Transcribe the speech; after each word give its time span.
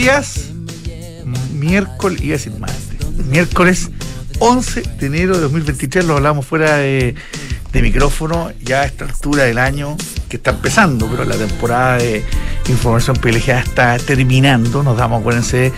días. 0.00 0.50
Miércoles, 1.52 2.22
iba 2.22 2.34
a 2.34 2.38
decir 2.38 2.52
martes. 2.58 3.06
Miércoles 3.26 3.90
11 4.38 4.82
de 4.98 5.06
enero 5.06 5.34
de 5.34 5.42
2023, 5.42 6.06
lo 6.06 6.16
hablamos 6.16 6.46
fuera 6.46 6.76
de, 6.76 7.14
micrófono, 7.74 8.50
ya 8.62 8.80
a 8.80 8.84
esta 8.86 9.04
altura 9.04 9.44
del 9.44 9.58
año, 9.58 9.98
que 10.30 10.38
está 10.38 10.52
empezando, 10.52 11.06
pero 11.06 11.26
la 11.26 11.36
temporada 11.36 11.98
de 11.98 12.24
información 12.68 13.16
privilegiada 13.16 13.60
está 13.60 13.98
terminando. 13.98 14.82
Nos 14.82 14.96
damos, 14.96 15.20
acuérdense, 15.20 15.70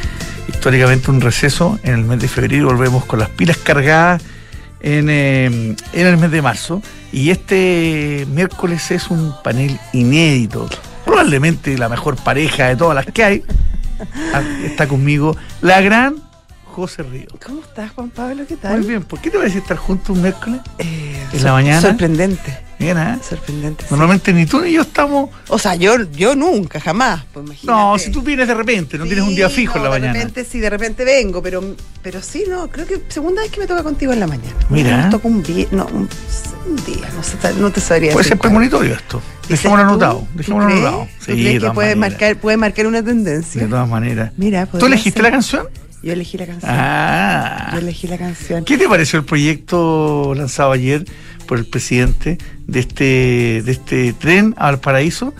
históricamente 0.48 1.10
un 1.10 1.20
receso 1.20 1.80
en 1.82 1.94
el 1.94 2.04
mes 2.04 2.20
de 2.20 2.28
febrero. 2.28 2.66
Volvemos 2.66 3.04
con 3.04 3.18
las 3.18 3.28
pilas 3.28 3.56
cargadas 3.56 4.22
en, 4.80 5.10
eh, 5.10 5.46
en 5.46 6.06
el 6.06 6.16
mes 6.16 6.30
de 6.30 6.42
marzo. 6.42 6.80
Y 7.10 7.30
este 7.30 8.24
miércoles 8.30 8.88
es 8.92 9.10
un 9.10 9.34
panel 9.42 9.80
inédito. 9.92 10.68
Probablemente 11.04 11.76
la 11.76 11.88
mejor 11.88 12.14
pareja 12.14 12.68
de 12.68 12.76
todas 12.76 12.94
las 12.94 13.06
que 13.06 13.24
hay. 13.24 13.42
Ah, 14.34 14.42
Está 14.64 14.88
conmigo 14.88 15.36
la 15.60 15.80
gran 15.80 16.16
José 16.72 17.02
Río. 17.02 17.26
¿Cómo 17.44 17.60
estás, 17.62 17.90
Juan 17.92 18.10
Pablo? 18.10 18.44
¿Qué 18.48 18.56
tal? 18.56 18.78
Muy 18.78 18.88
bien, 18.88 19.02
¿por 19.04 19.20
qué 19.20 19.30
te 19.30 19.38
parece 19.38 19.58
estar 19.58 19.76
juntos 19.76 20.10
un 20.16 20.22
miércoles? 20.22 20.60
Eh, 20.78 21.16
¿En 21.32 21.44
la 21.44 21.52
mañana? 21.52 21.80
Sorprendente. 21.80 22.58
Bien, 22.78 22.98
¿eh? 22.98 23.18
Sorprendente. 23.22 23.84
sí. 23.84 23.88
Normalmente 23.90 24.32
ni 24.32 24.44
tú 24.46 24.60
ni 24.60 24.72
yo 24.72 24.82
estamos. 24.82 25.30
O 25.48 25.58
sea, 25.58 25.76
yo, 25.76 25.94
yo 26.12 26.34
nunca, 26.34 26.80
jamás. 26.80 27.22
Pues 27.32 27.46
imagínate. 27.46 27.78
No, 27.78 27.98
si 27.98 28.10
tú 28.10 28.22
vienes 28.22 28.48
de 28.48 28.54
repente, 28.54 28.98
no 28.98 29.04
tienes 29.04 29.24
un 29.24 29.34
día 29.36 29.48
fijo 29.48 29.76
en 29.78 29.84
la 29.84 29.90
mañana. 29.90 30.12
De 30.14 30.18
repente 30.18 30.44
sí, 30.44 30.58
de 30.58 30.68
repente 30.70 31.04
vengo, 31.04 31.40
pero, 31.42 31.62
pero 32.02 32.20
sí, 32.22 32.44
no, 32.48 32.68
creo 32.68 32.86
que 32.86 33.02
segunda 33.08 33.42
vez 33.42 33.52
que 33.52 33.60
me 33.60 33.66
toca 33.68 33.84
contigo 33.84 34.12
en 34.12 34.18
la 34.20 34.26
mañana. 34.26 34.56
Mira. 34.68 35.04
Me 35.04 35.10
toca 35.10 35.28
un 35.28 35.42
día, 35.44 35.66
no, 35.70 35.86
un, 35.86 36.08
un 36.68 36.76
día, 36.84 37.08
no, 37.14 37.22
sé, 37.22 37.36
no 37.58 37.70
te 37.70 37.80
sabría 37.80 38.10
Puede 38.12 38.24
decir 38.24 38.30
ser 38.30 38.38
cuál. 38.38 38.50
premonitorio 38.50 38.94
esto. 38.94 39.22
¿Dices 39.42 39.62
Dejémoslo 39.62 39.84
tú? 39.84 39.90
anotado. 39.90 40.18
¿Tú 40.18 40.38
Dejémoslo 40.38 40.68
anotado. 40.68 40.98
¿Tú 41.04 41.24
Sí, 41.24 41.32
crees 41.32 41.62
de 41.62 41.68
que 41.68 41.74
puede 41.74 41.94
maneras. 41.94 41.96
marcar, 42.20 42.36
puede 42.40 42.56
marcar 42.56 42.86
una 42.88 43.04
tendencia? 43.04 43.62
De 43.62 43.68
todas 43.68 43.88
maneras. 43.88 44.32
Mira, 44.36 44.66
¿Tú 44.66 44.86
elegiste 44.86 45.18
ser. 45.18 45.22
la 45.22 45.30
canción? 45.30 45.66
Yo 46.02 46.12
elegí 46.12 46.36
la 46.36 46.46
canción. 46.46 46.72
Ah. 46.74 47.70
Yo 47.72 47.78
elegí 47.78 48.06
la 48.08 48.18
canción. 48.18 48.64
¿Qué 48.64 48.76
te 48.76 48.88
pareció 48.88 49.18
el 49.20 49.24
proyecto 49.24 50.34
lanzado 50.34 50.72
ayer 50.72 51.04
por 51.46 51.58
el 51.58 51.66
presidente 51.66 52.38
de 52.66 52.80
este, 52.80 53.62
de 53.62 53.72
este 53.72 54.12
tren 54.12 54.54
al 54.58 54.80
paraíso 54.80 55.32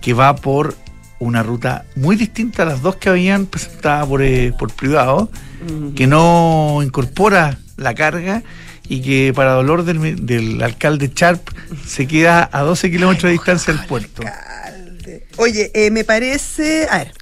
que 0.00 0.14
va 0.14 0.36
por 0.36 0.74
una 1.18 1.42
ruta 1.42 1.84
muy 1.96 2.16
distinta 2.16 2.62
a 2.62 2.66
las 2.66 2.80
dos 2.80 2.96
que 2.96 3.10
habían 3.10 3.46
presentado 3.46 4.08
por, 4.08 4.22
eh, 4.22 4.54
por 4.58 4.72
privado, 4.72 5.30
que 5.94 6.06
no 6.06 6.80
incorpora 6.82 7.58
la 7.76 7.94
carga 7.94 8.42
y 8.88 9.02
que 9.02 9.32
para 9.34 9.52
dolor 9.52 9.84
del, 9.84 10.62
alcalde 10.62 11.12
Charp 11.12 11.46
se 11.86 12.06
queda 12.06 12.48
a 12.50 12.62
12 12.62 12.90
kilómetros 12.90 13.24
de 13.24 13.32
distancia 13.32 13.74
del 13.74 13.84
puerto. 13.84 14.22
Alcalde. 14.22 15.26
Oye, 15.36 15.70
eh, 15.74 15.90
me 15.90 16.04
parece. 16.04 16.88
A 16.90 16.98
ver, 16.98 17.12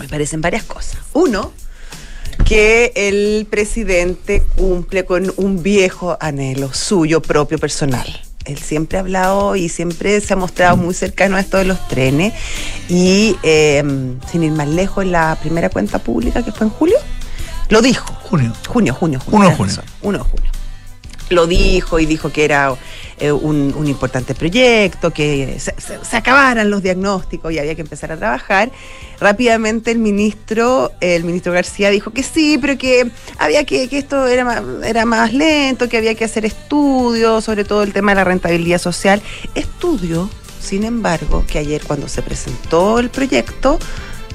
me 0.00 0.08
parecen 0.08 0.40
varias 0.40 0.64
cosas. 0.64 0.98
Uno, 1.12 1.52
que 2.44 2.92
el 2.94 3.46
presidente 3.48 4.42
cumple 4.56 5.04
con 5.04 5.32
un 5.36 5.62
viejo 5.62 6.16
anhelo 6.20 6.72
suyo 6.72 7.22
propio 7.22 7.58
personal. 7.58 8.06
Él 8.44 8.58
siempre 8.58 8.98
ha 8.98 9.00
hablado 9.00 9.56
y 9.56 9.70
siempre 9.70 10.20
se 10.20 10.34
ha 10.34 10.36
mostrado 10.36 10.76
muy 10.76 10.92
cercano 10.92 11.36
a 11.36 11.40
esto 11.40 11.56
de 11.56 11.64
los 11.64 11.88
trenes. 11.88 12.34
Y 12.88 13.36
eh, 13.42 13.82
sin 14.30 14.42
ir 14.42 14.52
más 14.52 14.68
lejos, 14.68 15.04
en 15.04 15.12
la 15.12 15.38
primera 15.40 15.70
cuenta 15.70 15.98
pública 15.98 16.42
que 16.42 16.52
fue 16.52 16.66
en 16.66 16.70
julio, 16.70 16.98
lo 17.70 17.80
dijo. 17.80 18.06
Junio. 18.22 18.52
Junio, 18.68 18.94
junio, 18.94 19.20
junio. 19.20 19.38
Uno 19.38 19.48
de 19.48 19.56
junio. 19.56 19.82
uno 20.02 20.18
de 20.18 20.24
junio. 20.24 20.50
Lo 21.30 21.46
dijo 21.46 21.98
y 21.98 22.06
dijo 22.06 22.30
que 22.30 22.44
era 22.44 22.74
eh, 23.18 23.32
un, 23.32 23.86
importante 23.86 24.34
proyecto, 24.34 25.10
que 25.10 25.58
se 25.58 26.16
acabaran 26.16 26.70
los 26.70 26.82
diagnósticos 26.82 27.52
y 27.52 27.58
había 27.58 27.74
que 27.74 27.82
empezar 27.82 28.12
a 28.12 28.16
trabajar. 28.16 28.70
Rápidamente 29.20 29.90
el 29.90 29.98
ministro, 29.98 30.92
el 31.00 31.24
ministro 31.24 31.52
García 31.52 31.90
dijo 31.90 32.10
que 32.10 32.22
sí, 32.22 32.58
pero 32.60 32.76
que 32.76 33.10
había 33.38 33.64
que, 33.64 33.88
que 33.88 33.98
esto 33.98 34.26
era 34.26 34.44
más, 34.44 34.62
era 34.84 35.06
más 35.06 35.32
lento, 35.32 35.88
que 35.88 35.96
había 35.96 36.14
que 36.14 36.24
hacer 36.24 36.44
estudios, 36.44 37.44
sobre 37.44 37.64
todo 37.64 37.82
el 37.82 37.92
tema 37.92 38.12
de 38.12 38.16
la 38.16 38.24
rentabilidad 38.24 38.78
social. 38.78 39.22
Estudio, 39.54 40.28
sin 40.60 40.84
embargo, 40.84 41.44
que 41.46 41.58
ayer 41.58 41.82
cuando 41.86 42.08
se 42.08 42.22
presentó 42.22 42.98
el 42.98 43.10
proyecto, 43.10 43.78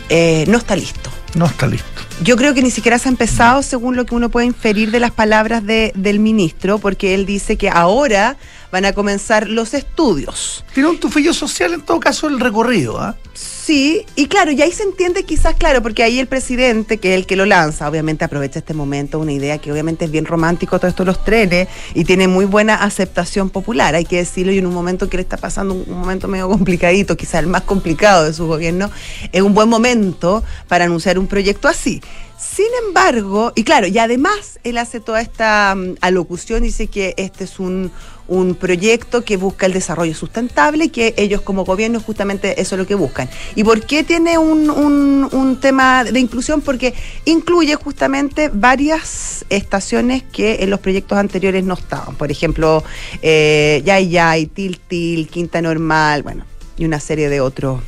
eh, 0.09 0.45
no 0.47 0.57
está 0.57 0.75
listo. 0.75 1.11
No 1.35 1.45
está 1.45 1.67
listo. 1.67 1.87
Yo 2.23 2.35
creo 2.35 2.53
que 2.53 2.61
ni 2.61 2.71
siquiera 2.71 2.97
se 2.99 3.07
ha 3.07 3.11
empezado 3.11 3.61
según 3.61 3.95
lo 3.95 4.05
que 4.05 4.15
uno 4.15 4.29
puede 4.29 4.47
inferir 4.47 4.91
de 4.91 4.99
las 4.99 5.11
palabras 5.11 5.65
de- 5.65 5.91
del 5.95 6.19
ministro, 6.19 6.79
porque 6.79 7.13
él 7.13 7.25
dice 7.25 7.55
que 7.55 7.69
ahora 7.69 8.35
van 8.71 8.85
a 8.85 8.93
comenzar 8.93 9.47
los 9.47 9.73
estudios. 9.73 10.63
Tiene 10.73 10.89
un 10.89 10.99
tufillo 10.99 11.33
social 11.33 11.73
en 11.73 11.81
todo 11.81 11.99
caso 11.99 12.27
el 12.27 12.39
recorrido, 12.39 12.99
¿ah? 12.99 13.15
Sí, 13.33 14.05
y 14.15 14.25
claro, 14.25 14.51
y 14.51 14.61
ahí 14.61 14.71
se 14.71 14.83
entiende 14.83 15.23
quizás, 15.23 15.55
claro, 15.55 15.81
porque 15.83 16.01
ahí 16.01 16.19
el 16.19 16.27
presidente, 16.27 16.97
que 16.97 17.13
es 17.13 17.19
el 17.19 17.27
que 17.27 17.35
lo 17.35 17.45
lanza, 17.45 17.87
obviamente 17.87 18.25
aprovecha 18.25 18.59
este 18.59 18.73
momento, 18.73 19.19
una 19.19 19.31
idea 19.31 19.59
que 19.59 19.71
obviamente 19.71 20.05
es 20.05 20.11
bien 20.11 20.25
romántico, 20.25 20.79
todo 20.79 20.87
esto 20.87 21.03
de 21.03 21.07
los 21.07 21.23
trenes, 21.23 21.67
y 21.93 22.03
tiene 22.03 22.27
muy 22.27 22.45
buena 22.45 22.75
aceptación 22.75 23.51
popular, 23.51 23.93
hay 23.93 24.05
que 24.05 24.17
decirlo, 24.17 24.51
y 24.51 24.57
en 24.57 24.65
un 24.65 24.73
momento 24.73 25.07
que 25.07 25.17
le 25.17 25.23
está 25.23 25.37
pasando 25.37 25.75
un, 25.75 25.85
un 25.87 25.99
momento 25.99 26.27
medio 26.27 26.49
complicadito, 26.49 27.15
quizás 27.15 27.43
el 27.43 27.47
más 27.47 27.61
complicado 27.61 28.25
de 28.25 28.33
su 28.33 28.47
gobierno, 28.47 28.89
es 29.31 29.41
un 29.41 29.53
buen 29.53 29.69
momento 29.69 30.43
para 30.67 30.85
anunciar 30.85 31.19
un 31.19 31.27
proyecto 31.27 31.67
así. 31.67 32.01
Sin 32.39 32.67
embargo, 32.87 33.51
y 33.55 33.63
claro, 33.63 33.87
y 33.87 33.97
además 33.97 34.59
él 34.63 34.77
hace 34.77 34.99
toda 35.01 35.19
esta 35.21 35.75
mm, 35.75 35.95
alocución, 36.01 36.63
dice 36.63 36.87
que 36.87 37.13
este 37.17 37.43
es 37.43 37.59
un, 37.59 37.91
un 38.29 38.55
proyecto 38.55 39.25
que 39.25 39.35
busca 39.35 39.65
el 39.65 39.73
desarrollo 39.73 40.15
sustentable 40.15 40.85
y 40.85 40.89
que 40.89 41.13
ellos 41.17 41.41
como 41.41 41.65
gobierno 41.65 41.99
justamente 41.99 42.61
eso 42.61 42.75
es 42.75 42.79
lo 42.79 42.87
que 42.87 42.95
buscan. 42.95 43.29
¿Y 43.55 43.65
por 43.65 43.85
qué 43.85 44.03
tiene 44.05 44.37
un, 44.37 44.69
un- 44.69 45.59
tema 45.59 46.05
de 46.05 46.17
inclusión? 46.19 46.61
Porque 46.61 46.93
incluye 47.25 47.75
justamente 47.75 48.49
varias 48.53 49.43
estaciones 49.49 50.23
que 50.23 50.57
en 50.61 50.69
los 50.69 50.79
proyectos 50.79 51.17
anteriores 51.17 51.65
no 51.65 51.73
estaban. 51.73 52.15
Por 52.15 52.31
ejemplo, 52.31 52.83
eh, 53.21 53.81
Yay 53.83 54.09
Yay, 54.09 54.45
Til, 54.45 55.27
Quinta 55.29 55.61
Normal, 55.61 56.23
bueno, 56.23 56.45
y 56.77 56.85
una 56.85 57.01
serie 57.01 57.27
de 57.27 57.41
otros 57.41 57.81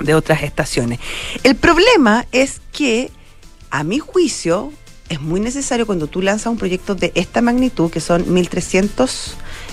de 0.00 0.14
otras 0.14 0.42
estaciones. 0.42 0.98
El 1.42 1.54
problema 1.56 2.26
es 2.32 2.60
que, 2.72 3.10
a 3.74 3.82
mi 3.82 3.98
juicio, 3.98 4.72
es 5.08 5.20
muy 5.20 5.40
necesario 5.40 5.84
cuando 5.84 6.06
tú 6.06 6.22
lanzas 6.22 6.46
un 6.46 6.58
proyecto 6.58 6.94
de 6.94 7.10
esta 7.16 7.42
magnitud, 7.42 7.90
que 7.90 7.98
son 7.98 8.24
1.300 8.24 9.32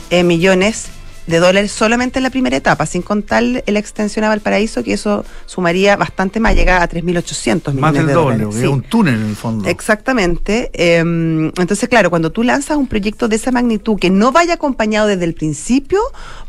eh, 0.09 0.23
millones 0.23 0.87
de 1.27 1.37
dólares 1.37 1.71
solamente 1.71 2.17
en 2.17 2.23
la 2.23 2.31
primera 2.31 2.57
etapa, 2.57 2.87
sin 2.87 3.03
contar 3.03 3.43
la 3.43 3.61
extensión 3.79 4.25
a 4.25 4.29
Valparaíso, 4.29 4.83
que 4.83 4.93
eso 4.93 5.23
sumaría 5.45 5.97
bastante 5.97 6.39
más, 6.39 6.55
llega 6.55 6.81
a 6.81 6.89
3.800 6.89 7.73
millones 7.73 7.75
Más 7.79 7.93
del 7.93 8.07
de 8.07 8.13
doble, 8.13 8.47
Sí. 8.51 8.65
un 8.65 8.81
túnel 8.81 9.13
en 9.21 9.29
el 9.29 9.35
fondo. 9.35 9.69
Exactamente. 9.69 10.71
Eh, 10.73 10.97
entonces, 10.97 11.87
claro, 11.87 12.09
cuando 12.09 12.31
tú 12.31 12.41
lanzas 12.41 12.77
un 12.77 12.87
proyecto 12.87 13.27
de 13.27 13.35
esa 13.35 13.51
magnitud 13.51 13.99
que 13.99 14.09
no 14.09 14.31
vaya 14.31 14.55
acompañado 14.55 15.07
desde 15.07 15.25
el 15.25 15.35
principio 15.35 15.99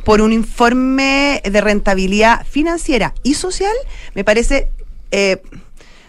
por 0.05 0.23
un 0.23 0.33
informe 0.33 1.43
de 1.45 1.61
rentabilidad 1.61 2.47
financiera 2.47 3.13
y 3.23 3.35
social, 3.35 3.77
me 4.15 4.25
parece 4.25 4.71
eh, 5.11 5.43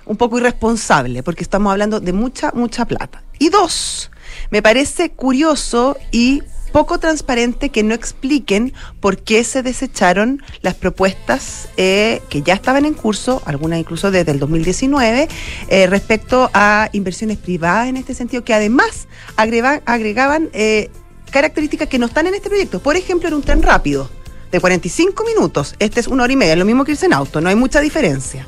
un 0.06 0.18
poco 0.18 0.38
irresponsable, 0.38 1.24
porque 1.24 1.44
estamos 1.44 1.72
hablando 1.72 2.00
de 2.00 2.14
mucha, 2.14 2.52
mucha 2.54 2.86
plata. 2.86 3.24
Y 3.40 3.50
dos, 3.50 4.12
me 4.52 4.62
parece 4.62 5.12
curioso 5.12 5.98
y 6.12 6.44
poco 6.72 7.00
transparente 7.00 7.70
que 7.70 7.84
no 7.84 7.94
expliquen 7.94 8.74
por 9.00 9.18
qué 9.18 9.44
se 9.44 9.62
desecharon 9.62 10.42
las 10.62 10.74
propuestas 10.74 11.70
eh, 11.78 12.22
que 12.30 12.42
ya 12.42 12.56
estaban 12.56 12.86
en 12.86 12.96
curso, 12.96 13.44
algunas 13.46 13.80
incluso 13.80 14.10
desde 14.10 14.32
el 14.32 14.40
2019, 14.40 15.28
eh, 15.68 15.88
respecto 15.88 16.50
a 16.54 16.90
inversiones 16.92 17.38
privadas 17.38 17.88
en 17.90 17.98
este 17.98 18.16
sentido, 18.16 18.44
que 18.44 18.56
además 18.56 19.08
agrega- 19.38 19.84
agregaban 19.86 20.50
eh, 20.54 20.90
características 21.32 21.88
que 21.90 22.00
no 22.00 22.08
están 22.08 22.26
en 22.26 22.34
este 22.34 22.50
proyecto. 22.50 22.80
Por 22.82 22.96
ejemplo, 22.96 23.28
era 23.28 23.36
un 23.36 23.44
tren 23.44 23.62
rápido 23.62 24.10
de 24.54 24.60
45 24.60 25.26
minutos. 25.26 25.76
Este 25.80 26.00
es 26.00 26.08
una 26.08 26.24
hora 26.24 26.32
y 26.32 26.36
media, 26.36 26.54
es 26.54 26.60
lo 26.60 26.66
mismo 26.66 26.86
que 26.86 26.92
irse 26.92 27.08
en 27.08 27.14
auto, 27.14 27.42
no 27.42 27.50
hay 27.50 27.56
mucha 27.56 27.82
diferencia. 27.82 28.48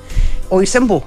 O 0.49 0.61
irse 0.61 0.77
en 0.77 0.85
bus. 0.87 1.01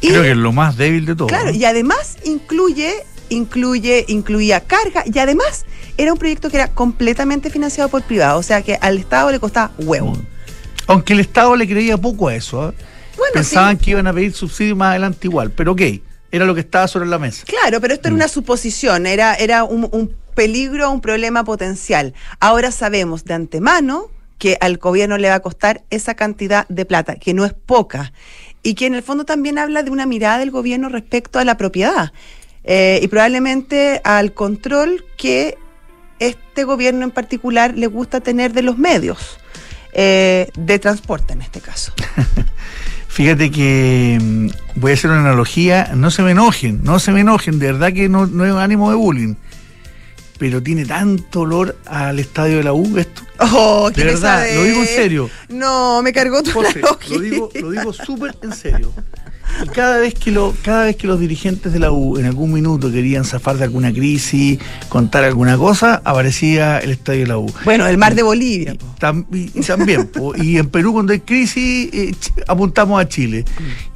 Y- 0.00 0.08
Creo 0.08 0.22
que 0.22 0.30
es 0.30 0.36
lo 0.38 0.52
más 0.52 0.76
débil 0.78 1.04
de 1.04 1.14
todo. 1.14 1.28
Claro, 1.28 1.50
y 1.50 1.66
además 1.66 2.16
incluye, 2.24 2.94
incluye, 3.28 4.06
incluía 4.08 4.60
carga 4.60 5.04
y 5.04 5.18
además 5.18 5.66
era 5.98 6.14
un 6.14 6.18
proyecto 6.18 6.48
que 6.48 6.56
era 6.56 6.68
completamente 6.68 7.50
financiado 7.50 7.90
por 7.90 8.02
privado, 8.04 8.38
o 8.38 8.42
sea 8.42 8.62
que 8.62 8.76
al 8.80 8.96
Estado 8.96 9.30
le 9.30 9.38
costaba 9.38 9.70
huevo. 9.78 10.12
Mm. 10.12 10.26
Aunque 10.86 11.12
el 11.12 11.20
Estado 11.20 11.54
le 11.54 11.68
creía 11.68 11.98
poco 11.98 12.28
a 12.28 12.34
eso. 12.34 12.62
¿ah? 12.62 12.74
Bueno, 13.18 13.32
Pensaban 13.34 13.78
sí. 13.78 13.84
que 13.84 13.90
iban 13.90 14.06
a 14.06 14.14
pedir 14.14 14.32
subsidio 14.32 14.74
más 14.76 14.90
adelante 14.92 15.26
igual, 15.26 15.50
pero 15.50 15.72
ok, 15.72 15.82
era 16.32 16.46
lo 16.46 16.54
que 16.54 16.60
estaba 16.62 16.88
sobre 16.88 17.06
la 17.06 17.18
mesa. 17.18 17.44
Claro, 17.46 17.82
pero 17.82 17.92
esto 17.92 18.08
era 18.08 18.14
una 18.14 18.28
suposición, 18.28 19.04
era, 19.06 19.34
era 19.34 19.64
un, 19.64 19.90
un 19.92 20.14
peligro, 20.34 20.90
un 20.90 21.02
problema 21.02 21.44
potencial. 21.44 22.14
Ahora 22.40 22.70
sabemos 22.70 23.26
de 23.26 23.34
antemano 23.34 24.06
que 24.38 24.56
al 24.60 24.78
gobierno 24.78 25.18
le 25.18 25.28
va 25.28 25.36
a 25.36 25.40
costar 25.40 25.82
esa 25.90 26.14
cantidad 26.14 26.66
de 26.68 26.84
plata, 26.84 27.16
que 27.16 27.34
no 27.34 27.44
es 27.44 27.52
poca, 27.52 28.12
y 28.62 28.74
que 28.74 28.86
en 28.86 28.94
el 28.94 29.02
fondo 29.02 29.24
también 29.24 29.58
habla 29.58 29.82
de 29.82 29.90
una 29.90 30.06
mirada 30.06 30.38
del 30.38 30.50
gobierno 30.50 30.88
respecto 30.88 31.38
a 31.38 31.44
la 31.44 31.56
propiedad 31.56 32.12
eh, 32.64 33.00
y 33.02 33.08
probablemente 33.08 34.00
al 34.04 34.32
control 34.34 35.04
que 35.16 35.56
este 36.18 36.64
gobierno 36.64 37.04
en 37.04 37.10
particular 37.10 37.76
le 37.76 37.86
gusta 37.86 38.20
tener 38.20 38.52
de 38.52 38.62
los 38.62 38.76
medios 38.76 39.38
eh, 39.92 40.50
de 40.56 40.78
transporte 40.78 41.32
en 41.32 41.42
este 41.42 41.60
caso. 41.60 41.92
Fíjate 43.08 43.50
que 43.50 44.18
mm, 44.20 44.48
voy 44.76 44.90
a 44.90 44.94
hacer 44.94 45.10
una 45.10 45.20
analogía, 45.20 45.92
no 45.94 46.10
se 46.10 46.22
me 46.22 46.32
enojen, 46.32 46.80
no 46.82 46.98
se 46.98 47.12
me 47.12 47.20
enojen, 47.20 47.58
de 47.58 47.72
verdad 47.72 47.92
que 47.92 48.08
no, 48.08 48.26
no 48.26 48.44
es 48.44 48.52
ánimo 48.52 48.90
de 48.90 48.96
bullying. 48.96 49.34
Pero 50.38 50.62
tiene 50.62 50.84
tanto 50.84 51.40
olor 51.40 51.76
al 51.86 52.18
estadio 52.18 52.58
de 52.58 52.64
la 52.64 52.72
U 52.72 52.96
esto. 52.96 53.22
Oh, 53.40 53.90
de 53.90 54.04
verdad, 54.04 54.46
lo 54.54 54.64
digo 54.64 54.80
en 54.80 54.86
serio. 54.86 55.30
No, 55.48 56.02
me 56.02 56.12
cargó 56.12 56.42
tu 56.42 56.52
lo 56.60 57.20
digo, 57.20 57.50
lo 57.54 57.70
digo 57.70 57.92
súper 57.92 58.36
en 58.42 58.52
serio. 58.52 58.92
Y 59.64 59.68
cada 59.68 59.98
vez 59.98 60.14
que 60.14 60.30
lo, 60.30 60.54
cada 60.62 60.84
vez 60.84 60.96
que 60.96 61.06
los 61.06 61.18
dirigentes 61.18 61.72
de 61.72 61.78
la 61.78 61.90
U 61.90 62.18
en 62.18 62.26
algún 62.26 62.52
minuto 62.52 62.92
querían 62.92 63.24
zafar 63.24 63.56
de 63.56 63.64
alguna 63.64 63.92
crisis, 63.92 64.58
contar 64.88 65.24
alguna 65.24 65.56
cosa, 65.56 66.00
aparecía 66.04 66.78
el 66.78 66.90
estadio 66.90 67.20
de 67.20 67.26
la 67.26 67.38
U. 67.38 67.52
Bueno, 67.64 67.86
el 67.86 67.98
mar 67.98 68.14
de 68.14 68.22
Bolivia. 68.22 68.74
Y, 68.74 68.78
también, 69.00 70.10
y 70.36 70.58
en 70.58 70.68
Perú 70.68 70.92
cuando 70.92 71.12
hay 71.12 71.20
crisis 71.20 71.90
eh, 71.92 72.14
apuntamos 72.46 73.00
a 73.00 73.08
Chile. 73.08 73.44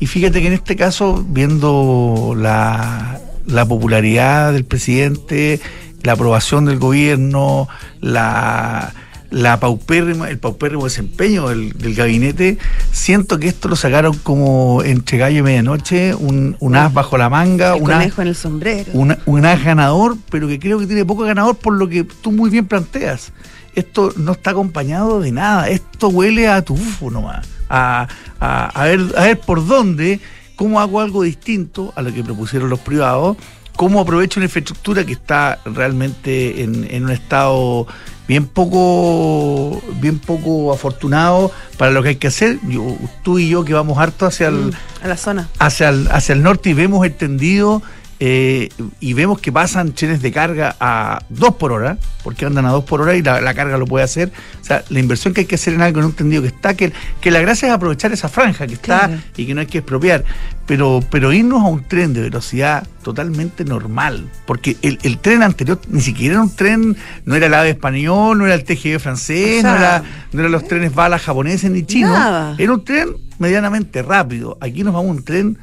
Y 0.00 0.06
fíjate 0.06 0.40
que 0.40 0.48
en 0.48 0.54
este 0.54 0.74
caso, 0.74 1.24
viendo 1.28 2.34
la, 2.36 3.20
la 3.46 3.66
popularidad 3.66 4.52
del 4.52 4.64
presidente, 4.64 5.60
la 6.02 6.12
aprobación 6.12 6.64
del 6.64 6.78
gobierno, 6.78 7.68
la 8.00 8.92
la 9.32 9.58
paupérrima, 9.58 10.28
el 10.28 10.38
paupérrimo 10.38 10.84
desempeño 10.84 11.48
del, 11.48 11.72
gabinete, 11.94 12.58
siento 12.92 13.38
que 13.38 13.48
esto 13.48 13.68
lo 13.68 13.76
sacaron 13.76 14.16
como 14.18 14.82
entre 14.84 15.16
gallo 15.16 15.38
y 15.38 15.42
medianoche, 15.42 16.14
un, 16.14 16.56
un 16.60 16.76
as 16.76 16.92
bajo 16.92 17.16
la 17.16 17.30
manga, 17.30 17.74
un 17.74 17.84
conejo 17.84 18.20
en 18.20 18.28
el 18.28 18.36
sombrero. 18.36 18.92
un 18.92 19.46
as 19.46 19.64
ganador, 19.64 20.18
pero 20.30 20.48
que 20.48 20.60
creo 20.60 20.78
que 20.78 20.86
tiene 20.86 21.06
poco 21.06 21.22
ganador 21.22 21.56
por 21.56 21.72
lo 21.72 21.88
que 21.88 22.04
tú 22.04 22.30
muy 22.30 22.50
bien 22.50 22.66
planteas. 22.66 23.32
Esto 23.74 24.12
no 24.16 24.32
está 24.32 24.50
acompañado 24.50 25.20
de 25.20 25.32
nada, 25.32 25.70
esto 25.70 26.08
huele 26.08 26.46
a 26.46 26.60
tufo 26.60 27.10
nomás, 27.10 27.48
a, 27.70 28.06
a, 28.38 28.84
ver, 28.84 29.00
a 29.16 29.22
ver 29.22 29.40
por 29.40 29.66
dónde, 29.66 30.20
cómo 30.56 30.78
hago 30.78 31.00
algo 31.00 31.22
distinto 31.22 31.90
a 31.96 32.02
lo 32.02 32.12
que 32.12 32.22
propusieron 32.22 32.68
los 32.68 32.80
privados 32.80 33.38
cómo 33.76 34.00
aprovecho 34.00 34.40
una 34.40 34.46
infraestructura 34.46 35.04
que 35.04 35.12
está 35.12 35.60
realmente 35.64 36.62
en, 36.62 36.86
en, 36.90 37.04
un 37.04 37.10
estado 37.10 37.86
bien 38.28 38.46
poco, 38.46 39.82
bien 40.00 40.18
poco 40.18 40.72
afortunado 40.72 41.50
para 41.76 41.90
lo 41.90 42.02
que 42.02 42.10
hay 42.10 42.16
que 42.16 42.28
hacer. 42.28 42.58
Yo, 42.68 42.96
tú 43.22 43.38
y 43.38 43.48
yo 43.48 43.64
que 43.64 43.74
vamos 43.74 43.98
harto 43.98 44.26
hacia 44.26 44.48
el, 44.48 44.54
mm, 44.54 44.72
a 45.04 45.08
la 45.08 45.16
zona. 45.16 45.48
Hacia 45.58 45.88
el, 45.88 46.08
hacia 46.10 46.34
el 46.34 46.42
norte 46.42 46.70
y 46.70 46.74
vemos 46.74 47.04
extendido 47.06 47.82
eh, 48.24 48.68
y 49.00 49.14
vemos 49.14 49.40
que 49.40 49.50
pasan 49.50 49.94
trenes 49.94 50.22
de 50.22 50.30
carga 50.30 50.76
a 50.78 51.24
dos 51.28 51.56
por 51.56 51.72
hora, 51.72 51.98
porque 52.22 52.46
andan 52.46 52.66
a 52.66 52.70
dos 52.70 52.84
por 52.84 53.00
hora 53.00 53.16
y 53.16 53.22
la, 53.22 53.52
carga 53.52 53.76
lo 53.78 53.84
puede 53.84 54.04
hacer. 54.04 54.30
O 54.60 54.64
sea, 54.64 54.84
la 54.90 55.00
inversión 55.00 55.34
que 55.34 55.40
hay 55.40 55.46
que 55.48 55.56
hacer 55.56 55.74
en 55.74 55.82
algo 55.82 56.00
no 56.00 56.06
entendido 56.06 56.40
que 56.40 56.46
está, 56.46 56.74
que, 56.74 56.92
que 57.20 57.32
la 57.32 57.40
gracia 57.40 57.66
es 57.66 57.74
aprovechar 57.74 58.12
esa 58.12 58.28
franja 58.28 58.68
que 58.68 58.74
está 58.74 59.10
y 59.36 59.44
que 59.44 59.54
no 59.54 59.60
hay 59.60 59.66
que 59.66 59.78
expropiar. 59.78 60.24
Pero, 60.66 61.00
pero 61.10 61.32
irnos 61.32 61.64
a 61.64 61.66
un 61.66 61.82
tren 61.82 62.12
de 62.12 62.20
velocidad 62.20 62.86
totalmente 63.02 63.64
normal, 63.64 64.30
porque 64.46 64.76
el, 64.82 65.18
tren 65.18 65.42
anterior 65.42 65.80
ni 65.88 66.00
siquiera 66.00 66.34
era 66.34 66.42
un 66.44 66.54
tren, 66.54 66.96
no 67.24 67.34
era 67.34 67.46
el 67.46 67.54
AVE 67.54 67.70
español, 67.70 68.38
no 68.38 68.46
era 68.46 68.54
el 68.54 68.62
TGV 68.62 69.00
francés, 69.00 69.64
no, 69.64 69.74
era, 69.74 70.04
no 70.30 70.38
eran 70.38 70.52
los 70.52 70.68
trenes 70.68 70.94
balas 70.94 71.22
japoneses 71.22 71.72
ni 71.72 71.84
chinos, 71.84 72.56
era 72.56 72.72
un 72.72 72.84
tren 72.84 73.16
medianamente 73.40 74.00
rápido. 74.00 74.58
Aquí 74.60 74.84
nos 74.84 74.94
vamos 74.94 75.08
a 75.08 75.12
un 75.14 75.24
tren 75.24 75.58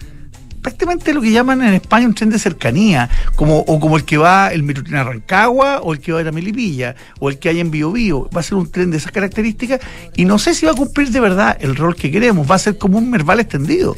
prácticamente 0.62 1.14
lo 1.14 1.22
que 1.22 1.32
llaman 1.32 1.62
en 1.64 1.74
España 1.74 2.08
un 2.08 2.14
tren 2.14 2.30
de 2.30 2.40
cercanía, 2.40 3.10
como, 3.36 3.60
o 3.60 3.80
como 3.80 3.98
el 3.98 4.06
que 4.06 4.18
va 4.18 4.52
el 4.52 4.64
Metrotren 4.64 4.98
a 4.98 5.04
Rancagua, 5.04 5.80
o 5.82 5.94
el 5.94 6.00
que 6.00 6.12
va 6.12 6.20
a 6.20 6.24
la 6.24 6.32
Melipilla, 6.32 6.96
o 7.20 7.30
el 7.30 7.40
que 7.40 7.50
hay 7.50 7.60
en 7.60 7.72
Bio, 7.72 7.92
Bio. 7.92 8.30
Va 8.36 8.42
a 8.42 8.44
ser 8.44 8.56
un 8.56 8.70
tren 8.70 8.92
de 8.92 8.98
esas 8.98 9.12
características 9.12 9.80
y 10.16 10.26
no 10.26 10.40
sé 10.40 10.54
si 10.54 10.66
va 10.66 10.74
a 10.74 10.76
cumplir 10.76 11.10
de 11.10 11.20
verdad 11.20 11.58
el 11.60 11.76
rol 11.76 11.96
que 11.96 12.12
queremos. 12.12 12.50
Va 12.50 12.56
a 12.56 12.60
ser 12.60 12.78
como 12.78 12.98
un 12.98 13.10
Merval 13.10 13.40
extendido. 13.40 13.96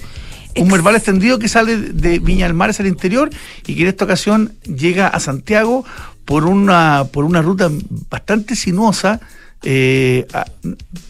Un 0.57 0.67
Merval 0.67 0.95
extendido 0.95 1.39
que 1.39 1.47
sale 1.47 1.77
de 1.77 2.19
Viña 2.19 2.45
del 2.45 2.53
Mar 2.53 2.69
hacia 2.69 2.83
el 2.83 2.89
interior 2.89 3.29
y 3.65 3.75
que 3.75 3.83
en 3.83 3.87
esta 3.87 4.05
ocasión 4.05 4.53
llega 4.63 5.07
a 5.07 5.19
Santiago 5.19 5.85
por 6.25 6.45
una, 6.45 7.05
por 7.11 7.23
una 7.23 7.41
ruta 7.41 7.69
bastante 8.09 8.55
sinuosa 8.55 9.21
eh, 9.63 10.25
ah, 10.33 10.45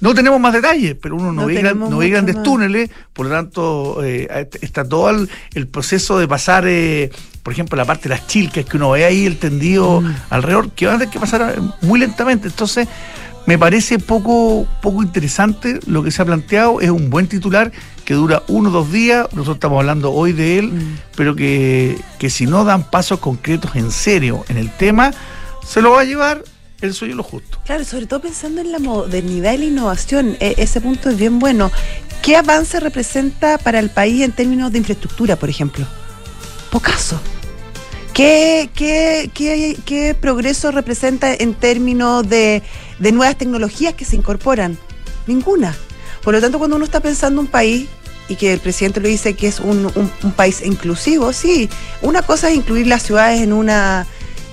no 0.02 0.14
tenemos 0.14 0.40
más 0.40 0.54
detalles, 0.54 0.96
pero 1.02 1.16
uno 1.16 1.32
no, 1.32 1.46
ve, 1.46 1.62
no 1.74 1.98
ve, 1.98 2.10
grandes 2.10 2.44
túneles, 2.44 2.90
por 3.14 3.28
lo 3.28 3.32
tanto 3.32 4.04
eh, 4.04 4.50
está 4.60 4.84
todo 4.84 5.10
el, 5.54 5.68
proceso 5.68 6.20
de 6.20 6.28
pasar, 6.28 6.66
eh, 6.68 7.12
por 7.44 7.54
ejemplo, 7.54 7.78
la 7.78 7.86
parte 7.86 8.04
de 8.04 8.16
las 8.16 8.28
chilcas 8.28 8.66
que 8.66 8.76
uno 8.76 8.92
ve 8.92 9.06
ahí, 9.06 9.26
el 9.26 9.38
tendido 9.38 10.02
mm. 10.02 10.16
alrededor, 10.32 10.72
que 10.72 10.86
va 10.86 10.94
a 10.94 10.98
tener 10.98 11.14
que 11.14 11.20
pasar 11.20 11.62
muy 11.82 12.00
lentamente. 12.00 12.50
Entonces, 12.50 12.90
me 13.46 13.58
parece 13.58 14.00
poco, 14.00 14.68
poco 14.82 15.02
interesante 15.02 15.80
lo 15.88 16.04
que 16.04 16.12
se 16.12 16.22
ha 16.22 16.26
planteado, 16.26 16.82
es 16.82 16.90
un 16.90 17.10
buen 17.10 17.28
titular 17.28 17.72
que 18.04 18.16
dura 18.16 18.44
uno 18.50 18.68
o 18.68 18.72
dos 18.74 18.92
días, 18.92 19.28
nosotros 19.32 19.56
estamos 19.56 19.80
hablando 19.80 20.12
hoy 20.12 20.34
de 20.34 20.60
él, 20.60 20.74
mm. 20.74 20.98
pero 21.16 21.38
que, 21.38 21.98
que 22.20 22.30
si 22.30 22.48
no 22.48 22.66
dan 22.66 22.84
pasos 22.84 23.20
concretos 23.20 23.78
en 23.78 23.92
serio 23.92 24.44
en 24.50 24.58
el 24.58 24.70
tema, 24.72 25.12
se 25.66 25.82
lo 25.82 25.92
va 25.92 26.02
a 26.02 26.04
llevar 26.04 26.44
el 26.82 26.94
suyo 26.94 27.16
lo 27.16 27.24
justo. 27.24 27.60
Claro, 27.66 27.86
sobre 27.86 28.08
todo 28.08 28.22
pensando 28.22 28.62
en 28.62 28.72
la 28.72 28.80
modernidad 28.80 29.54
y 29.54 29.58
la 29.58 29.66
innovación, 29.66 30.38
e, 30.40 30.56
ese 30.58 30.82
punto 30.82 31.10
es 31.10 31.18
bien 31.18 31.40
bueno. 31.40 31.72
¿Qué 32.22 32.36
avance 32.36 32.80
representa 32.80 33.58
para 33.58 33.80
el 33.80 33.90
país 33.90 34.22
en 34.22 34.32
términos 34.32 34.72
de 34.72 34.80
infraestructura, 34.80 35.36
por 35.36 35.50
ejemplo? 35.50 35.86
Pocaso. 36.70 37.20
¿Qué, 38.14 38.70
qué, 38.76 39.32
qué, 39.34 39.78
qué 39.86 40.14
progreso 40.14 40.72
representa 40.72 41.34
en 41.34 41.54
términos 41.54 42.28
de, 42.28 42.62
de 43.00 43.12
nuevas 43.12 43.38
tecnologías 43.38 43.94
que 43.94 44.06
se 44.06 44.16
incorporan? 44.16 44.78
Ninguna. 45.28 45.76
Por 46.24 46.34
lo 46.34 46.42
tanto, 46.42 46.60
cuando 46.60 46.76
uno 46.76 46.86
está 46.86 47.00
pensando 47.00 47.42
un 47.42 47.48
país 47.48 47.88
y 48.28 48.36
que 48.36 48.54
el 48.54 48.60
presidente 48.60 49.00
lo 49.00 49.08
dice 49.08 49.34
que 49.34 49.48
es 49.48 49.60
un, 49.60 49.92
un, 49.96 50.32
país 50.34 50.62
inclusivo, 50.64 51.34
sí, 51.34 51.70
una 52.02 52.22
cosa 52.22 52.50
es 52.50 52.56
incluir 52.56 52.88
las 52.88 53.04
ciudades 53.04 53.42
en 53.42 53.54
una, 53.54 54.06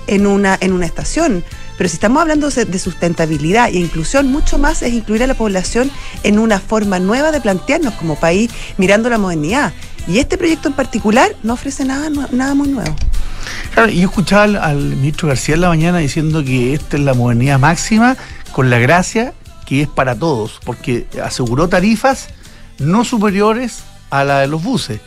en 0.07 0.25
una, 0.25 0.57
en 0.59 0.73
una 0.73 0.85
estación, 0.85 1.43
pero 1.79 1.87
si 1.87 1.95
estamos 1.95 2.21
hablando 2.21 2.49
de 2.49 2.77
sustentabilidad 2.77 3.69
e 3.69 3.79
inclusión, 3.79 4.29
mucho 4.29 4.57
más 4.57 4.81
es 4.81 4.91
incluir 4.91 5.23
a 5.23 5.27
la 5.27 5.33
población 5.33 5.89
en 6.23 6.37
una 6.37 6.59
forma 6.59 6.99
nueva 6.99 7.31
de 7.31 7.39
plantearnos 7.39 7.93
como 7.93 8.19
país 8.19 8.51
mirando 8.75 9.09
la 9.09 9.17
modernidad. 9.17 9.71
Y 10.05 10.19
este 10.19 10.37
proyecto 10.37 10.67
en 10.67 10.73
particular 10.73 11.37
no 11.41 11.53
ofrece 11.53 11.85
nada, 11.85 12.09
nada 12.33 12.53
muy 12.53 12.67
nuevo. 12.67 12.93
Claro, 13.73 13.89
yo 13.89 14.09
escuchaba 14.09 14.43
al, 14.43 14.77
ministro 14.77 15.29
García 15.29 15.55
en 15.55 15.61
la 15.61 15.69
mañana 15.69 15.99
diciendo 15.99 16.43
que 16.43 16.73
esta 16.73 16.97
es 16.97 17.03
la 17.03 17.13
modernidad 17.13 17.59
máxima 17.59 18.17
con 18.51 18.69
la 18.69 18.77
gracia 18.77 19.33
que 19.65 19.83
es 19.83 19.87
para 19.87 20.19
todos, 20.19 20.59
porque 20.65 21.07
aseguró 21.23 21.69
tarifas 21.69 22.27
no 22.77 23.05
superiores 23.05 23.83
a 24.09 24.25
la 24.25 24.41
de 24.41 24.47
los 24.47 24.61
buses. 24.61 24.99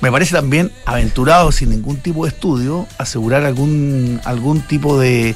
Me 0.00 0.10
parece 0.10 0.34
también 0.34 0.72
aventurado, 0.84 1.52
sin 1.52 1.70
ningún 1.70 1.98
tipo 1.98 2.24
de 2.24 2.30
estudio, 2.30 2.86
asegurar 2.98 3.44
algún, 3.44 4.20
algún 4.24 4.60
tipo 4.60 4.98
de, 4.98 5.34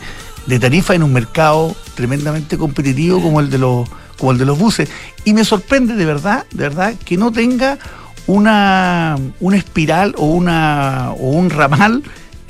de 0.51 0.59
tarifa 0.59 0.95
en 0.95 1.05
un 1.05 1.13
mercado 1.13 1.77
tremendamente 1.95 2.59
competitivo 2.59 3.23
como 3.23 3.39
el 3.41 3.51
de 3.51 3.59
los 3.59 3.89
como 4.19 4.33
el 4.33 4.39
de 4.39 4.45
los 4.45 4.59
buses. 4.59 4.91
Y 5.25 5.33
me 5.33 5.45
sorprende 5.45 5.95
de 5.95 6.05
verdad 6.05 6.45
de 6.51 6.65
verdad 6.65 6.95
que 7.05 7.17
no 7.17 7.31
tenga 7.31 7.79
una 8.27 9.17
una 9.39 9.57
espiral 9.57 10.15
o 10.19 10.27
una 10.27 11.13
o 11.13 11.31
un 11.31 11.51
ramal 11.51 12.03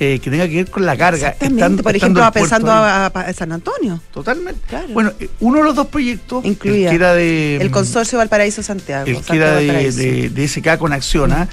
eh, 0.03 0.17
que 0.17 0.31
tenga 0.31 0.47
que 0.47 0.55
ver 0.55 0.71
con 0.71 0.83
la 0.83 0.97
carga. 0.97 1.35
por 1.83 1.95
ejemplo, 1.95 2.31
pensando 2.31 2.71
a, 2.71 3.11
San 3.37 3.51
Antonio. 3.51 4.01
Totalmente. 4.11 4.59
Bueno, 4.89 5.11
eh, 5.19 5.29
uno 5.41 5.59
de 5.59 5.63
los 5.63 5.75
dos 5.75 5.85
proyectos, 5.87 6.43
Incluía 6.43 6.85
el 6.85 6.89
que 6.89 6.95
era 6.95 7.13
de. 7.13 7.57
El 7.57 7.69
Consorcio 7.69 8.17
Valparaíso 8.17 8.63
Santiago. 8.63 9.05
El 9.05 9.21
que 9.21 9.37
era 9.37 9.57
de, 9.57 10.31
de, 10.31 10.47
SK 10.47 10.79
con 10.79 10.91
Acciona, 10.91 11.47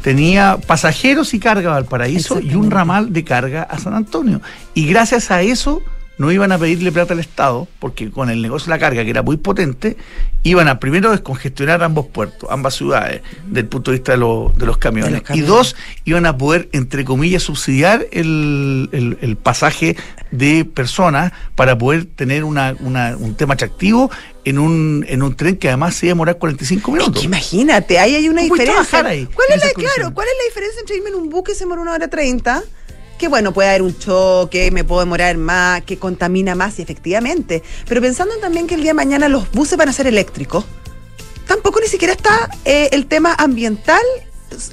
tenía 0.00 0.56
pasajeros 0.66 1.34
y 1.34 1.40
carga 1.40 1.72
a 1.72 1.74
Valparaíso 1.74 2.40
y 2.40 2.54
un 2.54 2.70
ramal 2.70 3.12
de 3.12 3.22
carga 3.22 3.64
a 3.64 3.78
San 3.78 3.92
Antonio. 3.92 4.40
Y 4.72 4.86
gracias 4.86 5.30
a 5.30 5.42
eso 5.42 5.82
no 6.20 6.30
iban 6.30 6.52
a 6.52 6.58
pedirle 6.58 6.92
plata 6.92 7.14
al 7.14 7.20
Estado, 7.20 7.66
porque 7.78 8.10
con 8.10 8.28
el 8.28 8.42
negocio 8.42 8.66
de 8.66 8.76
la 8.76 8.78
carga, 8.78 9.02
que 9.04 9.08
era 9.08 9.22
muy 9.22 9.38
potente, 9.38 9.96
iban 10.42 10.68
a 10.68 10.78
primero 10.78 11.12
descongestionar 11.12 11.82
ambos 11.82 12.08
puertos, 12.08 12.46
ambas 12.50 12.74
ciudades, 12.74 13.22
desde 13.46 13.60
el 13.60 13.66
punto 13.68 13.90
de 13.90 13.96
vista 13.96 14.12
de, 14.12 14.18
los, 14.18 14.76
camiones. 14.76 15.22
Y 15.32 15.40
dos, 15.40 15.76
iban 16.04 16.26
a 16.26 16.36
poder, 16.36 16.68
entre 16.72 17.06
comillas, 17.06 17.42
subsidiar 17.42 18.06
el, 18.12 19.38
pasaje 19.42 19.96
de 20.30 20.66
personas 20.66 21.32
para 21.54 21.78
poder 21.78 22.04
tener 22.04 22.44
una, 22.44 22.76
un 22.78 23.34
tema 23.34 23.54
atractivo 23.54 24.10
en 24.44 24.58
un, 24.58 25.06
en 25.08 25.22
un 25.22 25.34
tren 25.36 25.56
que 25.56 25.68
además 25.68 25.94
se 25.94 26.06
iba 26.06 26.12
a 26.12 26.14
demorar 26.14 26.38
45 26.38 26.92
minutos. 26.92 27.24
imagínate, 27.24 27.98
ahí 27.98 28.14
hay 28.14 28.28
una 28.28 28.42
diferencia. 28.42 29.06
Ahí, 29.06 29.26
¿Cuál 29.26 29.48
es 29.54 29.64
la, 29.64 29.70
claro, 29.72 30.14
¿cuál 30.14 30.28
es 30.28 30.34
la 30.38 30.44
diferencia 30.48 30.80
entre 30.80 30.96
irme 30.96 31.08
en 31.10 31.14
un 31.16 31.30
buque 31.30 31.52
y 31.52 31.54
se 31.54 31.60
demora 31.60 31.80
una 31.80 31.92
hora 31.92 32.08
30? 32.08 32.62
Que 33.20 33.28
bueno, 33.28 33.52
puede 33.52 33.68
haber 33.68 33.82
un 33.82 33.96
choque, 33.98 34.70
me 34.70 34.82
puedo 34.82 35.00
demorar 35.00 35.36
más, 35.36 35.82
que 35.82 35.98
contamina 35.98 36.54
más, 36.54 36.78
y 36.78 36.82
efectivamente. 36.82 37.62
Pero 37.86 38.00
pensando 38.00 38.34
también 38.38 38.66
que 38.66 38.76
el 38.76 38.80
día 38.80 38.90
de 38.90 38.94
mañana 38.94 39.28
los 39.28 39.52
buses 39.52 39.76
van 39.76 39.90
a 39.90 39.92
ser 39.92 40.06
eléctricos, 40.06 40.64
tampoco 41.46 41.80
ni 41.80 41.86
siquiera 41.86 42.14
está 42.14 42.48
eh, 42.64 42.88
el 42.92 43.06
tema 43.06 43.34
ambiental 43.38 44.00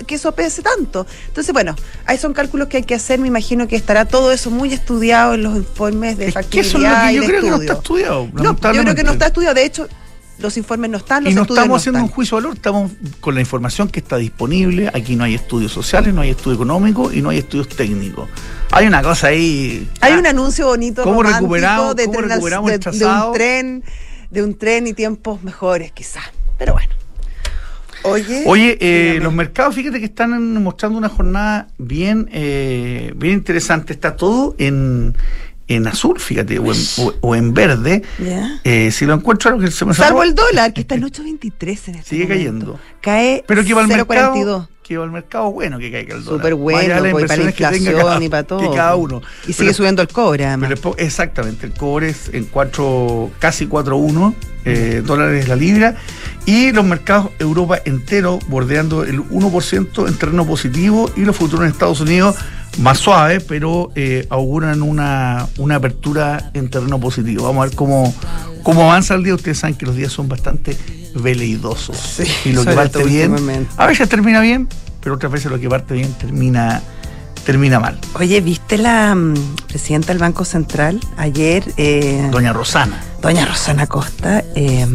que 0.08 0.16
eso 0.16 0.32
pese 0.32 0.62
tanto. 0.62 1.06
Entonces, 1.28 1.52
bueno, 1.52 1.76
ahí 2.06 2.18
son 2.18 2.34
cálculos 2.34 2.70
que 2.70 2.78
hay 2.78 2.84
que 2.84 2.96
hacer. 2.96 3.20
Me 3.20 3.28
imagino 3.28 3.68
que 3.68 3.76
estará 3.76 4.06
todo 4.06 4.32
eso 4.32 4.50
muy 4.50 4.74
estudiado 4.74 5.34
en 5.34 5.44
los 5.44 5.56
informes 5.56 6.18
de 6.18 6.32
factibilidad. 6.32 6.50
Que 6.50 6.60
eso 6.62 6.78
es 6.78 6.84
lo 6.84 7.08
que 7.08 7.14
yo 7.14 7.24
creo 7.26 7.42
que 7.42 7.50
no 7.50 7.62
está 7.62 7.74
estudiado. 7.74 8.30
No, 8.34 8.44
yo 8.74 8.82
creo 8.82 8.96
que 8.96 9.04
no 9.04 9.12
está 9.12 9.28
estudiado. 9.28 9.56
De 9.56 9.66
hecho, 9.66 9.88
los 10.40 10.56
informes 10.58 10.90
no 10.92 10.98
están, 10.98 11.24
los 11.24 11.32
y 11.32 11.36
no 11.36 11.42
estudios 11.42 11.64
estamos 11.64 11.82
haciendo 11.82 11.98
están. 12.00 12.10
un 12.10 12.16
juicio 12.16 12.38
de 12.38 12.42
valor, 12.44 12.56
estamos 12.58 12.92
con 13.20 13.34
la 13.36 13.42
información 13.42 13.88
que 13.90 14.00
está 14.00 14.18
disponible. 14.18 14.90
Aquí 14.94 15.16
no 15.16 15.24
hay 15.24 15.36
estudios 15.36 15.72
sociales, 15.72 16.14
no 16.14 16.22
hay 16.22 16.30
estudio 16.32 16.56
económico 16.56 17.12
y 17.12 17.22
no 17.22 17.30
hay 17.30 17.40
estudios 17.40 17.68
técnicos. 17.70 18.30
Hay 18.72 18.86
una 18.88 19.02
cosa 19.02 19.28
ahí. 19.28 19.90
Hay 20.02 20.14
ah, 20.14 20.20
un 20.20 20.28
anuncio 20.28 20.68
bonito 20.68 21.04
¿Cómo 21.04 21.24
recuperamos- 21.24 21.96
de, 21.96 22.06
cómo 22.06 22.22
recuperamos 22.22 22.72
el 22.72 22.80
de- 22.80 22.92
de 22.92 23.06
un 23.06 23.34
tren, 23.34 23.84
de 24.30 24.44
un 24.44 24.56
tren 24.58 24.88
y 24.88 24.94
tiempos 24.94 25.42
mejores, 25.44 25.92
quizás. 25.92 26.24
Pero 26.58 26.74
bueno. 26.74 26.90
Oye, 28.04 28.44
Oye, 28.46 28.78
eh, 28.80 29.20
los 29.22 29.34
mercados, 29.34 29.76
fíjate 29.76 30.00
que 30.00 30.06
están 30.06 30.62
mostrando 30.64 30.98
una 30.98 31.10
jornada 31.10 31.68
bien, 31.78 32.30
eh, 32.32 33.12
bien 33.18 33.34
interesante. 33.34 33.92
Está 33.92 34.16
todo 34.16 34.56
en, 34.60 35.16
en 35.68 35.88
azul, 35.88 36.20
fíjate, 36.20 36.60
o 36.60 36.74
en, 36.74 36.80
o- 36.98 37.14
o 37.22 37.36
en 37.36 37.54
verde. 37.54 38.02
Eh, 38.64 38.90
si 38.92 39.06
lo 39.06 39.14
encuentro, 39.16 39.52
lo 39.52 39.60
que 39.60 39.70
se 39.72 39.86
me 39.86 39.94
Salvo 39.94 40.24
el 40.24 40.34
dólar, 40.36 40.74
que 40.74 40.82
está 40.82 40.96
en 40.96 41.04
8.23 41.04 41.88
en 41.90 41.96
este 41.96 42.10
Sigue 42.10 42.24
momento. 42.24 42.28
cayendo. 42.28 42.80
Cae 43.02 43.44
Pero 43.48 43.64
que 43.64 43.74
va 43.74 43.82
al 43.82 43.88
0.42. 43.90 43.98
mercado. 44.08 44.70
Que 44.88 44.98
va 44.98 45.04
al 45.04 45.12
mercado 45.12 45.52
bueno 45.52 45.80
que 45.80 45.92
caiga 45.92 46.16
el 46.16 46.24
dólar. 46.24 46.40
Súper 46.40 46.56
bueno, 46.56 46.96
pues, 47.12 47.26
para 47.28 47.44
la 47.44 47.50
inflación 47.50 47.94
cada- 47.98 48.24
y 48.24 48.30
para 48.30 48.44
todo. 48.44 48.60
Que 48.72 48.74
cada 48.78 48.96
uno. 48.96 49.22
Y 49.44 49.48
sigue 49.52 49.66
Pero- 49.66 49.74
subiendo 49.74 50.02
el 50.02 50.08
cobre, 50.08 50.46
además. 50.46 50.70
pero 50.82 50.96
exactamente, 50.98 51.66
el 51.66 51.74
cobre 51.74 52.08
es 52.12 52.30
en 52.32 52.46
cuatro, 52.46 53.30
casi 53.40 53.66
4.1 53.68 54.34
eh, 54.64 55.02
dólares 55.06 55.48
la 55.50 55.58
libra 55.58 55.96
y 56.46 56.72
los 56.72 56.86
mercados 56.86 57.32
Europa 57.40 57.80
entero 57.84 58.40
bordeando 58.48 59.04
el 59.04 59.20
1% 59.30 60.08
en 60.08 60.14
terreno 60.18 60.46
positivo 60.48 61.12
y 61.18 61.22
los 61.22 61.36
futuros 61.36 61.66
en 61.66 61.72
Estados 61.72 62.00
Unidos 62.00 62.36
más 62.78 63.00
suaves, 63.00 63.44
pero 63.48 63.92
eh, 63.96 64.28
auguran 64.30 64.82
una, 64.82 65.48
una 65.58 65.76
apertura 65.76 66.52
en 66.54 66.70
terreno 66.70 67.00
positivo. 67.00 67.46
Vamos 67.46 67.64
a 67.64 67.68
ver 67.68 67.76
cómo, 67.76 68.14
cómo 68.64 68.84
avanza 68.84 69.16
el 69.16 69.24
día. 69.24 69.36
Ustedes 69.36 69.60
saben 69.60 69.76
que 69.76 69.86
los 69.86 69.96
días 69.96 70.12
son 70.12 70.28
bastante 70.28 70.78
veleidosos. 71.16 71.98
Sí, 71.98 72.24
y 72.46 72.52
lo 72.54 72.64
que 72.66 72.74
parte 72.74 73.04
bien, 73.04 73.68
a 73.78 73.86
veces 73.88 74.08
termina 74.10 74.40
bien, 74.42 74.68
pero 75.02 75.16
otras 75.16 75.32
veces 75.32 75.52
lo 75.52 75.60
que 75.60 75.68
parte 75.70 75.96
bien 75.96 76.14
termina, 76.14 76.82
termina 77.46 77.80
mal. 77.80 78.00
Oye, 78.14 78.42
¿viste 78.42 78.78
la 78.78 79.16
mm, 79.16 79.34
presidenta 79.68 80.08
del 80.10 80.20
Banco 80.20 80.46
Central 80.46 81.00
ayer? 81.18 81.64
eh, 81.78 82.28
Doña 82.32 82.54
Rosana. 82.54 83.02
Doña 83.22 83.46
Rosana 83.46 83.88
Costa 83.88 84.44
eh, 84.56 84.86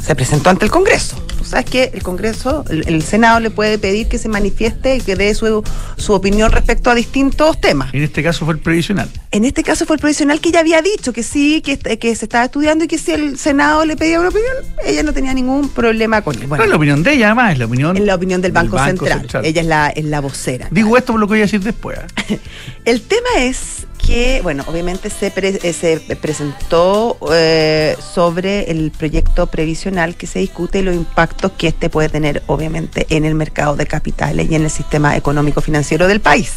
se 0.00 0.14
presentó 0.14 0.50
ante 0.50 0.64
el 0.66 0.70
Congreso. 0.70 1.16
Tú 1.40 1.46
sabes 1.46 1.64
que 1.64 1.90
el 1.94 2.02
Congreso, 2.02 2.64
el, 2.68 2.86
el 2.86 3.02
Senado 3.02 3.40
le 3.40 3.48
puede 3.50 3.78
pedir 3.78 4.08
que 4.08 4.18
se 4.18 4.28
manifieste 4.28 4.96
y 4.96 5.00
que 5.00 5.16
dé 5.16 5.34
su, 5.34 5.64
su 5.96 6.12
opinión 6.12 6.52
respecto 6.52 6.90
a 6.90 6.94
distintos 6.94 7.58
temas. 7.60 7.94
En 7.94 8.02
este 8.02 8.22
caso 8.22 8.44
fue 8.44 8.52
el 8.52 8.60
previsional. 8.60 9.08
En 9.30 9.46
este 9.46 9.62
caso 9.62 9.86
fue 9.86 9.96
el 9.96 10.00
profesional 10.00 10.38
que 10.40 10.52
ya 10.52 10.60
había 10.60 10.82
dicho 10.82 11.14
que 11.14 11.22
sí, 11.22 11.62
que, 11.62 11.78
que 11.78 12.14
se 12.14 12.26
estaba 12.26 12.44
estudiando 12.44 12.84
y 12.84 12.88
que 12.88 12.98
si 12.98 13.12
el 13.12 13.38
Senado 13.38 13.86
le 13.86 13.96
pedía 13.96 14.20
una 14.20 14.28
opinión, 14.28 14.52
ella 14.84 15.02
no 15.02 15.14
tenía 15.14 15.32
ningún 15.32 15.70
problema 15.70 16.20
con 16.20 16.34
él. 16.40 16.46
no 16.46 16.62
es 16.62 16.68
la 16.68 16.76
opinión 16.76 17.02
de 17.02 17.14
ella, 17.14 17.26
además, 17.28 17.52
es 17.54 17.58
la 17.58 17.64
opinión. 17.64 17.96
en 17.96 18.04
la 18.06 18.14
opinión 18.16 18.42
del 18.42 18.52
Banco, 18.52 18.78
Central. 18.84 19.26
Ella 19.42 19.60
es 19.62 19.66
la, 19.66 19.88
es 19.88 20.04
la 20.04 20.20
vocera. 20.20 20.68
Digo 20.70 20.96
esto 20.98 21.12
por 21.14 21.20
lo 21.20 21.26
que 21.26 21.30
voy 21.32 21.38
a 21.38 21.42
decir 21.42 21.60
después. 21.62 21.98
¿eh? 22.28 22.38
El 22.84 23.00
tema 23.02 23.28
es 23.38 23.86
que, 24.04 24.40
bueno, 24.42 24.64
obviamente 24.66 25.10
se, 25.10 25.30
pre- 25.30 25.60
eh, 25.62 25.72
se 25.72 26.00
presentó 26.16 27.18
eh, 27.32 27.96
sobre 28.14 28.70
el 28.70 28.90
proyecto 28.90 29.46
previsional 29.46 30.16
que 30.16 30.26
se 30.26 30.38
discute 30.40 30.78
y 30.78 30.82
los 30.82 30.94
impactos 30.94 31.29
que 31.56 31.68
este 31.68 31.88
puede 31.90 32.08
tener, 32.08 32.42
obviamente, 32.46 33.06
en 33.10 33.24
el 33.24 33.34
mercado 33.34 33.76
de 33.76 33.86
capitales 33.86 34.50
y 34.50 34.54
en 34.54 34.62
el 34.62 34.70
sistema 34.70 35.16
económico-financiero 35.16 36.08
del 36.08 36.20
país. 36.20 36.52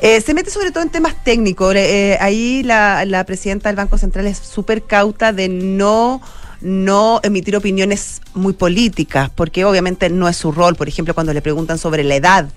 Eh, 0.00 0.20
se 0.20 0.34
mete 0.34 0.50
sobre 0.50 0.70
todo 0.70 0.82
en 0.82 0.90
temas 0.90 1.14
técnicos. 1.22 1.74
Eh, 1.76 2.16
ahí 2.20 2.62
la, 2.62 3.04
la 3.04 3.24
presidenta 3.24 3.68
del 3.68 3.76
Banco 3.76 3.98
Central 3.98 4.26
es 4.26 4.38
súper 4.38 4.82
cauta 4.82 5.32
de 5.32 5.48
no 5.48 6.20
no 6.60 7.20
emitir 7.22 7.56
opiniones 7.56 8.20
muy 8.34 8.52
políticas, 8.52 9.30
porque 9.34 9.64
obviamente 9.64 10.10
no 10.10 10.28
es 10.28 10.36
su 10.36 10.52
rol. 10.52 10.76
Por 10.76 10.88
ejemplo, 10.88 11.14
cuando 11.14 11.32
le 11.32 11.40
preguntan 11.40 11.78
sobre 11.78 12.04
la 12.04 12.16
edad 12.16 12.48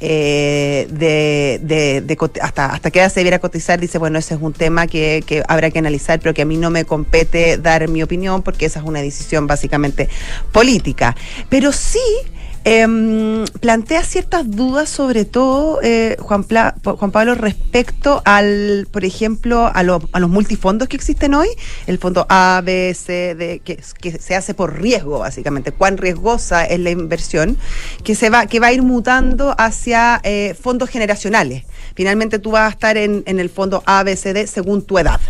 eh, 0.00 0.86
de, 0.90 1.60
de- 1.62 2.00
de 2.02 2.18
hasta, 2.42 2.66
hasta 2.66 2.90
qué 2.90 3.00
edad 3.00 3.10
se 3.12 3.20
debiera 3.20 3.38
cotizar, 3.38 3.80
dice, 3.80 3.98
bueno, 3.98 4.18
ese 4.18 4.34
es 4.34 4.40
un 4.40 4.52
tema 4.52 4.86
que, 4.86 5.22
que 5.26 5.42
habrá 5.48 5.70
que 5.70 5.78
analizar, 5.78 6.20
pero 6.20 6.34
que 6.34 6.42
a 6.42 6.44
mí 6.44 6.56
no 6.56 6.70
me 6.70 6.84
compete 6.84 7.58
dar 7.58 7.88
mi 7.88 8.02
opinión, 8.02 8.42
porque 8.42 8.66
esa 8.66 8.80
es 8.80 8.86
una 8.86 9.00
decisión 9.02 9.46
básicamente 9.46 10.08
política. 10.52 11.16
Pero 11.48 11.72
sí 11.72 11.98
em, 12.64 13.44
plantea 13.60 14.02
ciertas 14.02 14.50
dudas, 14.50 14.88
sobre 14.88 15.24
todo, 15.24 15.80
eh, 15.82 16.16
Juan, 16.20 16.44
Pla- 16.44 16.74
Juan 16.84 17.10
Pablo, 17.10 17.34
respecto 17.34 18.20
al, 18.24 18.86
por 18.90 19.04
ejemplo, 19.04 19.70
a, 19.72 19.82
lo- 19.82 20.06
a 20.12 20.20
los 20.20 20.28
multifondos 20.28 20.88
que 20.88 20.96
existen 20.96 21.34
hoy, 21.34 21.48
el 21.86 21.98
fondo 21.98 22.26
A, 22.28 22.60
B, 22.64 22.94
C, 22.94 23.34
D, 23.34 23.60
que, 23.64 23.80
que 24.00 24.12
se 24.18 24.34
hace 24.34 24.54
por 24.54 24.80
riesgo, 24.80 25.18
básicamente, 25.20 25.72
cuán 25.72 25.96
riesgosa 25.96 26.64
es 26.64 26.80
la 26.80 26.90
inversión, 26.90 27.56
que, 28.04 28.14
se 28.14 28.30
va, 28.30 28.46
que 28.46 28.60
va 28.60 28.68
a 28.68 28.72
ir 28.72 28.82
mutando 28.82 29.54
hacia 29.58 30.20
eh, 30.24 30.54
fondos 30.60 30.90
generacionales. 30.90 31.64
Finalmente 31.94 32.38
tú 32.38 32.50
vas 32.52 32.68
a 32.68 32.70
estar 32.72 32.96
en, 32.96 33.22
en 33.26 33.40
el 33.40 33.50
fondo 33.50 33.82
A, 33.86 34.02
B, 34.02 34.14
C, 34.16 34.32
D 34.32 34.46
según 34.46 34.82
tu 34.84 34.98
edad. 34.98 35.20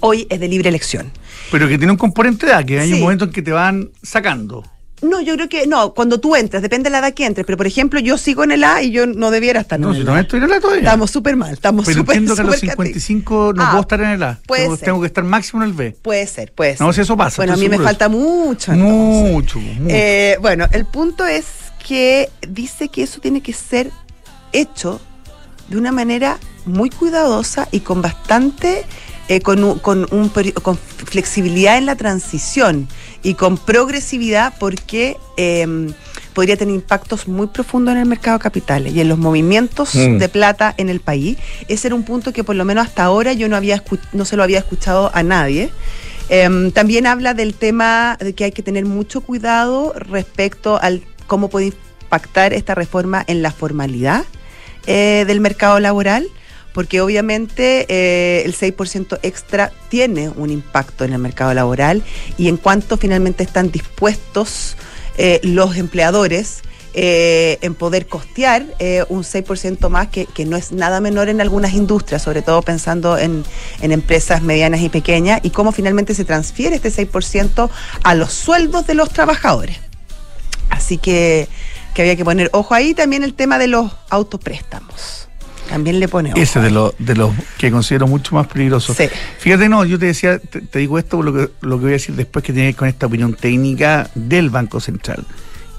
Hoy 0.00 0.26
es 0.30 0.38
de 0.40 0.48
libre 0.48 0.68
elección. 0.68 1.10
Pero 1.50 1.66
que 1.68 1.78
tiene 1.78 1.92
un 1.92 1.98
componente 1.98 2.46
de 2.46 2.52
edad, 2.52 2.64
que 2.64 2.78
hay 2.78 2.88
Sí. 2.88 2.94
un 2.94 3.00
momento 3.00 3.24
en 3.24 3.32
que 3.32 3.42
te 3.42 3.52
van 3.52 3.90
sacando. 4.02 4.62
No, 5.04 5.20
yo 5.20 5.34
creo 5.34 5.48
que 5.48 5.66
no, 5.66 5.94
cuando 5.94 6.18
tú 6.18 6.34
entres, 6.36 6.62
depende 6.62 6.84
de 6.88 6.90
la 6.90 6.98
edad 6.98 7.12
que 7.14 7.26
entres, 7.26 7.44
pero 7.46 7.56
por 7.56 7.66
ejemplo, 7.66 8.00
yo 8.00 8.18
sigo 8.18 8.42
en 8.44 8.52
el 8.52 8.64
A 8.64 8.82
y 8.82 8.90
yo 8.90 9.06
no 9.06 9.30
debiera 9.30 9.60
estar 9.60 9.78
No, 9.78 9.88
en 9.88 9.94
si 9.94 10.00
el 10.00 10.06
no 10.06 10.14
A. 10.14 10.20
estoy 10.20 10.40
en 10.40 10.48
la 10.48 10.60
todavía. 10.60 10.82
Estamos 10.82 11.10
súper 11.10 11.36
mal, 11.36 11.52
estamos 11.52 11.84
Pero 11.86 11.98
súper 12.00 12.16
entiendo 12.16 12.34
que 12.34 12.40
a 12.40 12.44
los 12.44 12.54
súper 12.56 12.68
cati- 12.70 13.00
55 13.00 13.52
no 13.54 13.62
Ah, 13.62 13.70
puedo 13.70 13.80
estar 13.82 14.00
en 14.00 14.10
el 14.10 14.22
A. 14.22 14.40
puede 14.46 14.62
tengo, 14.62 14.76
ser. 14.76 14.84
tengo 14.86 15.00
que 15.00 15.06
estar 15.06 15.24
máximo 15.24 15.62
en 15.62 15.68
el 15.68 15.74
B. 15.74 15.96
Puede 16.02 16.26
ser, 16.26 16.52
puede 16.52 16.76
ser. 16.76 16.86
No, 16.86 16.92
si 16.92 17.00
eso 17.02 17.16
pasa, 17.16 17.36
Bueno, 17.36 17.52
a 17.52 17.56
mí 17.56 17.68
me 17.68 17.78
falta 17.78 18.08
mucho. 18.08 18.72
entonces. 18.72 19.32
Mucho, 19.32 19.58
mucho. 19.60 19.94
Eh, 19.94 20.36
bueno, 20.40 20.66
el 20.72 20.84
punto 20.86 21.26
es 21.26 21.44
que 21.86 22.30
dice 22.48 22.88
que 22.88 23.02
eso 23.02 23.20
tiene 23.20 23.40
que 23.42 23.52
ser 23.52 23.90
hecho 24.52 25.00
de 25.68 25.76
una 25.78 25.92
manera 25.92 26.38
muy 26.66 26.88
cuidadosa 26.90 27.68
y 27.70 27.80
con 27.80 28.00
bastante, 28.00 28.84
eh, 29.28 29.40
con, 29.40 29.64
un, 29.64 29.78
con, 29.78 30.06
un 30.10 30.30
con 30.62 30.76
flexibilidad 30.76 31.78
en 31.78 31.86
la 31.86 31.96
transición 31.96 32.88
y 33.22 33.34
con 33.34 33.56
progresividad 33.56 34.54
porque 34.58 35.16
eh, 35.36 35.66
podría 36.34 36.56
tener 36.56 36.74
impactos 36.74 37.28
muy 37.28 37.46
profundos 37.46 37.94
en 37.94 38.00
el 38.00 38.06
mercado 38.06 38.38
de 38.38 38.42
capitales 38.42 38.92
y 38.92 39.00
en 39.00 39.08
los 39.08 39.18
movimientos 39.18 39.94
Mm. 39.94 40.18
de 40.18 40.28
plata 40.28 40.74
en 40.76 40.88
el 40.88 41.00
país. 41.00 41.38
Ese 41.68 41.88
era 41.88 41.94
un 41.94 42.02
punto 42.02 42.32
que 42.32 42.44
por 42.44 42.56
lo 42.56 42.64
menos 42.64 42.86
hasta 42.86 43.04
ahora 43.04 43.32
yo 43.32 43.48
no, 43.48 43.56
había 43.56 43.82
no 44.12 44.24
se 44.24 44.36
lo 44.36 44.42
había 44.42 44.58
escuchado 44.58 45.10
a 45.14 45.22
nadie. 45.22 45.70
Em, 46.28 46.70
también 46.72 47.06
habla 47.06 47.34
del 47.34 47.54
tema 47.54 48.16
de 48.18 48.32
que 48.34 48.44
hay 48.44 48.52
que 48.52 48.62
tener 48.62 48.84
mucho 48.84 49.20
cuidado 49.20 49.92
respecto 49.96 50.80
al 50.80 51.02
cómo 51.26 51.48
puede 51.48 51.66
impactar 51.66 52.52
esta 52.52 52.74
reforma 52.74 53.22
en 53.26 53.42
la 53.42 53.52
formalidad 53.52 54.24
eh, 54.86 55.24
del 55.26 55.40
mercado 55.40 55.80
laboral, 55.80 56.26
porque 56.74 57.00
obviamente 57.00 57.86
eh, 57.88 58.42
el 58.44 58.54
6% 58.54 59.20
extra 59.22 59.72
tiene 59.88 60.28
un 60.28 60.50
impacto 60.50 61.04
en 61.04 61.14
el 61.14 61.20
mercado 61.20 61.54
laboral 61.54 62.02
y 62.36 62.48
en 62.48 62.58
cuanto 62.58 62.98
finalmente 62.98 63.42
están 63.42 63.70
dispuestos 63.70 64.76
eh, 65.16 65.40
los 65.42 65.76
empleadores 65.76 66.62
eh, 66.96 67.58
en 67.60 67.74
poder 67.74 68.06
costear 68.06 68.64
eh, 68.78 69.04
un 69.08 69.24
6% 69.24 69.88
más, 69.88 70.06
que, 70.08 70.26
que 70.26 70.44
no 70.44 70.56
es 70.56 70.70
nada 70.70 71.00
menor 71.00 71.28
en 71.28 71.40
algunas 71.40 71.72
industrias, 71.72 72.22
sobre 72.22 72.40
todo 72.40 72.62
pensando 72.62 73.18
en, 73.18 73.44
en 73.80 73.90
empresas 73.90 74.42
medianas 74.42 74.80
y 74.80 74.88
pequeñas, 74.88 75.40
y 75.42 75.50
cómo 75.50 75.72
finalmente 75.72 76.14
se 76.14 76.24
transfiere 76.24 76.76
este 76.76 76.90
6% 76.90 77.68
a 78.04 78.14
los 78.14 78.32
sueldos 78.32 78.86
de 78.86 78.94
los 78.94 79.10
trabajadores. 79.10 79.78
Así 80.70 80.96
que, 80.96 81.48
que 81.94 82.02
había 82.02 82.14
que 82.14 82.24
poner 82.24 82.48
ojo 82.52 82.74
ahí 82.74 82.94
también 82.94 83.24
el 83.24 83.34
tema 83.34 83.58
de 83.58 83.66
los 83.66 83.90
autopréstamos. 84.08 85.23
También 85.74 85.98
le 85.98 86.06
pone 86.06 86.30
ojo. 86.30 86.40
Ese 86.40 86.60
de 86.60 86.70
los 86.70 86.94
de 87.00 87.16
los 87.16 87.32
que 87.58 87.72
considero 87.72 88.06
mucho 88.06 88.36
más 88.36 88.46
peligrosos. 88.46 88.96
Sí. 88.96 89.06
Fíjate, 89.40 89.68
no, 89.68 89.84
yo 89.84 89.98
te 89.98 90.06
decía, 90.06 90.38
te, 90.38 90.60
te 90.60 90.78
digo 90.78 91.00
esto 91.00 91.20
lo 91.20 91.32
que, 91.32 91.50
lo 91.62 91.78
que 91.78 91.82
voy 91.82 91.90
a 91.90 91.94
decir 91.94 92.14
después 92.14 92.44
que 92.44 92.52
tiene 92.52 92.68
que 92.68 92.70
ver 92.74 92.76
con 92.76 92.88
esta 92.88 93.06
opinión 93.06 93.34
técnica 93.34 94.08
del 94.14 94.50
Banco 94.50 94.78
Central. 94.78 95.26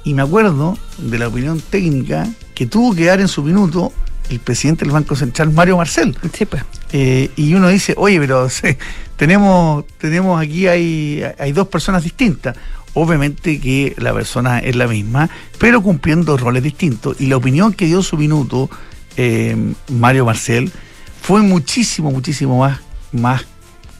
Y 0.04 0.14
me 0.14 0.22
acuerdo 0.22 0.78
de 0.98 1.18
la 1.18 1.30
opinión 1.30 1.62
técnica 1.62 2.28
que 2.54 2.66
tuvo 2.66 2.94
que 2.94 3.06
dar 3.06 3.22
en 3.22 3.30
su 3.30 3.42
minuto 3.42 3.94
el 4.30 4.42
presidente 4.42 4.84
del 4.84 4.92
Banco 4.92 5.16
Central, 5.16 5.54
Mario 5.54 5.78
Marcel. 5.78 6.14
Sí, 6.34 6.44
pues. 6.44 6.62
Eh, 6.92 7.32
y 7.38 7.54
uno 7.54 7.70
dice, 7.70 7.94
oye, 7.96 8.20
pero 8.20 8.50
tenemos, 9.16 9.86
tenemos 9.98 10.42
aquí, 10.42 10.68
hay, 10.68 11.24
hay 11.40 11.54
dos 11.54 11.70
personas 11.70 12.04
distintas. 12.04 12.58
Obviamente 12.96 13.62
que 13.62 13.96
la 13.98 14.14
persona 14.14 14.60
es 14.60 14.76
la 14.76 14.88
misma, 14.88 15.30
pero 15.58 15.82
cumpliendo 15.82 16.36
roles 16.36 16.64
distintos. 16.64 17.16
Y 17.22 17.28
la 17.28 17.38
opinión 17.38 17.72
que 17.72 17.86
dio 17.86 18.00
en 18.00 18.04
su 18.04 18.18
minuto 18.18 18.70
eh, 19.18 19.56
Mario 19.90 20.26
Marcel 20.26 20.72
fue 21.22 21.42
muchísimo, 21.42 22.12
muchísimo 22.12 22.60
más, 22.60 22.82
más 23.12 23.46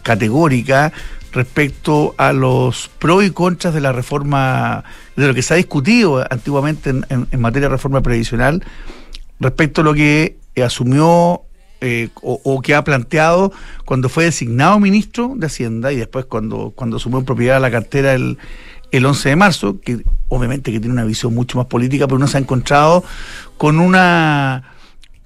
categórica 0.04 0.94
respecto 1.32 2.16
a 2.18 2.32
los 2.32 2.90
pros 3.00 3.26
y 3.26 3.32
contras 3.32 3.74
de 3.74 3.82
la 3.82 3.92
reforma, 3.92 4.84
de 5.16 5.28
lo 5.28 5.34
que 5.34 5.42
se 5.42 5.54
ha 5.54 5.58
discutido 5.58 6.26
antiguamente 6.30 6.90
en, 6.90 7.28
materia 7.40 7.68
de 7.68 7.76
reforma 7.76 8.02
previsional, 8.02 8.64
respecto 9.40 9.82
a 9.82 9.84
lo 9.84 9.94
que 9.94 10.38
asumió 10.64 11.42
eh, 11.82 12.10
o, 12.22 12.62
que 12.62 12.74
ha 12.74 12.84
planteado 12.86 13.52
cuando 13.84 14.08
fue 14.08 14.24
designado 14.24 14.80
ministro 14.80 15.34
de 15.36 15.48
Hacienda 15.48 15.92
y 15.92 15.98
después 15.98 16.26
cuando, 16.26 16.72
cuando 16.74 16.98
asumió 16.98 17.20
en 17.20 17.26
propiedad 17.26 17.60
la 17.60 17.70
cartera 17.70 18.14
el, 18.14 18.38
el 18.92 19.06
11 19.06 19.30
de 19.30 19.36
marzo, 19.36 19.82
que 19.82 20.04
obviamente 20.30 20.72
que 20.72 20.80
tiene 20.80 20.94
una 20.94 21.04
visión 21.04 21.36
mucho 21.36 21.58
más 21.58 21.68
política, 21.68 22.08
pero 22.08 22.16
uno 22.16 22.28
se 22.28 22.38
ha 22.38 22.40
encontrado 22.40 23.04
con 23.58 23.80
una 23.80 24.75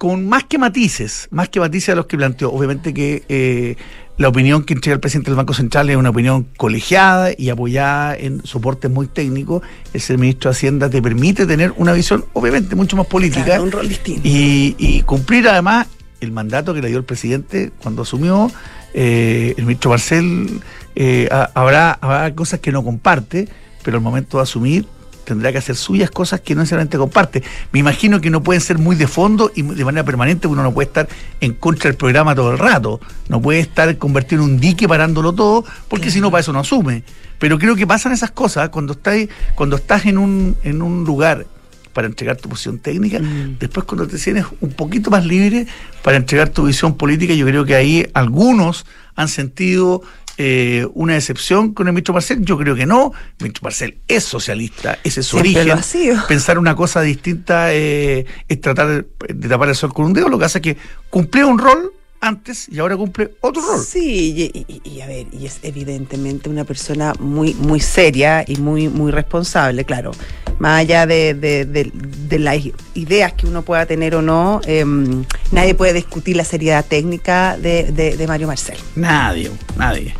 con 0.00 0.26
más 0.26 0.44
que 0.44 0.56
matices, 0.56 1.28
más 1.30 1.50
que 1.50 1.60
matices 1.60 1.90
a 1.90 1.94
los 1.94 2.06
que 2.06 2.16
planteó. 2.16 2.50
Obviamente 2.50 2.94
que 2.94 3.22
eh, 3.28 3.76
la 4.16 4.28
opinión 4.28 4.64
que 4.64 4.72
entrega 4.72 4.94
el 4.94 5.00
presidente 5.00 5.30
del 5.30 5.36
Banco 5.36 5.52
Central 5.52 5.90
es 5.90 5.96
una 5.98 6.08
opinión 6.08 6.48
colegiada 6.56 7.32
y 7.36 7.50
apoyada 7.50 8.16
en 8.16 8.42
soportes 8.46 8.90
muy 8.90 9.08
técnicos. 9.08 9.62
El 9.92 10.00
ser 10.00 10.16
ministro 10.16 10.50
de 10.50 10.56
Hacienda 10.56 10.88
te 10.88 11.02
permite 11.02 11.44
tener 11.44 11.74
una 11.76 11.92
visión, 11.92 12.24
obviamente, 12.32 12.74
mucho 12.76 12.96
más 12.96 13.08
política. 13.08 13.60
un 13.60 13.70
rol 13.70 13.90
distinto. 13.90 14.22
Y, 14.24 15.02
cumplir 15.04 15.46
además 15.48 15.86
el 16.22 16.32
mandato 16.32 16.72
que 16.72 16.80
le 16.80 16.88
dio 16.88 16.96
el 16.96 17.04
presidente 17.04 17.70
cuando 17.82 18.00
asumió. 18.00 18.50
Eh, 18.94 19.52
el 19.58 19.64
ministro 19.64 19.90
Marcel 19.90 20.62
eh, 20.96 21.28
habrá, 21.52 21.92
habrá 22.00 22.34
cosas 22.34 22.60
que 22.60 22.72
no 22.72 22.82
comparte, 22.82 23.50
pero 23.82 23.98
al 23.98 24.02
momento 24.02 24.38
de 24.38 24.44
asumir 24.44 24.86
tendrá 25.30 25.52
que 25.52 25.58
hacer 25.58 25.76
suyas 25.76 26.10
cosas 26.10 26.40
que 26.40 26.56
no 26.56 26.60
necesariamente 26.62 26.98
comparte. 26.98 27.44
Me 27.70 27.78
imagino 27.78 28.20
que 28.20 28.30
no 28.30 28.42
pueden 28.42 28.60
ser 28.60 28.78
muy 28.78 28.96
de 28.96 29.06
fondo 29.06 29.52
y 29.54 29.62
de 29.62 29.84
manera 29.84 30.04
permanente, 30.04 30.48
uno 30.48 30.64
no 30.64 30.74
puede 30.74 30.88
estar 30.88 31.08
en 31.40 31.54
contra 31.54 31.88
del 31.88 31.96
programa 31.96 32.34
todo 32.34 32.50
el 32.50 32.58
rato, 32.58 33.00
no 33.28 33.40
puede 33.40 33.60
estar 33.60 33.96
convertido 33.96 34.42
en 34.42 34.50
un 34.50 34.60
dique 34.60 34.88
parándolo 34.88 35.32
todo, 35.32 35.64
porque 35.86 36.10
si 36.10 36.20
no 36.20 36.32
para 36.32 36.40
eso 36.40 36.52
no 36.52 36.58
asume. 36.58 37.04
Pero 37.38 37.58
creo 37.60 37.76
que 37.76 37.86
pasan 37.86 38.10
esas 38.10 38.32
cosas 38.32 38.70
cuando 38.70 38.94
estás, 38.94 39.28
cuando 39.54 39.76
estás 39.76 40.04
en 40.06 40.18
un, 40.18 40.56
en 40.64 40.82
un 40.82 41.04
lugar 41.04 41.46
para 41.92 42.08
entregar 42.08 42.36
tu 42.36 42.48
posición 42.48 42.80
técnica, 42.80 43.20
mm. 43.20 43.58
después 43.60 43.86
cuando 43.86 44.08
te 44.08 44.18
sientes 44.18 44.46
un 44.60 44.72
poquito 44.72 45.10
más 45.10 45.24
libre 45.24 45.68
para 46.02 46.16
entregar 46.16 46.48
tu 46.48 46.64
visión 46.64 46.96
política, 46.96 47.34
yo 47.34 47.46
creo 47.46 47.64
que 47.64 47.76
ahí 47.76 48.04
algunos 48.14 48.84
han 49.14 49.28
sentido 49.28 50.02
eh, 50.42 50.86
una 50.94 51.16
excepción 51.16 51.74
con 51.74 51.86
el 51.86 51.92
ministro 51.92 52.14
Marcel? 52.14 52.42
Yo 52.42 52.56
creo 52.56 52.74
que 52.74 52.86
no. 52.86 53.12
El 53.38 53.44
ministro 53.44 53.64
Marcel 53.64 53.98
es 54.08 54.24
socialista, 54.24 54.98
ese 55.04 55.20
es 55.20 55.26
su 55.26 55.36
origen. 55.36 55.68
Pensar 56.28 56.58
una 56.58 56.74
cosa 56.74 57.02
distinta 57.02 57.74
eh, 57.74 58.24
es 58.48 58.58
tratar 58.62 58.88
de, 58.88 59.48
tapar 59.48 59.68
el 59.68 59.74
sol 59.74 59.92
con 59.92 60.06
un 60.06 60.14
dedo. 60.14 60.30
Lo 60.30 60.38
que 60.38 60.46
hace 60.46 60.56
es 60.56 60.62
que 60.62 60.76
cumplió 61.10 61.46
un 61.46 61.58
rol 61.58 61.92
antes 62.22 62.70
y 62.70 62.78
ahora 62.78 62.96
cumple 62.96 63.34
otro 63.42 63.60
rol. 63.60 63.84
Sí, 63.84 64.50
y, 64.82 65.00
a 65.02 65.06
ver, 65.06 65.26
y 65.30 65.44
es 65.44 65.58
evidentemente 65.62 66.48
una 66.48 66.64
persona 66.64 67.12
muy, 67.18 67.52
muy 67.52 67.80
seria 67.80 68.42
y 68.46 68.56
muy, 68.56 68.88
muy 68.88 69.12
responsable, 69.12 69.84
claro. 69.84 70.12
Más 70.60 70.80
allá 70.80 71.06
de, 71.06 71.32
de, 71.34 72.38
las 72.38 72.58
ideas 72.92 73.32
que 73.32 73.46
uno 73.46 73.62
pueda 73.62 73.86
tener 73.86 74.14
o 74.14 74.20
no, 74.20 74.60
em, 74.66 75.24
nadie 75.52 75.74
puede 75.74 75.94
discutir 75.94 76.36
la 76.36 76.44
seriedad 76.44 76.84
técnica 76.84 77.56
de, 77.56 78.22
Mario 78.28 78.46
Marcel. 78.46 78.76
Nadie, 78.94 79.50
nadie. 79.78 80.14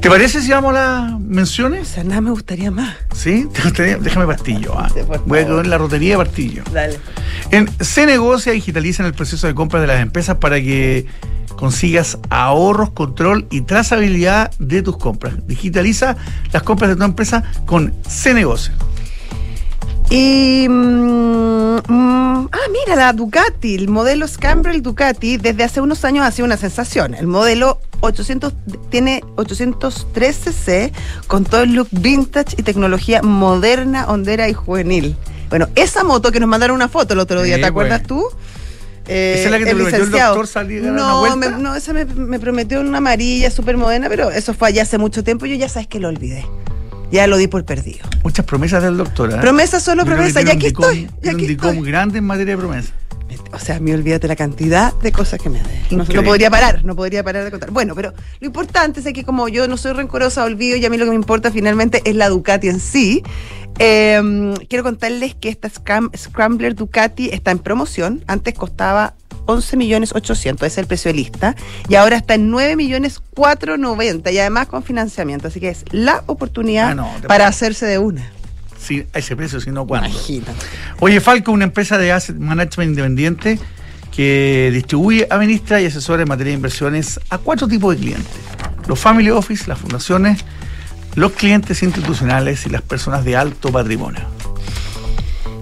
¿Te 0.00 0.10
parece 0.10 0.42
si 0.42 0.50
vamos 0.50 0.74
a 0.74 1.12
las 1.12 1.20
menciones? 1.20 1.90
O 1.90 1.94
sea, 1.94 2.04
nada 2.04 2.20
me 2.20 2.30
gustaría 2.30 2.72
más. 2.72 2.96
¿Sí? 3.14 3.48
Déjame 4.00 4.26
pastillo. 4.26 4.74
Ah. 4.76 4.88
Voy 5.26 5.38
a 5.38 5.42
en 5.42 5.70
la 5.70 5.78
rotería 5.78 6.18
de 6.18 6.24
pastillo. 6.24 6.64
Dale. 6.72 6.98
En 7.52 7.68
Se 7.80 8.04
Negocia 8.04 8.50
digitalizan 8.50 9.06
el 9.06 9.14
proceso 9.14 9.46
de 9.46 9.54
compra 9.54 9.80
de 9.80 9.86
las 9.86 10.00
empresas 10.00 10.38
para 10.38 10.60
que 10.60 11.06
consigas 11.56 12.18
ahorros, 12.30 12.90
control 12.90 13.46
y 13.50 13.60
trazabilidad 13.60 14.50
de 14.58 14.82
tus 14.82 14.96
compras. 14.96 15.34
Digitaliza 15.46 16.16
las 16.52 16.64
compras 16.64 16.90
de 16.90 16.96
tu 16.96 17.04
empresa 17.04 17.44
con 17.64 17.94
Se 18.08 18.34
Negocia. 18.34 18.74
Y. 20.10 20.68
Mm, 20.68 21.78
mm, 21.88 22.48
ah, 22.52 22.68
mira, 22.70 22.96
la 22.96 23.12
Ducati, 23.12 23.74
el 23.74 23.88
modelo 23.88 24.26
Scambrel 24.28 24.82
Ducati, 24.82 25.36
desde 25.36 25.64
hace 25.64 25.80
unos 25.80 26.04
años 26.04 26.24
ha 26.24 26.30
sido 26.30 26.46
una 26.46 26.56
sensación. 26.56 27.14
El 27.14 27.26
modelo 27.26 27.80
800 28.00 28.52
tiene 28.90 29.22
813C 29.36 30.92
con 31.26 31.44
todo 31.44 31.62
el 31.62 31.72
look 31.74 31.88
vintage 31.90 32.54
y 32.56 32.62
tecnología 32.62 33.22
moderna, 33.22 34.06
hondera 34.08 34.48
y 34.48 34.52
juvenil. 34.52 35.16
Bueno, 35.48 35.68
esa 35.74 36.04
moto 36.04 36.32
que 36.32 36.40
nos 36.40 36.48
mandaron 36.48 36.76
una 36.76 36.88
foto 36.88 37.14
el 37.14 37.20
otro 37.20 37.42
día, 37.42 37.56
¿te 37.56 37.66
acuerdas 37.66 38.02
tú? 38.02 38.26
Eh, 39.08 39.36
¿Esa 39.38 39.44
es 39.44 39.50
la 39.52 39.58
que 39.58 39.66
te 39.66 39.74
prometió 39.74 40.02
el 40.02 40.10
doctor 40.10 40.46
salir 40.48 40.82
no, 40.82 41.22
una 41.22 41.36
Me, 41.36 41.50
no, 41.50 41.76
esa 41.76 41.92
me, 41.92 42.04
me 42.04 42.40
prometió 42.40 42.80
una 42.80 42.98
amarilla 42.98 43.50
súper 43.52 43.76
moderna, 43.76 44.08
pero 44.08 44.30
eso 44.30 44.52
fue 44.52 44.68
allá 44.68 44.82
hace 44.82 44.98
mucho 44.98 45.22
tiempo 45.22 45.46
y 45.46 45.50
yo 45.50 45.56
ya 45.56 45.68
sabes 45.68 45.86
que 45.86 46.00
lo 46.00 46.08
olvidé. 46.08 46.44
Ya 47.10 47.26
lo 47.26 47.36
di 47.36 47.46
por 47.46 47.64
perdido. 47.64 48.00
Muchas 48.24 48.44
promesas 48.44 48.82
del 48.82 48.96
doctor. 48.96 49.32
¿eh? 49.32 49.36
Promesas, 49.40 49.82
solo 49.82 50.04
promesas. 50.04 50.44
Ya 50.44 50.52
aquí 50.54 50.66
estoy. 50.66 51.08
Ya 51.22 51.32
aquí 51.32 51.46
estoy. 51.46 51.80
grande 51.82 52.18
en 52.18 52.24
materia 52.24 52.54
de 52.54 52.58
promesas. 52.58 52.92
O 53.52 53.58
sea, 53.58 53.80
me 53.80 53.94
olvídate 53.94 54.28
la 54.28 54.36
cantidad 54.36 54.92
de 54.94 55.12
cosas 55.12 55.40
que 55.40 55.48
me 55.48 55.60
de. 55.60 55.96
No, 55.96 56.04
podría 56.22 56.50
parar, 56.50 56.84
no 56.84 56.94
podría 56.94 57.24
parar 57.24 57.44
de 57.44 57.50
contar. 57.50 57.70
Bueno, 57.70 57.94
pero 57.94 58.12
lo 58.40 58.46
importante 58.46 59.00
es 59.00 59.12
que 59.12 59.24
como 59.24 59.48
yo 59.48 59.66
no 59.68 59.76
soy 59.76 59.92
rencorosa, 59.92 60.44
olvido 60.44 60.76
y 60.76 60.84
a 60.84 60.90
mí 60.90 60.96
lo 60.96 61.04
que 61.04 61.10
me 61.10 61.16
importa 61.16 61.50
finalmente 61.50 62.02
es 62.04 62.14
la 62.16 62.28
Ducati 62.28 62.68
en 62.68 62.80
sí. 62.80 63.22
Em, 63.78 64.54
quiero 64.68 64.84
contarles 64.84 65.34
que 65.34 65.48
esta 65.48 65.68
Scrambler 65.68 66.74
Ducati 66.74 67.30
está 67.30 67.50
en 67.50 67.58
promoción. 67.58 68.24
Antes 68.26 68.54
costaba 68.54 69.14
11 69.46 69.76
millones 69.76 70.12
800, 70.14 70.66
es 70.66 70.78
el 70.78 70.86
precio 70.86 71.10
de 71.10 71.16
lista, 71.16 71.56
y 71.88 71.94
ahora 71.94 72.16
está 72.16 72.34
en 72.34 72.50
9 72.50 72.76
millones 72.76 73.20
490 73.34 74.30
y 74.30 74.38
además 74.38 74.66
con 74.66 74.82
financiamiento, 74.82 75.48
así 75.48 75.60
que 75.60 75.68
es 75.68 75.84
la 75.90 76.22
oportunidad 76.26 76.98
ah, 76.98 77.18
para 77.26 77.46
hacerse 77.46 77.86
de 77.86 77.98
una. 77.98 78.30
Sí, 78.78 79.06
a 79.12 79.18
ese 79.18 79.34
precio, 79.36 79.60
si 79.60 79.70
no, 79.70 79.86
¿cuándo? 79.86 80.16
Oye, 81.00 81.20
Falco, 81.20 81.50
una 81.52 81.64
empresa 81.64 81.98
de 81.98 82.12
asset 82.12 82.36
management 82.36 82.90
independiente 82.90 83.58
que 84.14 84.70
distribuye, 84.72 85.26
administra 85.30 85.80
y 85.80 85.86
asesora 85.86 86.22
en 86.22 86.28
materia 86.28 86.50
de 86.52 86.56
inversiones 86.56 87.20
a 87.28 87.38
cuatro 87.38 87.68
tipos 87.68 87.94
de 87.94 88.00
clientes. 88.00 88.32
Los 88.86 88.98
family 88.98 89.30
office, 89.30 89.64
las 89.66 89.78
fundaciones, 89.78 90.44
los 91.16 91.32
clientes 91.32 91.82
institucionales 91.82 92.66
y 92.66 92.70
las 92.70 92.82
personas 92.82 93.24
de 93.24 93.36
alto 93.36 93.72
patrimonio. 93.72 94.35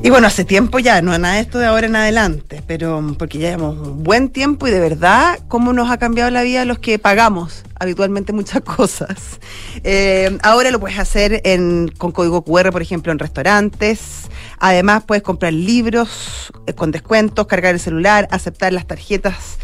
Y 0.04 0.10
bueno, 0.10 0.26
hace 0.26 0.44
tiempo 0.44 0.78
ya, 0.78 1.00
no 1.00 1.16
nada 1.16 1.36
de 1.36 1.40
esto 1.40 1.58
de 1.58 1.64
ahora 1.64 1.86
en 1.86 1.96
adelante, 1.96 2.62
pero 2.66 3.02
porque 3.18 3.38
ya 3.38 3.52
llevamos 3.52 3.88
un 3.88 4.04
buen 4.04 4.28
tiempo 4.28 4.68
y 4.68 4.70
de 4.70 4.78
verdad, 4.78 5.38
cómo 5.48 5.72
nos 5.72 5.90
ha 5.90 5.96
cambiado 5.96 6.30
la 6.30 6.42
vida 6.42 6.66
los 6.66 6.78
que 6.78 6.98
pagamos 6.98 7.64
habitualmente 7.80 8.34
muchas 8.34 8.60
cosas. 8.76 9.40
Eh, 9.82 10.36
ahora 10.42 10.70
lo 10.70 10.78
puedes 10.78 10.98
hacer 10.98 11.40
en, 11.44 11.90
con 11.96 12.12
código 12.12 12.44
QR, 12.44 12.70
por 12.70 12.82
ejemplo, 12.82 13.12
en 13.12 13.18
restaurantes. 13.18 14.28
Además, 14.58 15.04
puedes 15.06 15.22
comprar 15.22 15.54
libros 15.54 16.52
eh, 16.66 16.74
con 16.74 16.90
descuentos, 16.90 17.46
cargar 17.46 17.72
el 17.72 17.80
celular, 17.80 18.28
aceptar 18.30 18.74
las 18.74 18.86
tarjetas 18.86 19.56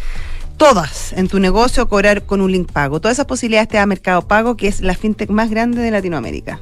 todas 0.56 1.12
en 1.12 1.28
tu 1.28 1.38
negocio, 1.38 1.86
cobrar 1.86 2.24
con 2.24 2.40
un 2.40 2.50
link 2.50 2.72
pago. 2.72 2.98
Todas 2.98 3.16
esas 3.16 3.26
posibilidades 3.26 3.68
te 3.68 3.76
da 3.76 3.84
Mercado 3.84 4.26
Pago, 4.26 4.56
que 4.56 4.68
es 4.68 4.80
la 4.80 4.94
fintech 4.94 5.28
más 5.28 5.50
grande 5.50 5.82
de 5.82 5.90
Latinoamérica. 5.90 6.60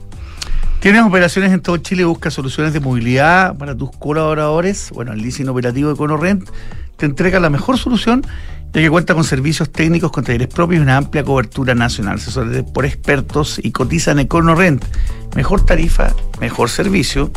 Tienes 0.81 1.03
operaciones 1.03 1.53
en 1.53 1.61
todo 1.61 1.77
Chile, 1.79 2.05
busca 2.05 2.31
soluciones 2.31 2.73
de 2.73 2.81
movilidad 2.81 3.57
para 3.57 3.77
tus 3.77 3.91
colaboradores. 3.91 4.91
Bueno, 4.93 5.13
el 5.13 5.21
leasing 5.21 5.49
operativo 5.49 5.91
de 5.91 5.97
ConoRent 5.97 6.49
te 6.97 7.07
entrega 7.07 7.41
la 7.41 7.51
mejor 7.51 7.79
solución 7.79 8.25
ya 8.73 8.83
que 8.83 8.91
cuenta 8.91 9.15
con 9.15 9.25
servicios 9.25 9.71
técnicos 9.71 10.13
con 10.13 10.25
talleres 10.25 10.49
propios 10.49 10.81
y 10.81 10.83
una 10.83 10.99
amplia 10.99 11.25
cobertura 11.25 11.75
nacional. 11.75 12.21
Se 12.21 12.63
por 12.63 12.85
expertos 12.85 13.59
y 13.63 13.73
cotizan 13.73 14.19
en 14.19 14.27
ConoRent. 14.27 14.85
Mejor 15.35 15.65
tarifa, 15.65 16.15
mejor 16.41 16.69
servicio. 16.69 17.31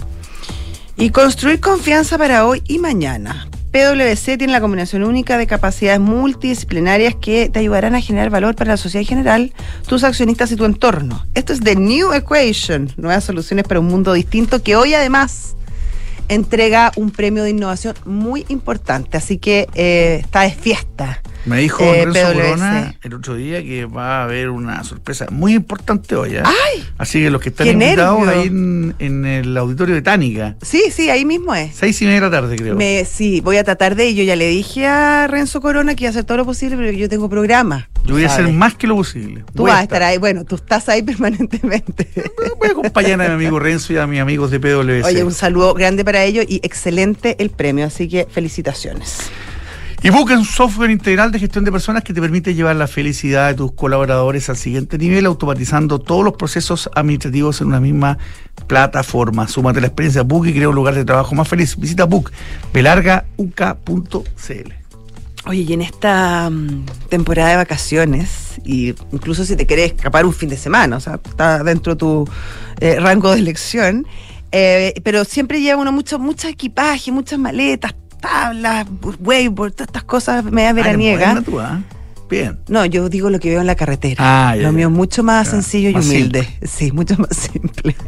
Y 0.98 1.10
construir 1.12 1.60
confianza 1.60 2.18
para 2.18 2.46
hoy 2.46 2.62
y 2.68 2.80
mañana. 2.80 3.48
PwC 3.72 4.38
tiene 4.38 4.52
la 4.52 4.60
combinación 4.60 5.04
única 5.04 5.38
de 5.38 5.48
capacidades 5.48 6.02
multidisciplinarias 6.02 7.16
que 7.16 7.50
te 7.50 7.60
ayudarán 7.60 7.96
a 7.96 8.02
generar 8.02 8.30
valor 8.30 8.56
para 8.56 8.72
la 8.72 8.78
sociedad 8.78 9.02
en 9.02 9.08
general, 9.08 9.54
tus 9.88 10.04
accionistas 10.04 10.52
y 10.52 10.58
tu 10.58 10.66
entorno. 10.66 11.26
Esto 11.36 11.54
es 11.54 11.62
The 11.62 11.78
New 11.78 12.12
Equation, 12.12 12.92
nuevas 12.98 13.24
soluciones 13.24 13.66
para 13.66 13.80
un 13.80 13.88
mundo 13.88 14.12
distinto 14.12 14.62
que 14.62 14.76
hoy 14.76 14.94
además 14.94 15.56
entrega 16.28 16.92
un 16.98 17.12
premio 17.12 17.44
de 17.44 17.52
innovación 17.52 17.96
muy 18.06 18.46
importante. 18.50 19.18
Así 19.18 19.38
que 19.38 19.68
eh, 19.74 20.20
está 20.22 20.42
de 20.42 20.52
fiesta 20.52 21.22
me 21.46 21.60
dijo 21.60 21.84
eh, 21.84 22.06
Corona 22.06 22.96
el 23.02 23.14
otro 23.14 23.36
día 23.36 23.64
que 23.64 23.86
va 23.86 24.20
a 24.20 24.24
haber 24.24 24.50
una 24.50 24.84
sorpresa 24.84 25.28
muy 25.32 25.54
importante 25.54 26.16
hoy. 26.16 26.36
¿eh? 26.36 26.44
Así 26.98 27.22
que 27.22 27.30
los 27.30 27.42
que 27.42 27.50
están 27.50 27.68
invitados 27.68 28.28
ahí 28.28 28.48
en, 28.48 29.26
el 29.26 29.58
auditorio 29.58 29.96
de 29.96 30.02
Tánica. 30.02 30.56
Sí, 30.62 30.84
sí, 30.92 31.10
ahí 31.10 31.26
mismo 31.26 31.56
es. 31.56 31.76
Seis 31.76 32.02
y 32.02 32.06
media 32.06 32.22
de 32.22 32.26
la 32.28 32.32
tarde, 32.32 32.56
creo. 32.56 32.76
Me, 32.76 33.06
sí, 33.06 33.42
voy 33.42 33.58
a 33.58 33.64
tratar 33.64 33.96
de 33.96 34.08
ello. 34.08 34.24
Ya 34.24 34.36
le 34.36 34.48
dije 34.48 34.86
a 34.88 35.28
Renzo 35.28 35.62
Corona 35.62 35.96
que 35.96 36.04
iba 36.04 36.10
a 36.10 36.12
hacer 36.12 36.24
todo 36.24 36.38
lo 36.38 36.46
posible, 36.46 36.78
pero 36.78 36.92
yo 36.92 37.10
tengo 37.10 37.30
programa. 37.30 37.90
Yo 38.06 38.16
voy 38.16 38.24
a 38.24 38.28
hacer 38.28 38.48
más 38.50 38.76
que 38.76 38.88
lo 38.88 38.96
posible. 38.96 39.44
Tú 39.56 39.64
vas 39.64 39.80
a 39.80 39.84
estar 39.84 40.04
ahí. 40.04 40.18
Bueno, 40.18 40.46
tú 40.46 40.56
estás 40.56 40.90
ahí 40.90 41.02
permanentemente. 41.04 42.08
Voy 42.60 42.70
a 42.70 42.72
acompañar 42.72 43.22
a 43.22 43.28
mi 43.28 43.34
amigo 43.34 43.60
Renzo 43.60 43.94
y 43.94 43.98
a 43.98 44.08
mis 44.08 44.20
amigos 44.20 44.52
de 44.52 44.60
PwC. 44.60 45.06
Oye, 45.06 45.24
un 45.24 45.34
saludo 45.34 45.74
grande 45.74 46.06
para 46.06 46.24
ellos 46.24 46.46
y 46.48 46.62
excelente 46.64 47.36
el 47.40 47.50
premio. 47.50 47.86
Así 47.86 48.08
que 48.08 48.28
felicitaciones. 48.30 49.32
Y 50.04 50.10
busca 50.10 50.36
un 50.36 50.46
software 50.46 50.90
integral 50.90 51.32
de 51.32 51.38
gestión 51.38 51.64
de 51.64 51.72
personas 51.72 52.04
que 52.04 52.12
te 52.12 52.20
permite 52.20 52.56
llevar 52.56 52.76
la 52.76 52.88
felicidad 52.88 53.50
de 53.50 53.54
tus 53.54 53.74
colaboradores 53.74 54.50
al 54.50 54.58
siguiente 54.58 54.98
nivel, 54.98 55.28
automatizando 55.28 56.00
todos 56.00 56.24
los 56.24 56.34
procesos 56.34 56.90
administrativos 56.96 57.62
en 57.62 57.68
una 57.68 57.80
misma 57.80 58.18
plataforma. 58.66 59.48
Súmate 59.48 59.80
la 59.80 59.88
experiencia 59.88 60.24
Book 60.24 60.48
y 60.48 60.54
crea 60.54 60.70
un 60.70 60.76
lugar 60.76 60.96
de 60.96 61.06
trabajo 61.06 61.36
más 61.36 61.48
feliz. 61.48 61.78
Visita 61.78 62.06
Book, 62.06 62.32
belargauk.cl. 62.74 64.74
Oye, 65.46 65.62
y 65.62 65.74
en 65.74 65.84
esta 65.84 66.50
mm, 66.50 66.86
temporada 67.10 67.50
de 67.50 67.56
vacaciones, 67.58 68.60
y 68.66 68.96
incluso 69.12 69.46
si 69.46 69.56
te 69.56 69.68
querés 69.68 69.94
escapar 69.94 70.26
un 70.26 70.34
fin 70.34 70.50
de 70.50 70.58
semana, 70.58 70.98
o 70.98 71.00
sea, 71.00 71.20
está 71.24 71.64
dentro 71.64 71.94
de 71.94 72.00
tu 72.00 72.28
eh, 72.80 73.00
rango 73.00 73.32
de 73.32 73.38
elección, 73.38 74.08
eh, 74.52 74.96
pero 75.04 75.26
siempre 75.26 75.62
lleva 75.62 75.80
uno 75.80 75.92
mucho, 75.92 76.18
mucho 76.18 76.48
equipaje, 76.48 77.12
muchas 77.12 77.38
maletas, 77.38 77.94
tablas, 78.22 78.88
wakeboard, 79.20 79.74
todas 79.74 79.88
estas 79.88 80.04
cosas 80.04 80.44
media 80.46 80.74
veraniegas. 80.74 81.44
Ah, 81.60 81.80
Bien. 82.32 82.58
No, 82.70 82.86
yo 82.86 83.10
digo 83.10 83.30
lo 83.30 83.40
que 83.40 83.50
veo 83.50 83.60
en 83.60 83.68
la 83.68 83.76
carretera. 83.76 84.16
Ah, 84.20 84.56
ya, 84.56 84.64
lo 84.64 84.72
mío 84.72 84.88
es 84.88 84.94
mucho 84.94 85.22
más 85.22 85.48
Ya, 85.48 85.52
sencillo 85.52 85.90
y 85.90 85.94
más 85.94 86.06
humilde. 86.08 86.48
Sí, 86.64 86.94
mucho 86.94 87.16
más 87.18 87.36
simple. 87.36 87.96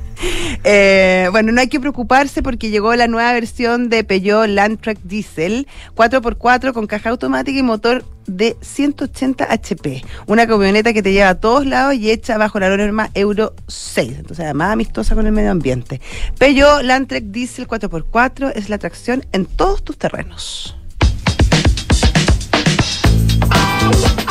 Eh, 0.65 1.27
bueno, 1.31 1.51
no 1.51 1.59
hay 1.59 1.67
que 1.67 1.81
preocuparse 1.81 2.41
porque 2.41 2.69
llegó 2.69 2.95
la 2.95 3.07
nueva 3.07 3.33
versión 3.33 3.89
de 3.89 4.05
Peugeot 4.05 4.47
Landtrek 4.47 4.97
Diesel 5.03 5.67
4x4 5.95 6.71
con 6.71 6.87
caja 6.87 7.09
automática 7.09 7.59
y 7.59 7.63
motor 7.63 8.05
de 8.25 8.55
180 8.61 9.51
HP. 9.51 10.05
Una 10.27 10.47
camioneta 10.47 10.93
que 10.93 11.03
te 11.03 11.11
lleva 11.11 11.29
a 11.29 11.35
todos 11.35 11.65
lados 11.65 11.95
y 11.95 12.09
hecha 12.09 12.37
bajo 12.37 12.61
la 12.61 12.69
norma 12.77 13.09
Euro 13.15 13.53
6. 13.67 14.13
Entonces, 14.19 14.45
además 14.45 14.71
amistosa 14.71 15.15
con 15.15 15.25
el 15.25 15.33
medio 15.33 15.51
ambiente. 15.51 15.99
Peugeot 16.37 16.83
Landtrek 16.83 17.25
Diesel 17.25 17.67
4x4 17.67 18.53
es 18.55 18.69
la 18.69 18.77
tracción 18.77 19.25
en 19.33 19.45
todos 19.45 19.83
tus 19.83 19.97
terrenos. 19.97 20.77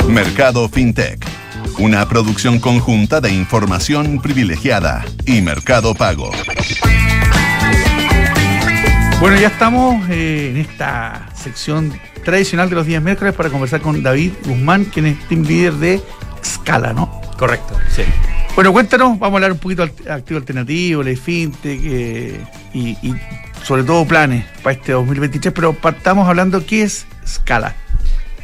Mercado 0.09 0.69
FinTech. 0.69 1.25
Una 1.79 2.07
producción 2.09 2.59
conjunta 2.59 3.21
de 3.21 3.31
información 3.33 4.21
privilegiada 4.21 5.05
y 5.25 5.41
Mercado 5.41 5.95
Pago. 5.95 6.31
Bueno, 9.21 9.41
ya 9.41 9.49
estamos 9.49 10.09
eh, 10.11 10.51
en 10.51 10.57
esta 10.59 11.29
sección 11.35 11.93
tradicional 12.25 12.69
de 12.69 12.75
los 12.75 12.87
días 12.87 13.03
miércoles 13.03 13.35
para 13.35 13.49
conversar 13.51 13.81
con 13.81 14.03
David 14.03 14.33
Guzmán, 14.45 14.85
quien 14.87 15.07
es 15.07 15.29
team 15.29 15.43
leader 15.43 15.75
de 15.75 16.03
Scala, 16.45 16.93
¿no? 16.93 17.21
Correcto, 17.38 17.79
sí. 17.88 18.03
Bueno, 18.55 18.73
cuéntanos, 18.73 19.19
vamos 19.19 19.35
a 19.35 19.37
hablar 19.37 19.53
un 19.53 19.59
poquito 19.59 19.87
de 19.87 20.12
activo 20.12 20.38
alternativo, 20.38 21.03
ley 21.03 21.17
fintech 21.17 21.81
eh, 21.85 22.41
y, 22.75 22.91
y 23.03 23.15
sobre 23.62 23.85
todo 23.85 24.05
planes 24.07 24.45
para 24.62 24.75
este 24.75 24.93
2023, 24.93 25.55
pero 25.55 25.73
partamos 25.73 26.29
hablando 26.29 26.65
qué 26.67 26.83
es 26.83 27.07
Scala. 27.27 27.75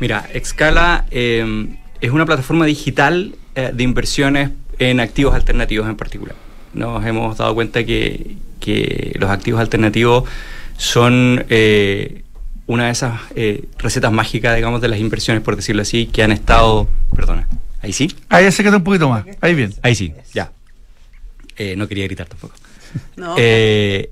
Mira, 0.00 0.26
Excala 0.32 1.06
eh, 1.10 1.68
es 2.00 2.10
una 2.10 2.26
plataforma 2.26 2.66
digital 2.66 3.34
eh, 3.54 3.70
de 3.72 3.82
inversiones 3.82 4.50
en 4.78 5.00
activos 5.00 5.34
alternativos 5.34 5.88
en 5.88 5.96
particular. 5.96 6.36
Nos 6.74 7.04
hemos 7.04 7.36
dado 7.36 7.54
cuenta 7.54 7.84
que, 7.84 8.36
que 8.60 9.16
los 9.18 9.30
activos 9.30 9.60
alternativos 9.60 10.24
son 10.76 11.44
eh, 11.48 12.22
una 12.66 12.86
de 12.86 12.90
esas 12.92 13.20
eh, 13.34 13.64
recetas 13.78 14.12
mágicas, 14.12 14.54
digamos, 14.54 14.80
de 14.80 14.88
las 14.88 15.00
inversiones, 15.00 15.42
por 15.42 15.56
decirlo 15.56 15.82
así, 15.82 16.06
que 16.06 16.22
han 16.22 16.32
estado... 16.32 16.88
Perdona, 17.16 17.48
¿ahí 17.82 17.92
sí? 17.92 18.14
Ahí 18.28 18.44
acércate 18.44 18.76
un 18.76 18.84
poquito 18.84 19.08
más, 19.08 19.24
ahí 19.40 19.54
bien. 19.54 19.74
Ahí 19.82 19.94
sí, 19.94 20.12
ya. 20.32 20.52
Eh, 21.56 21.74
no 21.76 21.88
quería 21.88 22.04
gritar 22.04 22.28
tampoco. 22.28 22.54
No. 23.16 23.34
Eh, 23.36 24.10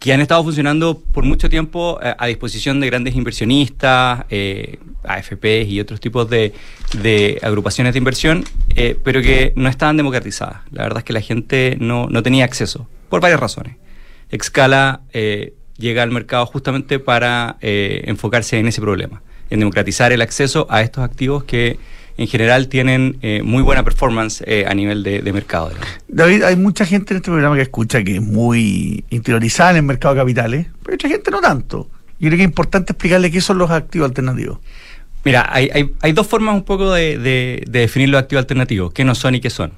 que 0.00 0.14
han 0.14 0.22
estado 0.22 0.42
funcionando 0.42 0.98
por 0.98 1.24
mucho 1.24 1.50
tiempo 1.50 2.00
eh, 2.02 2.14
a 2.16 2.26
disposición 2.26 2.80
de 2.80 2.86
grandes 2.86 3.14
inversionistas, 3.14 4.24
eh, 4.30 4.78
AFPs 5.04 5.68
y 5.68 5.78
otros 5.78 6.00
tipos 6.00 6.28
de, 6.28 6.54
agrupaciones 7.42 7.92
de 7.92 7.98
inversión, 7.98 8.44
eh, 8.74 8.98
pero 9.04 9.20
que 9.20 9.52
no 9.56 9.68
estaban 9.68 9.98
democratizadas. 9.98 10.62
La 10.72 10.84
verdad 10.84 10.98
es 10.98 11.04
que 11.04 11.12
la 11.12 11.20
gente 11.20 11.76
no, 11.78 12.06
no 12.08 12.22
tenía 12.22 12.46
acceso, 12.46 12.88
por 13.10 13.20
varias 13.20 13.40
razones. 13.40 13.76
Excala 14.30 15.02
llega 15.76 16.02
al 16.02 16.10
mercado 16.10 16.46
justamente 16.46 16.98
para 16.98 17.56
enfocarse 17.60 18.58
en 18.58 18.68
ese 18.68 18.80
problema, 18.80 19.22
en 19.50 19.60
democratizar 19.60 20.12
el 20.12 20.22
acceso 20.22 20.66
a 20.70 20.82
estos 20.82 21.04
activos 21.04 21.44
que 21.44 21.78
en 22.20 22.28
general 22.28 22.68
tienen 22.68 23.16
eh, 23.22 23.40
muy 23.42 23.62
buena 23.62 23.82
performance 23.82 24.44
eh, 24.46 24.66
a 24.68 24.74
nivel 24.74 25.02
de, 25.02 25.22
de 25.22 25.32
mercado. 25.32 25.70
David, 26.06 26.42
hay 26.42 26.54
mucha 26.54 26.84
gente 26.84 27.14
en 27.14 27.16
este 27.16 27.30
programa 27.30 27.56
que 27.56 27.62
escucha 27.62 28.04
que 28.04 28.16
es 28.16 28.22
muy 28.22 29.04
interiorizada 29.08 29.70
en 29.70 29.76
el 29.78 29.82
mercado 29.84 30.14
de 30.14 30.20
capitales, 30.20 30.66
pero 30.82 30.92
mucha 30.96 31.08
gente 31.08 31.30
no 31.30 31.40
tanto. 31.40 31.88
Yo 32.18 32.28
creo 32.28 32.36
que 32.36 32.42
es 32.42 32.48
importante 32.48 32.92
explicarle 32.92 33.30
qué 33.30 33.40
son 33.40 33.56
los 33.56 33.70
activos 33.70 34.08
alternativos. 34.10 34.58
Mira, 35.24 35.48
hay, 35.50 35.70
hay- 35.72 35.92
hay 36.02 36.12
dos 36.12 36.26
formas 36.26 36.54
un 36.54 36.64
poco 36.64 36.92
de, 36.92 37.16
de- 37.18 37.64
de 37.66 37.78
definir 37.80 38.10
los 38.10 38.20
activos 38.20 38.42
alternativos, 38.42 38.92
qué 38.92 39.02
no 39.04 39.14
son 39.14 39.34
y 39.36 39.40
qué 39.40 39.48
son. 39.48 39.72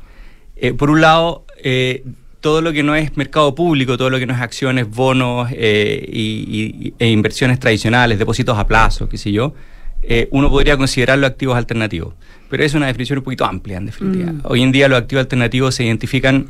Eh, 0.56 0.72
por 0.74 0.90
un 0.90 1.00
lado, 1.00 1.44
todo 2.40 2.60
lo 2.60 2.72
que 2.72 2.82
no 2.82 2.96
es 2.96 3.16
mercado 3.16 3.54
público, 3.54 3.96
todo 3.96 4.10
lo 4.10 4.18
que 4.18 4.26
no 4.26 4.34
es 4.34 4.40
acciones, 4.40 4.90
bonos 4.90 5.48
eh, 5.52 6.04
y, 6.12 6.88
y- 6.88 6.94
e 6.98 7.08
inversiones 7.08 7.60
tradicionales, 7.60 8.18
depósitos 8.18 8.58
a 8.58 8.66
plazo, 8.66 9.08
qué 9.08 9.16
sé 9.16 9.30
yo, 9.30 9.54
eh, 10.02 10.28
uno 10.30 10.50
podría 10.50 10.76
considerarlo 10.76 11.26
activos 11.26 11.56
alternativos. 11.56 12.14
Pero 12.50 12.64
es 12.64 12.74
una 12.74 12.86
definición 12.86 13.18
un 13.18 13.24
poquito 13.24 13.44
amplia, 13.44 13.78
en 13.78 13.86
definitiva. 13.86 14.32
Hoy 14.44 14.62
en 14.62 14.72
día 14.72 14.88
los 14.88 14.98
activos 14.98 15.22
alternativos 15.22 15.74
se 15.74 15.84
identifican 15.84 16.48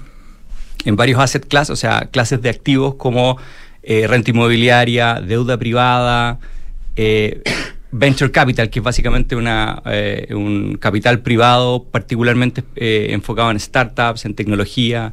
en 0.84 0.96
varios 0.96 1.20
asset 1.20 1.46
class, 1.46 1.70
o 1.70 1.76
sea, 1.76 2.08
clases 2.10 2.42
de 2.42 2.48
activos 2.48 2.96
como 2.96 3.38
eh, 3.82 4.06
renta 4.06 4.30
inmobiliaria, 4.30 5.20
deuda 5.20 5.56
privada, 5.58 6.38
eh, 6.96 7.42
venture 7.92 8.30
capital, 8.30 8.70
que 8.70 8.78
es 8.78 8.84
básicamente 8.84 9.36
una, 9.36 9.82
eh, 9.86 10.28
un 10.30 10.76
capital 10.78 11.20
privado 11.20 11.84
particularmente 11.84 12.64
enfocado 13.12 13.50
en 13.50 13.60
startups, 13.60 14.24
en 14.24 14.34
tecnología, 14.34 15.12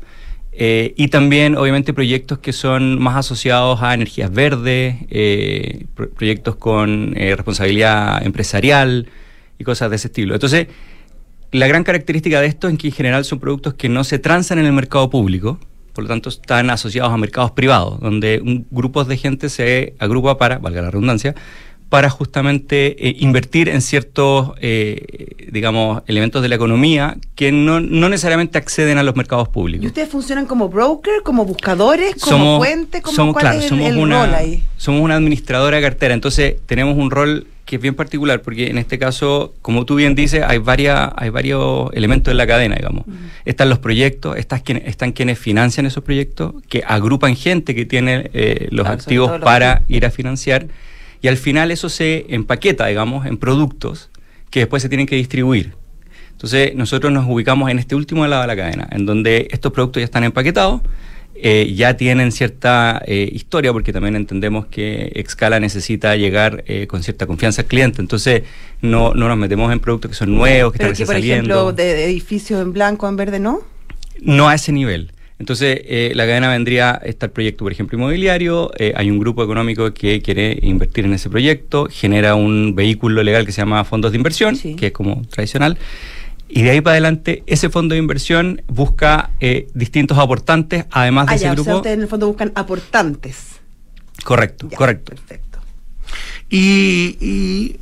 eh, 0.62 0.94
y 0.98 1.08
también 1.08 1.56
obviamente 1.56 1.94
proyectos 1.94 2.40
que 2.40 2.52
son 2.52 3.02
más 3.02 3.16
asociados 3.16 3.82
a 3.82 3.94
energías 3.94 4.30
verdes, 4.30 4.96
eh, 5.10 5.86
pro- 5.96 6.10
proyectos 6.10 6.58
con 6.58 7.14
eh, 7.16 7.34
responsabilidad 7.36 8.26
empresarial 8.26 9.08
y 9.58 9.64
cosas 9.64 9.90
de 9.90 9.96
ese 9.96 10.08
estilo. 10.10 10.34
Entonces, 10.34 10.68
la 11.52 11.66
gran 11.68 11.84
característica 11.84 12.42
de 12.42 12.48
esto 12.48 12.68
es 12.68 12.78
que 12.78 12.88
en 12.88 12.94
general 12.94 13.24
son 13.24 13.40
productos 13.40 13.74
que 13.74 13.88
no 13.90 14.04
se 14.04 14.20
transan 14.20 14.60
en 14.60 14.66
el 14.66 14.74
mercado 14.74 15.10
público, 15.10 15.60
por 15.94 16.04
lo 16.04 16.08
tanto 16.10 16.30
están 16.30 16.70
asociados 16.70 17.12
a 17.12 17.18
mercados 17.18 17.52
privados, 17.52 18.00
donde 18.00 18.40
grupos 18.70 19.08
de 19.08 19.18
gente 19.18 19.50
se 19.50 19.96
agrupa 19.98 20.38
para, 20.38 20.60
valga 20.60 20.82
la 20.82 20.92
redundancia, 20.92 21.36
para 21.90 22.10
justamente 22.12 23.08
eh, 23.08 23.16
invertir 23.20 23.68
en 23.68 23.82
ciertos, 23.82 24.52
eh, 24.62 25.48
digamos, 25.52 26.04
elementos 26.06 26.42
de 26.44 26.48
la 26.50 26.56
economía 26.56 27.18
que 27.36 27.52
no, 27.52 27.80
no 27.80 28.10
necesariamente 28.10 28.60
acceden 28.60 29.00
a 29.00 29.04
los 29.04 29.16
mercados 29.16 29.48
¿Y 29.50 29.52
públicos. 29.52 29.88
ustedes 29.88 30.10
funcionan 30.10 30.46
como 30.46 30.70
broker, 30.70 31.24
como 31.24 31.46
buscadores, 31.46 32.16
como 32.22 32.60
puente? 32.60 33.02
Como, 33.02 33.16
somos, 33.16 33.34
¿Cuál 33.34 33.44
claro, 33.44 33.58
es 33.58 33.64
el, 33.64 33.70
somos 33.70 33.90
el 33.90 33.98
una, 33.98 34.26
rol 34.28 34.36
ahí? 34.36 34.64
somos 34.78 35.02
una 35.02 35.16
administradora 35.16 35.78
de 35.78 35.84
cartera, 35.84 36.14
entonces 36.14 36.58
tenemos 36.68 36.96
un 36.96 37.10
rol 37.10 37.48
que 37.66 37.76
es 37.78 37.82
bien 37.82 37.94
particular, 37.96 38.42
porque 38.42 38.68
en 38.70 38.78
este 38.80 38.98
caso, 38.98 39.54
como 39.62 39.86
tú 39.86 39.96
bien 39.96 40.16
dices, 40.16 40.44
hay, 40.46 40.58
varias, 40.58 41.12
hay 41.16 41.30
varios 41.30 41.90
elementos 41.94 42.32
en 42.32 42.38
la 42.38 42.48
cadena, 42.48 42.76
digamos. 42.76 43.04
Están 43.46 43.70
los 43.70 43.78
proyectos, 43.78 44.38
están 44.38 44.62
quienes, 44.62 44.88
están 44.88 45.12
quienes 45.12 45.38
financian 45.38 45.86
esos 45.86 46.04
proyectos, 46.04 46.56
que 46.68 46.84
agrupan 46.86 47.36
gente 47.36 47.76
que 47.76 47.86
tiene 47.86 48.32
eh, 48.34 48.68
los 48.72 48.86
Claro, 48.86 49.00
activos 49.00 49.32
los 49.34 49.42
para 49.42 49.84
ir 49.88 50.04
a 50.04 50.10
financiar, 50.10 50.66
y 51.22 51.28
al 51.28 51.38
final 51.38 51.72
eso 51.72 51.90
se 51.90 52.26
empaqueta, 52.30 52.88
digamos, 52.88 53.26
en 53.26 53.38
productos 53.38 54.10
que 54.50 54.62
después 54.62 54.82
se 54.82 54.90
tienen 54.90 55.08
que 55.08 55.16
distribuir. 55.16 55.74
Entonces, 56.32 56.74
nosotros 56.74 57.12
nos 57.12 57.28
ubicamos 57.28 57.70
en 57.70 57.80
este 57.80 57.96
último 57.96 58.26
lado 58.26 58.44
de 58.44 58.48
la 58.48 58.56
cadena, 58.56 58.88
en 58.92 59.06
donde 59.06 59.48
estos 59.52 59.74
productos 59.74 60.00
ya 60.02 60.06
están 60.06 60.24
empaquetados, 60.24 60.82
eh, 61.36 61.74
ya 61.76 61.96
tienen 61.96 62.32
cierta 62.32 63.02
eh, 63.06 63.30
historia, 63.32 63.72
porque 63.74 63.94
también 63.94 64.16
entendemos 64.16 64.66
que 64.68 65.12
Excala 65.16 65.60
necesita 65.60 66.16
llegar 66.16 66.64
eh, 66.68 66.88
con 66.88 67.04
cierta 67.04 67.28
confianza 67.28 67.62
al 67.62 67.68
cliente. 67.68 68.02
Entonces, 68.02 68.44
no, 68.82 69.14
no 69.14 69.28
nos 69.28 69.38
metemos 69.38 69.72
en 69.72 69.80
productos 69.80 70.12
que 70.12 70.16
son 70.18 70.34
nuevos, 70.34 70.72
que 70.74 70.80
Pero 70.80 70.92
están 70.92 71.04
que, 71.04 71.06
por 71.06 71.16
saliendo. 71.16 71.54
ejemplo, 71.54 71.74
de, 71.74 71.94
de 71.94 72.06
edificios 72.06 72.62
en 72.62 72.74
blanco, 72.74 73.08
en 73.08 73.16
verde, 73.18 73.40
¿no? 73.40 73.60
No 74.22 74.50
a 74.50 74.56
ese 74.56 74.72
nivel. 74.72 75.12
Entonces, 75.40 75.80
eh, 75.86 76.12
la 76.16 76.26
cadena 76.26 76.50
vendría, 76.50 77.00
está 77.04 77.28
el 77.28 77.32
proyecto, 77.32 77.64
por 77.64 77.72
ejemplo, 77.72 77.98
inmobiliario, 77.98 78.72
eh, 78.78 78.94
hay 78.96 79.10
un 79.10 79.20
grupo 79.20 79.42
económico 79.44 79.94
que 79.94 80.22
quiere 80.22 80.60
invertir 80.62 81.06
en 81.06 81.14
ese 81.14 81.30
proyecto, 81.30 81.88
genera 81.90 82.36
un 82.36 82.76
vehículo 82.76 83.24
legal 83.24 83.46
que 83.46 83.54
se 83.54 83.62
llama 83.62 83.84
fondos 83.86 84.12
de 84.12 84.18
inversión, 84.18 84.58
Sí. 84.58 84.76
que 84.76 84.88
es 84.88 84.92
como 84.92 85.22
tradicional, 85.30 85.78
y 86.50 86.64
de 86.64 86.72
ahí 86.72 86.82
para 86.82 86.94
adelante 86.96 87.44
ese 87.48 87.70
fondo 87.70 87.94
de 87.94 88.00
inversión 88.00 88.62
busca 88.68 89.30
eh, 89.40 89.68
distintos 89.74 90.18
aportantes, 90.18 90.86
además 90.92 91.28
de 91.28 91.32
Ah, 91.32 91.36
ese 91.36 91.46
ya, 91.46 91.52
o 91.52 91.56
grupo. 91.56 91.66
sea, 91.70 91.76
ustedes 91.78 91.96
en 91.96 92.02
el 92.02 92.08
fondo 92.10 92.28
buscan 92.28 92.52
aportantes. 92.56 93.60
Correcto, 94.26 94.68
Ya, 94.70 94.76
correcto. 94.78 95.14
Perfecto. 95.16 95.60
Y, 96.50 97.18
y, 97.22 97.76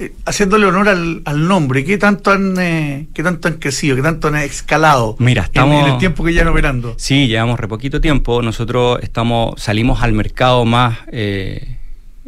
eh, 0.00 0.12
haciéndole 0.24 0.66
honor 0.66 0.88
al, 0.88 1.22
al 1.24 1.48
nombre, 1.48 1.84
¿qué 1.84 1.98
tanto 1.98 2.30
han 2.30 2.54
eh, 2.58 3.08
qué 3.14 3.22
tanto 3.22 3.48
han 3.48 3.54
crecido, 3.54 3.96
qué 3.96 4.02
tanto 4.02 4.28
han 4.28 4.36
escalado 4.36 5.16
Mira, 5.18 5.42
estamos- 5.42 5.84
en, 5.86 5.92
el 5.94 5.98
tiempo 5.98 6.22
que 6.24 6.32
llevan 6.32 6.48
operando? 6.48 6.94
Sí, 6.96 7.26
llevamos 7.28 7.58
re 7.58 7.68
poquito 7.68 8.00
tiempo. 8.00 8.40
Nosotros 8.42 8.98
estamos, 9.02 9.60
salimos 9.60 10.02
al 10.02 10.12
mercado 10.12 10.64
más 10.64 10.98
eh, 11.12 11.76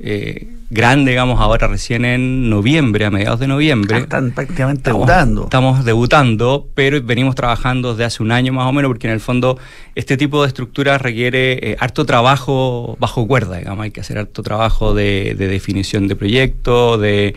eh, 0.03 0.49
grande, 0.73 1.11
digamos, 1.11 1.41
ahora 1.41 1.67
recién 1.67 2.05
en 2.05 2.49
noviembre, 2.49 3.05
a 3.05 3.11
mediados 3.11 3.41
de 3.41 3.49
noviembre. 3.49 3.99
Están 3.99 4.31
prácticamente 4.31 4.81
Estamos- 4.91 5.07
debutando. 5.07 5.43
Estamos 5.45 5.85
debutando, 5.85 6.69
pero 6.75 7.03
venimos 7.03 7.35
trabajando 7.35 7.91
desde 7.91 8.05
hace 8.05 8.23
un 8.23 8.31
año 8.33 8.53
más 8.53 8.67
o 8.67 8.73
menos, 8.73 8.89
porque 8.89 9.09
en 9.09 9.13
el 9.15 9.21
fondo 9.21 9.59
este 9.97 10.17
tipo 10.17 10.43
de 10.43 10.49
estructura 10.49 10.97
requiere 10.97 11.73
eh, 11.73 11.77
harto 11.81 12.07
trabajo 12.07 12.97
bajo 13.01 13.27
cuerda, 13.27 13.59
digamos. 13.59 13.83
Hay 13.85 13.91
que 13.91 14.01
hacer 14.01 14.19
harto 14.19 14.43
trabajo 14.45 14.95
de, 14.95 15.35
de 15.37 15.49
definición 15.49 16.07
de 16.09 16.15
proyecto, 16.17 16.97
de 16.99 17.35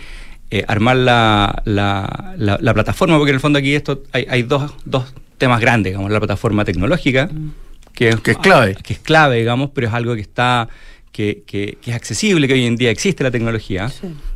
eh, 0.55 0.63
armar 0.67 0.97
la, 0.97 1.63
la, 1.65 2.27
la, 2.37 2.73
plataforma, 2.75 3.17
porque 3.17 3.31
en 3.31 3.35
el 3.37 3.41
fondo 3.41 3.57
aquí 3.57 3.73
esto 3.73 4.03
hay, 4.11 4.27
hay 4.29 4.43
dos, 4.43 4.71
dos 4.85 5.11
temas 5.39 5.59
grandes, 5.59 5.93
digamos, 5.93 6.11
la 6.11 6.19
plataforma 6.19 6.63
tecnológica, 6.63 7.25
mm. 7.25 7.53
que, 7.91 8.09
es, 8.09 8.19
que 8.19 8.31
es 8.31 8.37
clave. 8.37 8.75
Que 8.75 8.93
es 8.93 8.99
clave, 8.99 9.39
digamos, 9.39 9.71
pero 9.73 9.87
es 9.87 9.93
algo 9.95 10.13
que 10.13 10.21
está 10.21 10.69
que, 11.11 11.41
que, 11.47 11.79
es 11.83 11.95
accesible, 11.95 12.47
que 12.47 12.53
hoy 12.53 12.65
en 12.67 12.75
día 12.75 12.91
existe 12.91 13.23
la 13.23 13.31
tecnología, 13.31 13.91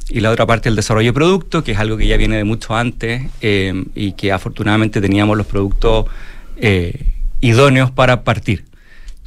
y 0.09 0.19
la 0.19 0.31
otra 0.31 0.47
parte 0.47 0.69
el 0.69 0.75
desarrollo 0.75 1.09
de 1.09 1.13
producto, 1.13 1.63
que 1.63 1.73
es 1.73 1.77
algo 1.77 1.97
que 1.97 2.07
ya 2.07 2.17
viene 2.17 2.37
de 2.37 2.43
mucho 2.43 2.75
antes 2.75 3.21
eh, 3.41 3.83
y 3.93 4.13
que 4.13 4.31
afortunadamente 4.31 4.99
teníamos 4.99 5.37
los 5.37 5.45
productos 5.45 6.07
eh, 6.55 7.13
idóneos 7.41 7.91
para 7.91 8.23
partir. 8.23 8.65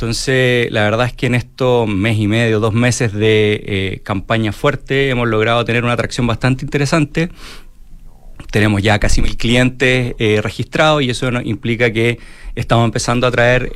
Entonces, 0.01 0.71
la 0.73 0.83
verdad 0.85 1.07
es 1.07 1.13
que 1.13 1.27
en 1.27 1.35
estos 1.35 1.87
mes 1.87 2.19
y 2.19 2.27
medio, 2.27 2.59
dos 2.59 2.73
meses 2.73 3.13
de 3.13 3.63
eh, 3.67 4.01
campaña 4.03 4.53
fuerte, 4.53 5.11
hemos 5.11 5.29
logrado 5.29 5.65
tener 5.65 5.85
una 5.85 5.93
atracción 5.93 6.27
bastante 6.27 6.65
interesante. 6.65 7.29
Tenemos 8.51 8.83
ya 8.83 8.99
casi 8.99 9.21
mil 9.21 9.37
clientes 9.37 10.15
registrados 10.43 11.03
y 11.03 11.11
eso 11.11 11.31
implica 11.43 11.93
que 11.93 12.19
estamos 12.55 12.85
empezando 12.87 13.27
a 13.27 13.31
traer 13.31 13.71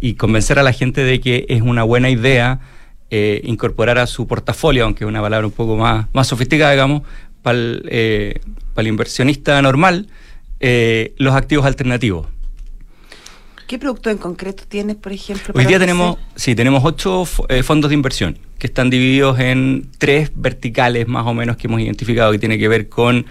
y 0.00 0.14
convencer 0.14 0.58
a 0.58 0.62
la 0.62 0.72
gente 0.72 1.02
de 1.02 1.20
que 1.20 1.44
es 1.48 1.60
una 1.60 1.82
buena 1.82 2.08
idea 2.08 2.60
eh, 3.12 3.40
incorporar 3.42 3.98
a 3.98 4.06
su 4.06 4.28
portafolio, 4.28 4.84
aunque 4.84 5.02
es 5.02 5.08
una 5.08 5.20
palabra 5.20 5.44
un 5.44 5.52
poco 5.52 5.76
más, 5.76 6.06
más 6.12 6.28
sofisticada, 6.28 6.70
digamos, 6.70 7.02
para 7.42 7.58
el, 7.58 7.82
eh, 7.90 8.40
inversionista 8.76 9.60
normal, 9.62 10.06
eh, 10.60 11.12
los 11.18 11.34
activos 11.34 11.66
alternativos. 11.66 12.28
¿Qué 13.70 13.78
producto 13.78 14.10
en 14.10 14.18
concreto 14.18 14.64
tienes, 14.66 14.96
por 14.96 15.12
ejemplo? 15.12 15.54
Hoy 15.56 15.64
día 15.64 15.78
tenemos, 15.78 16.18
sí, 16.34 16.56
tenemos 16.56 16.82
ocho 16.84 17.24
fondos 17.24 17.88
de 17.88 17.94
inversión 17.94 18.36
que 18.58 18.66
están 18.66 18.90
divididos 18.90 19.38
en 19.38 19.88
tres 19.96 20.32
verticales 20.34 21.06
más 21.06 21.24
o 21.24 21.34
menos 21.34 21.56
que 21.56 21.68
hemos 21.68 21.80
identificado 21.80 22.32
que 22.32 22.40
tiene 22.40 22.58
que 22.58 22.66
ver 22.66 22.88
con 22.88 23.26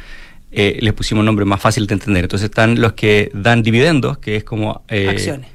les 0.49 0.93
pusimos 0.93 1.25
nombres 1.25 1.45
más 1.45 1.59
fáciles 1.59 1.89
de 1.89 1.95
entender. 1.95 2.23
Entonces 2.23 2.45
están 2.45 2.79
los 2.79 2.93
que 2.93 3.29
dan 3.33 3.63
dividendos, 3.63 4.19
que 4.19 4.37
es 4.37 4.45
como... 4.45 4.81
Acciones. 4.87 5.49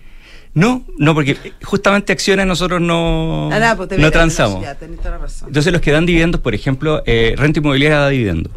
No, 0.52 0.84
no, 0.98 1.14
porque 1.14 1.38
justamente 1.62 2.12
acciones 2.12 2.46
nosotros 2.46 2.82
no, 2.82 3.48
ah, 3.54 3.74
pues 3.78 3.98
no 3.98 4.10
transamos. 4.10 4.62
Entonces 5.46 5.72
los 5.72 5.80
que 5.80 5.92
dan 5.92 6.04
dividendos, 6.04 6.42
por 6.42 6.54
ejemplo, 6.54 7.02
eh, 7.06 7.32
renta 7.38 7.60
inmobiliaria 7.60 8.00
da 8.00 8.10
dividendos. 8.10 8.52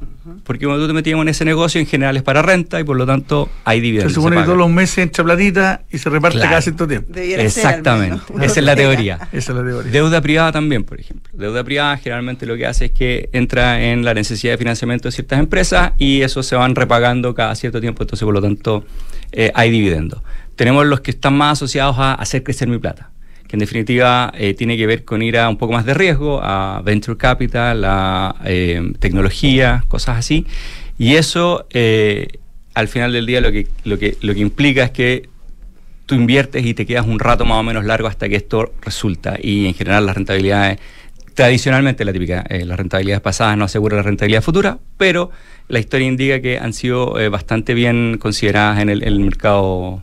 Porque 0.48 0.66
cuando 0.66 0.84
tú 0.84 0.88
te 0.88 0.94
metíamos 0.94 1.24
en 1.24 1.30
ese 1.30 1.44
negocio, 1.46 1.80
en 1.82 1.86
general 1.86 2.16
es 2.16 2.24
para 2.24 2.42
renta 2.42 2.80
y 2.80 2.86
por 2.86 2.96
lo 2.96 3.06
tanto 3.06 3.50
hay 3.66 3.82
dividendos. 3.82 4.14
Se 4.14 4.16
supone 4.16 4.38
que 4.38 4.44
todos 4.44 4.58
los 4.58 4.70
meses 4.70 5.00
entra 5.00 5.24
platita 5.24 5.84
y 5.92 5.98
se 5.98 6.10
reparte 6.10 6.40
cada 6.40 6.62
cierto 6.62 6.88
tiempo. 6.88 7.12
Exactamente, 7.14 8.22
esa 8.42 8.60
es 8.60 8.66
la 8.66 8.76
teoría. 8.76 9.20
Esa 9.34 9.52
es 9.52 9.58
la 9.58 9.64
teoría. 9.64 9.92
Deuda 9.92 10.22
privada 10.22 10.54
también, 10.54 10.86
por 10.86 11.00
ejemplo. 11.00 11.32
Deuda 11.34 11.64
privada 11.64 11.98
generalmente 11.98 12.46
lo 12.46 12.56
que 12.56 12.66
hace 12.66 12.86
es 12.86 12.92
que 12.92 13.30
entra 13.34 13.84
en 13.84 14.06
la 14.06 14.14
necesidad 14.14 14.54
de 14.54 14.58
financiamiento 14.58 15.10
de 15.10 15.12
ciertas 15.12 15.38
empresas 15.38 15.92
y 15.98 16.22
eso 16.22 16.42
se 16.42 16.56
van 16.56 16.74
repagando 16.74 17.36
cada 17.36 17.54
cierto 17.54 17.82
tiempo, 17.82 18.04
entonces 18.04 18.24
por 18.24 18.34
lo 18.34 18.42
tanto 18.42 18.86
eh, 19.34 19.52
hay 19.54 19.70
dividendos 19.70 20.22
tenemos 20.58 20.88
los 20.88 21.00
que 21.02 21.12
están 21.12 21.38
más 21.38 21.54
asociados 21.54 21.98
a 22.00 22.16
hacer 22.16 22.44
crecer 22.44 22.68
mi 22.68 22.80
plata, 22.80 23.12
que 23.48 23.56
en 23.56 23.60
definitiva 23.60 24.32
eh, 24.36 24.54
tiene 24.54 24.78
que 24.78 24.86
ver 24.86 25.06
con 25.06 25.22
ir 25.22 25.38
a 25.38 25.50
un 25.50 25.58
poco 25.58 25.74
más 25.74 25.86
de 25.86 25.94
riesgo, 25.94 26.42
a 26.44 26.82
venture 26.84 27.18
capital, 27.18 27.84
a 27.86 28.36
eh, 28.46 28.82
tecnología, 29.00 29.86
cosas 29.88 30.18
así. 30.18 30.46
Y 30.98 31.16
eso, 31.16 31.66
eh, 31.72 32.40
al 32.74 32.88
final 32.88 33.14
del 33.14 33.26
día, 33.26 33.40
lo 33.40 33.52
que, 33.52 33.68
lo, 33.86 33.98
que, 33.98 34.18
lo 34.22 34.34
que 34.34 34.40
implica 34.42 34.84
es 34.84 34.92
que 34.92 35.30
tú 36.06 36.16
inviertes 36.16 36.66
y 36.66 36.74
te 36.74 36.86
quedas 36.86 37.06
un 37.06 37.20
rato 37.20 37.46
más 37.46 37.58
o 37.58 37.64
menos 37.64 37.86
largo 37.86 38.08
hasta 38.08 38.28
que 38.28 38.36
esto 38.36 38.74
resulta. 38.82 39.38
Y 39.42 39.66
en 39.68 39.74
general 39.74 40.06
las 40.06 40.16
rentabilidades, 40.16 40.80
tradicionalmente 41.34 42.04
la 42.04 42.14
típica, 42.14 42.44
las 42.50 42.78
rentabilidades 42.78 43.22
pasadas 43.22 43.58
no 43.58 43.66
aseguran 43.66 43.98
la 43.98 44.04
rentabilidad 44.04 44.42
futura, 44.42 44.80
pero 44.98 45.32
la 45.70 45.80
historia 45.80 46.08
indica 46.08 46.42
que 46.42 46.58
han 46.58 46.74
sido 46.74 47.16
bastante 47.30 47.74
bien 47.74 48.18
consideradas 48.20 48.80
en 48.82 48.90
el, 48.90 49.20
mercado 49.20 50.02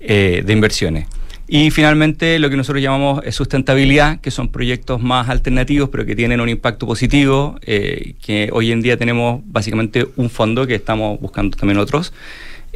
eh, 0.00 0.42
de 0.44 0.52
inversiones. 0.52 1.06
Y 1.46 1.70
finalmente 1.70 2.38
lo 2.38 2.48
que 2.48 2.56
nosotros 2.56 2.82
llamamos 2.82 3.22
sustentabilidad, 3.30 4.20
que 4.20 4.30
son 4.30 4.48
proyectos 4.48 5.02
más 5.02 5.28
alternativos, 5.28 5.90
pero 5.90 6.06
que 6.06 6.16
tienen 6.16 6.40
un 6.40 6.48
impacto 6.48 6.86
positivo, 6.86 7.58
eh, 7.62 8.14
que 8.22 8.48
hoy 8.52 8.72
en 8.72 8.80
día 8.80 8.96
tenemos 8.96 9.42
básicamente 9.44 10.06
un 10.16 10.30
fondo 10.30 10.66
que 10.66 10.74
estamos 10.74 11.20
buscando 11.20 11.56
también 11.56 11.78
otros, 11.78 12.14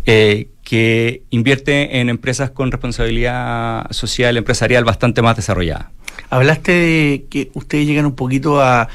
eh, 0.04 0.48
que 0.64 1.22
invierte 1.30 1.98
en 2.00 2.10
empresas 2.10 2.50
con 2.50 2.70
responsabilidad 2.70 3.90
social 3.90 4.36
empresarial 4.36 4.84
bastante 4.84 5.22
más 5.22 5.36
desarrollada. 5.36 5.90
Hablaste 6.28 6.72
de 6.72 7.24
que 7.30 7.50
ustedes 7.54 7.86
llegan 7.86 8.04
un 8.04 8.14
poquito 8.14 8.60
a, 8.60 8.88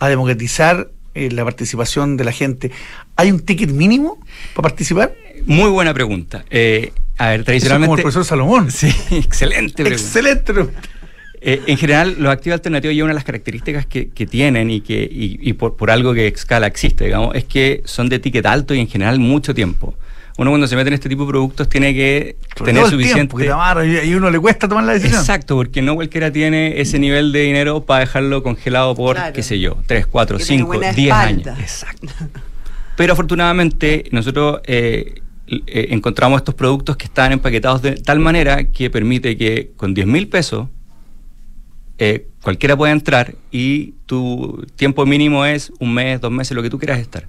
democratizar 0.00 0.90
la 1.14 1.44
participación 1.44 2.16
de 2.16 2.24
la 2.24 2.32
gente. 2.32 2.70
¿Hay 3.16 3.30
un 3.30 3.40
ticket 3.40 3.70
mínimo 3.70 4.18
para 4.54 4.70
participar? 4.70 5.14
Muy 5.44 5.68
buena 5.68 5.92
pregunta. 5.92 6.44
A 7.20 7.28
ver, 7.28 7.44
tradicionalmente. 7.44 7.86
como 7.86 7.96
el 7.98 8.02
profesor 8.02 8.24
Salomón. 8.24 8.70
Sí, 8.70 8.90
excelente. 9.10 9.86
Excelente. 9.86 10.54
Eh, 11.42 11.60
en 11.66 11.76
general, 11.76 12.16
los 12.18 12.32
activos 12.32 12.54
alternativos 12.54 12.96
y 12.96 13.02
una 13.02 13.10
de 13.10 13.14
las 13.14 13.24
características 13.24 13.84
que, 13.84 14.06
tienen 14.26 14.70
y 14.70 14.80
que 14.80 15.06
y, 15.10 15.52
por, 15.52 15.90
algo 15.90 16.14
que 16.14 16.26
escala 16.28 16.66
existe, 16.66 17.04
digamos, 17.04 17.34
es 17.34 17.44
que 17.44 17.82
son 17.84 18.08
de 18.08 18.20
ticket 18.20 18.46
alto 18.46 18.72
y 18.72 18.80
en 18.80 18.88
general 18.88 19.18
mucho 19.18 19.54
tiempo. 19.54 19.94
Uno 20.38 20.50
cuando 20.50 20.66
se 20.66 20.76
mete 20.76 20.88
en 20.88 20.94
este 20.94 21.10
tipo 21.10 21.24
de 21.24 21.28
productos 21.28 21.68
tiene 21.68 21.92
que 21.92 22.36
tener 22.64 22.86
suficiente. 22.86 23.36
Tiempo, 23.36 23.82
y, 23.82 24.14
uno 24.14 24.30
le 24.30 24.38
cuesta 24.38 24.66
tomar 24.66 24.84
la 24.84 24.94
decisión. 24.94 25.20
Exacto, 25.20 25.56
porque 25.56 25.82
no 25.82 25.96
cualquiera 25.96 26.32
tiene 26.32 26.80
ese 26.80 26.98
nivel 26.98 27.32
de 27.32 27.40
dinero 27.40 27.84
para 27.84 28.00
dejarlo 28.00 28.42
congelado 28.42 28.94
por, 28.94 29.18
qué 29.34 29.42
sé 29.42 29.60
yo, 29.60 29.76
3, 29.86 30.06
4, 30.06 30.38
5, 30.38 30.80
10 30.94 31.12
años. 31.12 31.58
Exacto. 31.58 32.08
Pero 32.96 33.12
afortunadamente, 33.12 34.04
nosotros 34.10 34.60
eh, 34.64 35.19
eh, 35.50 35.88
encontramos 35.90 36.38
estos 36.38 36.54
productos 36.54 36.96
que 36.96 37.06
están 37.06 37.32
empaquetados 37.32 37.82
de 37.82 37.92
tal 37.92 38.20
manera 38.20 38.70
que 38.70 38.88
permite 38.88 39.36
que 39.36 39.72
con 39.76 39.94
10 39.94 40.06
mil 40.06 40.28
pesos 40.28 40.68
eh, 41.98 42.28
cualquiera 42.42 42.76
pueda 42.76 42.92
entrar 42.92 43.34
y 43.50 43.92
tu 44.06 44.64
tiempo 44.76 45.04
mínimo 45.06 45.44
es 45.44 45.72
un 45.80 45.92
mes, 45.92 46.20
dos 46.20 46.30
meses, 46.30 46.56
lo 46.56 46.62
que 46.62 46.70
tú 46.70 46.78
quieras 46.78 47.00
estar. 47.00 47.28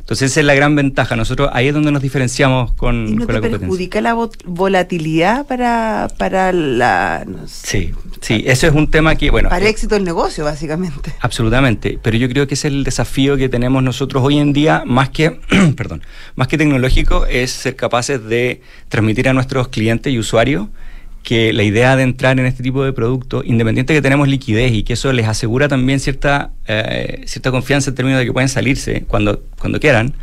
Entonces 0.00 0.32
esa 0.32 0.40
es 0.40 0.46
la 0.46 0.54
gran 0.54 0.74
ventaja. 0.74 1.14
Nosotros 1.14 1.50
ahí 1.52 1.68
es 1.68 1.74
donde 1.74 1.92
nos 1.92 2.02
diferenciamos 2.02 2.72
con, 2.72 3.08
¿Y 3.08 3.14
no 3.14 3.26
te 3.26 3.40
perjudica 3.40 4.00
la 4.00 4.16
volatilidad 4.44 5.46
para, 5.46 6.08
para 6.18 6.52
la... 6.52 7.24
sí, 7.46 7.92
sí, 8.20 8.42
eso 8.46 8.66
es 8.66 8.74
un 8.74 8.90
tema 8.90 9.14
que, 9.14 9.30
bueno... 9.30 9.48
Para 9.48 9.60
el 9.60 9.68
eh, 9.68 9.70
éxito 9.70 9.94
del 9.94 10.04
negocio, 10.04 10.44
básicamente. 10.44 11.14
Absolutamente, 11.20 11.98
pero 12.02 12.16
yo 12.16 12.28
creo 12.28 12.46
que 12.46 12.54
es 12.54 12.64
el 12.64 12.82
desafío 12.82 13.36
que 13.36 13.48
tenemos 13.48 13.82
nosotros 13.82 14.22
hoy 14.24 14.38
en 14.38 14.52
día, 14.52 14.82
más 14.84 15.10
que, 15.10 15.40
perdón, 15.76 16.02
más 16.34 16.48
que 16.48 16.58
tecnológico, 16.58 17.26
es 17.26 17.50
ser 17.52 17.76
capaces 17.76 18.24
de 18.24 18.62
transmitir 18.88 19.28
a 19.28 19.32
nuestros 19.32 19.68
clientes 19.68 20.12
y 20.12 20.18
usuarios 20.18 20.68
que 21.22 21.52
la 21.52 21.62
idea 21.62 21.96
de 21.96 22.02
entrar 22.02 22.38
en 22.38 22.46
este 22.46 22.62
tipo 22.62 22.84
de 22.84 22.92
producto, 22.92 23.42
independiente 23.44 23.92
de 23.92 23.98
que 23.98 24.02
tenemos 24.02 24.28
liquidez 24.28 24.72
y 24.72 24.82
que 24.82 24.94
eso 24.94 25.12
les 25.12 25.28
asegura 25.28 25.68
también 25.68 26.00
cierta, 26.00 26.50
eh, 26.66 27.22
cierta 27.26 27.50
confianza 27.50 27.90
en 27.90 27.96
términos 27.96 28.20
de 28.20 28.26
que 28.26 28.32
pueden 28.32 28.48
salirse 28.48 29.04
cuando, 29.06 29.42
cuando 29.58 29.80
quieran, 29.80 30.14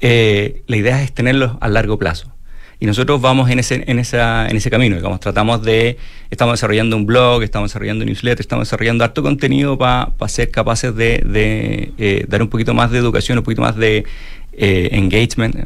eh, 0.00 0.62
la 0.66 0.76
idea 0.76 1.02
es 1.02 1.12
tenerlos 1.12 1.52
a 1.60 1.68
largo 1.68 1.98
plazo. 1.98 2.32
Y 2.80 2.86
nosotros 2.86 3.20
vamos 3.20 3.50
en 3.50 3.58
ese, 3.58 3.82
en 3.88 3.98
esa, 3.98 4.48
en 4.48 4.56
ese 4.56 4.70
camino, 4.70 4.94
digamos, 4.94 5.18
tratamos 5.18 5.62
de, 5.62 5.98
estamos 6.30 6.52
desarrollando 6.52 6.96
un 6.96 7.06
blog, 7.06 7.42
estamos 7.42 7.70
desarrollando 7.70 8.04
newsletter, 8.04 8.40
estamos 8.40 8.68
desarrollando 8.68 9.02
harto 9.02 9.24
contenido 9.24 9.76
para 9.76 10.12
ser 10.28 10.52
capaces 10.52 10.94
de, 10.94 11.24
de 11.26 11.92
eh, 11.98 12.24
dar 12.28 12.40
un 12.40 12.48
poquito 12.48 12.74
más 12.74 12.92
de 12.92 12.98
educación, 12.98 13.38
un 13.38 13.44
poquito 13.44 13.62
más 13.62 13.74
de 13.74 14.04
engagement, 14.60 15.56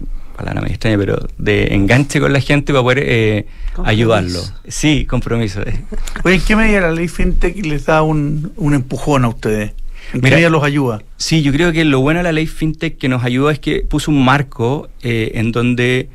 palabra 0.43 0.63
me 0.63 0.69
extraña, 0.69 0.99
pero 0.99 1.29
de 1.39 1.75
enganche 1.75 2.21
con 2.21 2.33
la 2.33 2.41
gente 2.41 2.73
para 2.73 2.83
poder 2.83 3.03
eh, 3.03 3.47
ayudarlo. 3.85 4.41
Sí, 4.67 5.07
compromiso. 5.07 5.61
Oye, 6.25 6.35
¿en 6.35 6.41
qué 6.41 6.57
medida 6.57 6.81
la 6.81 6.93
ley 6.93 7.09
FinTech 7.09 7.65
les 7.65 7.87
da 7.87 8.03
un, 8.03 8.53
empujón 8.59 9.25
a 9.25 9.29
ustedes? 9.29 9.73
¿En 10.13 10.21
qué 10.21 10.31
medida 10.31 10.51
los 10.51 10.65
ayuda? 10.65 11.03
Sí, 11.17 11.43
yo 11.43 11.53
creo 11.53 11.73
que 11.73 11.85
lo 11.85 12.01
bueno 12.01 12.19
de 12.19 12.25
la 12.25 12.33
ley 12.33 12.47
FinTech 12.47 12.99
que 12.99 13.09
nos 13.09 13.25
ayuda 13.25 13.53
es 13.53 13.61
que 13.61 13.83
puso 13.83 14.11
un 14.11 14.25
marco 14.25 14.89
eh, 15.03 15.33
en 15.37 15.53
donde 15.53 16.09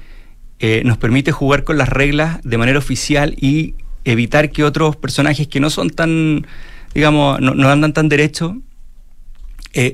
eh, 0.60 0.82
nos 0.84 0.98
permite 0.98 1.32
jugar 1.32 1.64
con 1.64 1.78
las 1.78 1.90
reglas 1.90 2.40
de 2.44 2.58
manera 2.58 2.78
oficial 2.78 3.34
y 3.38 3.76
evitar 4.04 4.52
que 4.52 4.64
otros 4.64 4.98
personajes 4.98 5.48
que 5.48 5.60
no 5.60 5.70
son 5.70 5.90
tan, 5.90 6.46
digamos, 6.94 7.40
no, 7.40 7.54
no 7.54 7.70
andan 7.70 7.94
tan 7.94 8.10
derechos, 8.10 8.54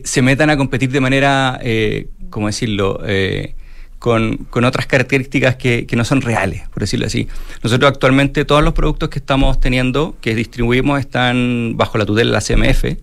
se 0.06 0.22
metan 0.22 0.50
a 0.50 0.56
competir 0.56 0.91
de 0.91 1.02
manera, 1.02 1.60
¿cómo 2.30 2.48
decirlo?, 2.48 3.02
con, 4.04 4.66
otras 4.66 4.86
características 4.86 5.56
que, 5.56 5.88
no 5.96 6.04
son 6.04 6.20
reales, 6.20 6.68
por 6.74 6.82
decirlo 6.82 7.06
así. 7.06 7.30
Nosotros 7.63 7.89
actualmente 7.89 8.44
todos 8.44 8.62
los 8.62 8.74
productos 8.74 9.08
que 9.08 9.18
estamos 9.18 9.62
teniendo, 9.62 10.18
que 10.20 10.36
distribuimos, 10.36 11.00
están 11.00 11.76
bajo 11.78 11.98
la 11.98 12.06
tutela 12.06 12.30
de 12.30 12.34
la 12.34 12.42
CMF 12.42 12.98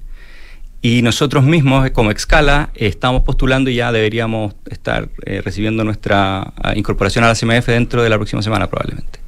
y 0.82 1.00
nosotros 1.00 1.42
mismos, 1.42 1.90
como 1.92 2.10
Excala, 2.10 2.68
estamos 2.74 3.22
postulando 3.22 3.70
y 3.70 3.76
ya 3.76 3.92
deberíamos 3.92 4.54
estar 4.68 5.08
eh, 5.24 5.40
recibiendo 5.42 5.84
nuestra 5.84 6.52
ah, 6.62 6.74
incorporación 6.76 7.24
a 7.24 7.28
la 7.28 7.34
CMF 7.34 7.68
dentro 7.68 8.02
de 8.02 8.10
la 8.10 8.16
próxima 8.16 8.42
semana 8.42 8.66
probablemente. 8.66 9.20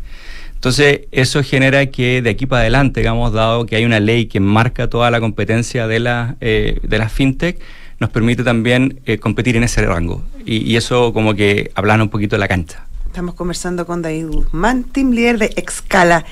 Entonces, 0.52 1.00
eso 1.10 1.42
genera 1.42 1.86
que 1.86 2.20
de 2.20 2.28
aquí 2.28 2.44
para 2.44 2.60
adelante, 2.60 3.00
digamos, 3.00 3.32
dado 3.32 3.64
que 3.64 3.76
hay 3.76 3.86
una 3.86 3.98
ley 3.98 4.26
que 4.26 4.40
marca 4.40 4.90
toda 4.90 5.10
la 5.10 5.20
competencia 5.20 5.86
de 5.86 6.00
la, 6.00 6.36
eh, 6.42 6.78
de 6.82 6.98
las 6.98 7.10
fintech, 7.10 7.58
nos 8.02 8.10
permite 8.10 8.42
también 8.42 9.00
eh, 9.06 9.18
competir 9.18 9.56
en 9.56 9.62
ese 9.62 9.80
rango. 9.86 10.22
Y, 10.44 10.74
eso 10.74 11.12
como 11.12 11.34
que 11.34 11.70
hablan 11.76 12.02
un 12.02 12.08
poquito 12.08 12.34
de 12.34 12.40
la 12.40 12.48
cancha. 12.48 12.84
Estamos 13.06 13.36
conversando 13.36 13.86
con 13.86 14.02
David 14.02 14.26
Guzmán, 14.26 14.82
team 14.84 15.12
leader 15.12 15.38
de 15.38 15.46
Excala. 15.54 16.24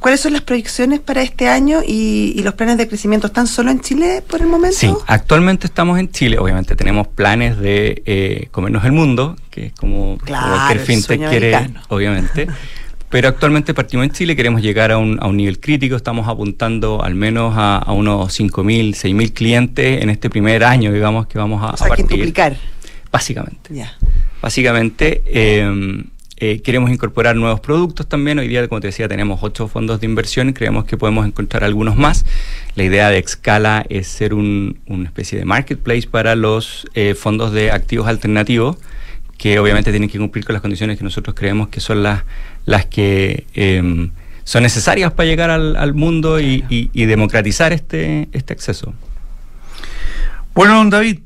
¿Cuáles 0.00 0.20
son 0.20 0.32
las 0.32 0.42
proyecciones 0.42 1.00
para 1.00 1.20
este 1.20 1.48
año 1.48 1.80
y, 1.86 2.40
los 2.42 2.54
planes 2.54 2.78
de 2.78 2.88
crecimiento? 2.88 3.26
¿Están 3.26 3.46
solo 3.46 3.70
en 3.70 3.80
Chile 3.80 4.22
por 4.26 4.40
el 4.40 4.46
momento? 4.46 4.78
Sí, 4.78 4.90
actualmente 5.06 5.66
estamos 5.66 5.98
en 5.98 6.10
Chile. 6.10 6.38
Obviamente 6.38 6.74
tenemos 6.76 7.06
planes 7.08 7.58
de 7.58 8.02
eh, 8.06 8.48
comernos 8.50 8.84
el 8.86 8.92
mundo, 8.92 9.36
que 9.50 9.66
es 9.66 9.72
como 9.74 10.16
cualquier 10.26 10.80
fintech 10.80 11.28
quiere, 11.28 11.70
obviamente. 11.88 12.46
Pero 13.10 13.28
actualmente 13.28 13.72
partimos 13.72 14.04
en 14.04 14.12
Chile, 14.12 14.36
queremos 14.36 14.60
llegar 14.60 14.92
a 14.92 14.98
un, 14.98 15.18
a 15.20 15.28
un 15.28 15.36
nivel 15.36 15.60
crítico, 15.60 15.96
estamos 15.96 16.28
apuntando 16.28 17.02
al 17.02 17.14
menos 17.14 17.54
a, 17.56 17.78
a 17.78 17.92
unos 17.92 18.38
5.000, 18.38 18.90
6.000 18.90 19.32
clientes 19.32 20.02
en 20.02 20.10
este 20.10 20.28
primer 20.28 20.62
año, 20.62 20.92
digamos, 20.92 21.26
que 21.26 21.38
vamos 21.38 21.62
a, 21.62 21.70
o 21.70 21.76
sea, 21.76 21.88
partir. 21.88 22.06
Básicamente. 23.10 23.74
Ya. 23.74 23.96
Básicamente, 24.42 25.22
eh, 25.26 26.04
eh, 26.40 26.60
queremos 26.62 26.90
incorporar 26.90 27.34
nuevos 27.34 27.58
productos 27.58 28.06
también. 28.06 28.38
Hoy 28.38 28.46
día, 28.46 28.66
como 28.68 28.80
te 28.80 28.88
decía, 28.88 29.08
tenemos 29.08 29.40
ocho 29.42 29.66
fondos 29.66 30.00
de 30.00 30.06
inversión 30.06 30.52
creemos 30.52 30.84
que 30.84 30.96
podemos 30.96 31.26
encontrar 31.26 31.64
algunos 31.64 31.96
más. 31.96 32.24
La 32.76 32.84
idea 32.84 33.10
de 33.10 33.18
Excala 33.18 33.84
es 33.88 34.06
ser 34.06 34.34
un, 34.34 34.78
una 34.86 35.06
especie 35.06 35.38
de 35.38 35.44
marketplace 35.44 36.06
para 36.08 36.36
los 36.36 36.86
eh, 36.94 37.14
fondos 37.14 37.52
de 37.52 37.72
activos 37.72 38.06
alternativos 38.06 38.76
que 39.38 39.58
obviamente 39.58 39.90
tienen 39.90 40.10
que 40.10 40.18
cumplir 40.18 40.44
con 40.44 40.52
las 40.52 40.60
condiciones 40.60 40.98
que 40.98 41.04
nosotros 41.04 41.34
creemos 41.34 41.68
que 41.68 41.80
son 41.80 42.02
las, 42.02 42.24
las 42.66 42.86
que 42.86 43.46
em, 43.54 44.10
son 44.44 44.64
necesarias 44.64 45.12
para 45.12 45.28
llegar 45.28 45.50
al, 45.50 45.94
mundo 45.94 46.40
y, 46.40 46.64
y, 46.68 47.04
democratizar 47.06 47.72
este, 47.72 48.28
este 48.32 48.52
acceso. 48.52 48.94
Bueno, 50.54 50.74
don 50.74 50.90
David, 50.90 51.20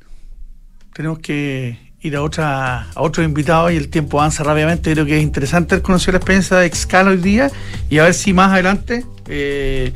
tenemos 0.93 1.21
que 1.21 1.79
ir 2.03 2.17
a 2.17 2.23
otra 2.23 2.91
a 2.91 3.01
otro 3.01 3.23
invitado 3.23 3.71
y 3.71 3.77
el 3.77 3.89
tiempo 3.89 4.21
avanza 4.21 4.43
rápidamente. 4.43 4.93
Creo 4.93 5.07
que 5.07 5.17
es 5.17 5.23
interesante 5.23 5.81
conocer 5.81 6.15
la 6.15 6.19
experiencia 6.19 6.59
de 6.59 6.67
Excala 6.67 7.11
hoy 7.11 7.19
día 7.19 7.51
y 7.89 7.99
a 7.99 8.05
ver 8.05 8.15
si 8.15 8.33
más 8.33 8.53
adelante 8.53 9.07
eh, 9.29 9.93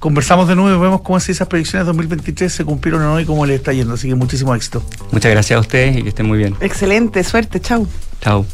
conversamos 0.00 0.48
de 0.48 0.56
nuevo 0.56 0.76
y 0.76 0.80
vemos 0.80 1.02
cómo 1.02 1.18
esas 1.18 1.46
predicciones 1.46 1.86
de 1.86 1.92
2023 1.92 2.52
se 2.52 2.64
cumplieron 2.64 3.02
o 3.02 3.04
no 3.04 3.20
y 3.20 3.24
cómo 3.24 3.46
le 3.46 3.54
está 3.54 3.72
yendo. 3.72 3.94
Así 3.94 4.08
que 4.08 4.16
muchísimo 4.16 4.52
éxito. 4.54 4.82
Muchas 5.12 5.30
gracias 5.30 5.56
a 5.56 5.60
ustedes 5.60 5.98
y 5.98 6.02
que 6.02 6.08
estén 6.08 6.26
muy 6.26 6.38
bien. 6.38 6.56
Excelente, 6.60 7.22
suerte, 7.22 7.60
chau. 7.60 7.86
Chau. 8.20 8.44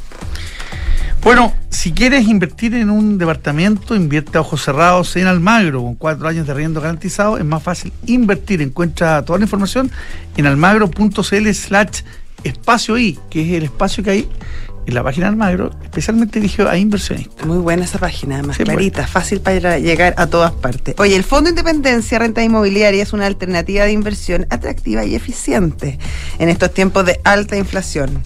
Bueno, 1.23 1.55
si 1.71 1.93
quieres 1.93 2.29
invertir 2.29 2.75
en 2.75 2.91
un 2.91 3.17
departamento, 3.17 3.97
invierte 3.97 4.39
a 4.39 4.43
ojos 4.43 4.63
cerrados 4.63 5.17
en 5.17 5.27
Almagro, 5.27 5.83
con 5.83 5.95
cuatro 5.95 6.29
años 6.29 6.47
de 6.47 6.53
arriendo 6.53 6.81
garantizado. 6.81 7.39
Es 7.39 7.45
más 7.45 7.63
fácil 7.63 7.93
invertir. 8.07 8.61
Encuentra 8.61 9.25
toda 9.25 9.39
la 9.39 9.45
información 9.45 9.91
en 10.37 10.47
almagro.cl 10.47 11.53
slash 11.55 12.03
espacio 12.45 12.99
I, 12.99 13.19
que 13.31 13.43
es 13.43 13.57
el 13.57 13.65
espacio 13.65 14.05
que 14.05 14.11
hay 14.11 14.29
en 14.87 14.95
la 14.95 15.03
página 15.03 15.27
del 15.27 15.37
Magro, 15.37 15.71
especialmente 15.83 16.41
dirigido 16.41 16.69
a 16.69 16.79
inversionistas. 16.79 17.47
Muy 17.47 17.59
buena 17.59 17.85
esa 17.85 17.99
página, 17.99 18.43
más 18.43 18.57
clarita, 18.57 19.07
fácil 19.07 19.41
para 19.41 19.79
llegar 19.79 20.15
a 20.17 20.27
todas 20.29 20.53
partes. 20.53 20.95
Oye, 20.99 21.17
el 21.17 21.25
Fondo 21.25 21.51
Independencia 21.51 22.19
Renta 22.19 22.43
Inmobiliaria 22.43 23.03
es 23.03 23.13
una 23.13 23.27
alternativa 23.27 23.85
de 23.85 23.93
inversión 23.93 24.47
atractiva 24.51 25.05
y 25.05 25.15
eficiente 25.15 25.99
en 26.39 26.49
estos 26.49 26.73
tiempos 26.73 27.05
de 27.05 27.21
alta 27.25 27.57
inflación. 27.57 28.23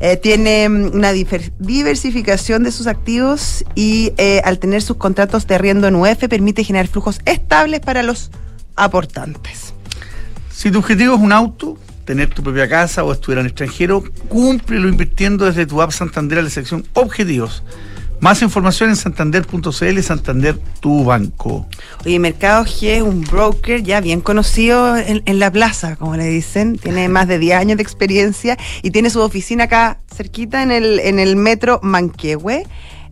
Eh, 0.00 0.16
tiene 0.16 0.68
mm, 0.68 0.94
una 0.94 1.12
diversificación 1.12 2.62
de 2.62 2.72
sus 2.72 2.86
activos 2.86 3.64
y 3.74 4.12
eh, 4.16 4.40
al 4.44 4.58
tener 4.58 4.82
sus 4.82 4.96
contratos 4.96 5.46
de 5.46 5.54
arriendo 5.54 5.88
en 5.88 5.96
UF 5.96 6.28
permite 6.28 6.64
generar 6.64 6.88
flujos 6.88 7.20
estables 7.24 7.80
para 7.80 8.02
los 8.02 8.30
aportantes. 8.76 9.74
Si 10.52 10.70
tu 10.70 10.78
objetivo 10.78 11.14
es 11.14 11.20
un 11.20 11.32
auto, 11.32 11.78
tener 12.04 12.28
tu 12.30 12.42
propia 12.42 12.68
casa 12.68 13.04
o 13.04 13.12
estudiar 13.12 13.40
en 13.40 13.46
extranjero, 13.46 14.04
cúmplelo 14.28 14.88
invirtiendo 14.88 15.44
desde 15.46 15.66
tu 15.66 15.80
app 15.80 15.90
Santander 15.90 16.38
a 16.38 16.42
la 16.42 16.50
sección 16.50 16.86
Objetivos. 16.94 17.62
Más 18.20 18.40
información 18.40 18.90
en 18.90 18.96
santander.cl, 18.96 20.00
Santander, 20.00 20.58
tu 20.80 21.04
banco. 21.04 21.66
Oye, 22.06 22.18
Mercado 22.18 22.64
G 22.64 22.86
es 22.88 23.02
un 23.02 23.22
broker 23.22 23.82
ya 23.82 24.00
bien 24.00 24.22
conocido 24.22 24.96
en, 24.96 25.22
en, 25.26 25.38
la 25.38 25.50
plaza, 25.50 25.96
como 25.96 26.16
le 26.16 26.24
dicen. 26.24 26.78
Tiene 26.78 27.08
más 27.08 27.28
de 27.28 27.38
10 27.38 27.56
años 27.58 27.76
de 27.76 27.82
experiencia 27.82 28.56
y 28.82 28.92
tiene 28.92 29.10
su 29.10 29.20
oficina 29.20 29.64
acá 29.64 29.98
cerquita 30.14 30.62
en 30.62 30.70
el, 30.70 31.00
en 31.00 31.18
el 31.18 31.36
metro 31.36 31.80
Manquehue. 31.82 32.64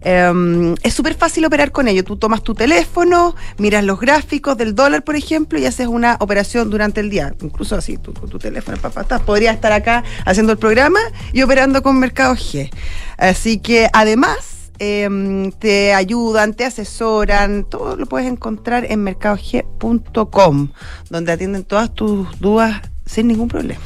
Em, 0.05 0.75
es 0.83 0.95
súper 0.95 1.15
fácil 1.15 1.45
operar 1.45 1.73
con 1.73 1.89
ello. 1.89 2.05
Tú 2.05 2.17
tomas 2.17 2.43
tu 2.43 2.55
teléfono, 2.55 3.35
miras 3.59 3.85
los 3.85 4.01
gráficos 4.01 4.57
del 4.57 4.75
dólar, 4.75 5.05
por 5.05 5.17
ejemplo, 5.17 5.59
y 5.59 5.67
haces 5.67 5.87
una 5.87 6.17
operación 6.21 6.71
durante 6.71 7.01
el 7.01 7.11
día. 7.11 7.35
Incluso 7.41 7.77
así, 7.77 7.99
tu, 7.99 8.13
tu 8.13 8.39
teléfono, 8.39 8.79
papá, 8.79 9.19
podría 9.21 9.53
estar 9.53 9.73
acá 9.73 10.05
haciendo 10.25 10.53
el 10.53 10.59
programa 10.59 11.01
y 11.33 11.43
operando 11.43 11.83
con 11.83 11.99
Mercado 11.99 12.35
G. 12.35 12.71
Así 13.17 13.59
que 13.59 13.89
además 13.93 14.71
em, 14.79 15.53
te 15.53 15.95
ayudan, 15.95 16.55
te 16.55 16.65
asesoran, 16.65 17.65
todo 17.65 17.97
lo 17.97 18.07
puedes 18.07 18.31
encontrar 18.31 18.85
en 18.91 19.03
mercadog.com, 19.05 20.69
donde 21.11 21.33
atienden 21.33 21.65
todas 21.65 21.95
tus 21.95 22.41
dudas 22.41 22.83
sin 23.07 23.29
ningún 23.29 23.49
problema. 23.49 23.81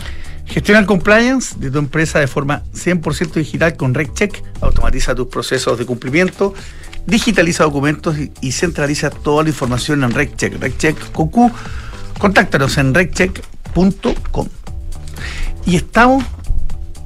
Gestiona 0.46 0.80
el 0.80 0.86
compliance 0.86 1.56
de 1.58 1.70
tu 1.70 1.78
empresa 1.78 2.20
de 2.20 2.26
forma 2.26 2.62
100% 2.72 3.32
digital 3.34 3.76
con 3.76 3.94
RegCheck. 3.94 4.42
Automatiza 4.60 5.14
tus 5.14 5.26
procesos 5.26 5.78
de 5.78 5.84
cumplimiento, 5.84 6.54
digitaliza 7.06 7.64
documentos 7.64 8.16
y, 8.40 8.52
centraliza 8.52 9.10
toda 9.10 9.42
la 9.42 9.50
información 9.50 10.04
en 10.04 10.12
RegCheck. 10.12 10.60
RegCheck 10.60 11.12
con 11.12 11.28
Q. 11.28 11.50
Contáctanos 12.18 12.78
en 12.78 12.94
regcheck.com. 12.94 14.48
Y 15.66 15.76
estamos 15.76 16.24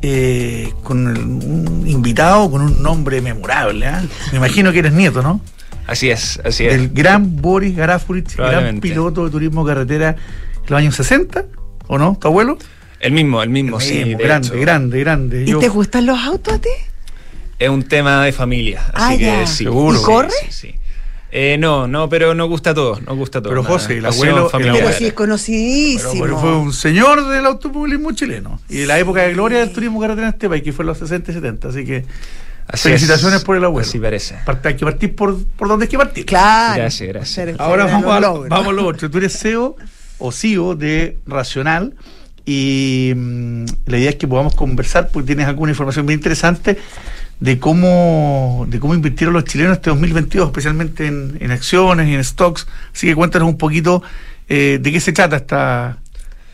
eh, 0.02 0.72
con 0.82 1.06
un 1.06 1.84
invitado 1.86 2.50
con 2.50 2.62
un 2.62 2.82
nombre 2.82 3.20
memorable. 3.20 3.86
¿eh? 3.86 4.08
Me 4.32 4.38
imagino 4.38 4.72
que 4.72 4.78
eres 4.78 4.92
nieto, 4.92 5.22
¿no? 5.22 5.40
Así 5.86 6.08
es, 6.08 6.40
así 6.44 6.66
es. 6.66 6.74
El 6.74 6.90
gran 6.90 7.36
Boris 7.40 7.76
Garafurich, 7.76 8.36
gran 8.36 8.80
piloto 8.80 9.24
de 9.24 9.30
turismo 9.30 9.64
carretera 9.64 10.10
en 10.10 10.66
los 10.68 10.78
años 10.78 10.94
60, 10.94 11.46
¿o 11.88 11.98
no? 11.98 12.16
¿Tu 12.20 12.28
abuelo? 12.28 12.58
El 13.00 13.12
mismo, 13.12 13.42
el 13.42 13.48
mismo, 13.48 13.80
sí. 13.80 14.14
grande, 14.14 14.60
grande, 14.60 15.00
grande, 15.00 15.44
¿Y 15.46 15.54
te 15.58 15.68
gustan 15.68 16.04
los 16.04 16.18
autos 16.18 16.54
a 16.54 16.58
ti? 16.60 16.68
Es 17.58 17.68
un 17.68 17.82
tema 17.82 18.24
de 18.24 18.32
familia, 18.32 18.82
así 18.92 19.14
ah, 19.14 19.40
que 19.40 19.46
seguro. 19.46 19.98
¿Y 19.98 20.02
corre? 20.02 20.30
Sí, 20.50 20.74
eh, 21.32 21.56
no, 21.58 21.86
no, 21.86 22.08
pero 22.08 22.34
nos 22.34 22.48
gusta 22.48 22.74
todo, 22.74 23.00
nos 23.00 23.16
gusta 23.16 23.40
todo. 23.40 23.50
Pero 23.50 23.64
José, 23.64 23.98
el 23.98 24.06
abuelo, 24.06 24.50
pero 24.52 24.92
sí 24.92 25.06
es 25.06 25.12
conocidísimo. 25.12 26.22
Pero, 26.22 26.38
fue 26.38 26.56
un 26.56 26.72
señor 26.72 27.28
del 27.28 27.46
automovilismo 27.46 28.12
chileno 28.12 28.60
y 28.68 28.78
de 28.78 28.86
la 28.86 28.98
época 28.98 29.22
de 29.22 29.32
gloria 29.32 29.60
del 29.60 29.72
turismo 29.72 30.00
carretera 30.00 30.28
en 30.28 30.34
este 30.34 30.48
país, 30.48 30.62
que 30.62 30.72
fue 30.72 30.82
en 30.82 30.88
los 30.88 30.98
60 30.98 31.30
y 31.30 31.34
70, 31.34 31.68
así 31.68 31.84
que 31.84 32.04
felicitaciones 32.74 33.44
por 33.44 33.56
el 33.56 33.64
abuelo. 33.64 33.88
Así 33.88 33.98
parece. 33.98 34.36
hay 34.64 34.76
que 34.76 34.84
partir 34.84 35.14
por, 35.14 35.42
por 35.44 35.68
donde 35.68 35.84
hay 35.84 35.88
que 35.88 35.98
partir. 35.98 36.26
Claro. 36.26 36.82
Gracias, 36.82 37.08
gracias. 37.08 37.60
Ahora 37.60 37.86
vamos 37.86 38.12
a, 38.12 38.20
vamos 38.48 38.68
a 38.68 38.72
lo 38.72 38.86
otro. 38.86 39.08
Tú 39.08 39.18
eres 39.18 39.38
CEO 39.38 39.76
o 40.18 40.32
CEO 40.32 40.74
de 40.74 41.18
Racional 41.26 41.94
y 42.44 43.12
mm, 43.14 43.64
la 43.86 43.98
idea 43.98 44.10
es 44.10 44.16
que 44.16 44.28
podamos 44.28 44.54
conversar 44.54 45.08
porque 45.08 45.28
tienes 45.28 45.46
alguna 45.46 45.72
información 45.72 46.04
muy 46.04 46.14
interesante 46.14 46.78
de 47.40 47.58
cómo 47.58 48.66
de 48.68 48.78
cómo 48.78 48.94
invirtieron 48.94 49.34
los 49.34 49.44
chilenos 49.44 49.76
este 49.76 49.90
2022, 49.90 50.48
especialmente 50.48 51.06
en, 51.06 51.50
acciones 51.50 52.08
y 52.08 52.14
en 52.14 52.22
stocks. 52.22 52.66
Así 52.94 53.06
que 53.06 53.14
cuéntanos 53.14 53.48
un 53.48 53.58
poquito 53.58 54.02
eh, 54.48 54.78
de 54.80 54.92
qué 54.92 55.00
se 55.00 55.12
trata 55.12 55.36
esta, 55.36 55.98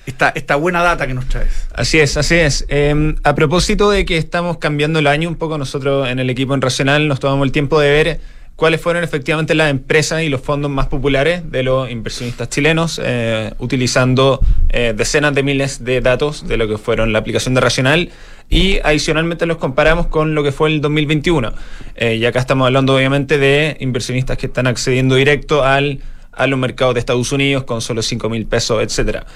esta, 0.06 0.28
esta 0.30 0.56
buena 0.56 0.82
data 0.82 1.06
que 1.06 1.14
nos 1.14 1.26
traes. 1.26 1.68
Así 1.74 1.98
es, 1.98 2.16
así 2.16 2.36
es. 2.36 2.64
Em, 2.68 3.16
a 3.24 3.34
propósito 3.34 3.90
de 3.90 4.04
que 4.04 4.16
estamos 4.16 4.58
cambiando 4.58 5.00
el 5.00 5.08
año 5.08 5.28
un 5.28 5.36
poco, 5.36 5.58
nosotros 5.58 6.08
en 6.08 6.20
el 6.20 6.30
equipo 6.30 6.54
en 6.54 6.62
Racional 6.62 7.08
nos 7.08 7.20
tomamos 7.20 7.46
el 7.46 7.52
tiempo 7.52 7.80
de 7.80 7.90
ver 7.90 8.20
cuáles 8.56 8.80
fueron 8.80 9.04
efectivamente 9.04 9.54
las 9.54 9.70
empresas 9.70 10.22
y 10.22 10.30
los 10.30 10.40
fondos 10.40 10.70
más 10.70 10.86
populares 10.86 11.50
de 11.50 11.62
los 11.62 11.90
inversionistas 11.90 12.48
chilenos, 12.48 13.00
eh, 13.04 13.52
utilizando 13.58 14.40
eh, 14.70 14.94
decenas 14.96 15.34
de 15.34 15.42
miles 15.42 15.84
de 15.84 16.00
datos 16.00 16.48
de 16.48 16.56
lo 16.56 16.66
que 16.66 16.78
fueron 16.78 17.12
la 17.12 17.18
aplicación 17.18 17.54
de 17.54 17.60
Racional 17.60 18.10
y 18.48 18.78
adicionalmente 18.82 19.44
los 19.44 19.58
comparamos 19.58 20.06
con 20.06 20.34
lo 20.34 20.42
que 20.42 20.52
fue 20.52 20.70
el 20.70 20.80
2021. 20.80 21.52
Eh, 21.96 22.16
y 22.16 22.24
acá 22.24 22.40
estamos 22.40 22.66
hablando 22.66 22.96
obviamente 22.96 23.38
de 23.38 23.76
inversionistas 23.80 24.38
que 24.38 24.46
están 24.46 24.66
accediendo 24.66 25.16
directo 25.16 25.62
al, 25.62 26.00
a 26.32 26.46
los 26.46 26.58
mercados 26.58 26.94
de 26.94 27.00
Estados 27.00 27.30
Unidos 27.32 27.64
con 27.64 27.82
solo 27.82 28.00
5 28.00 28.30
mil 28.30 28.46
pesos, 28.46 28.82
etcétera. 28.82 29.26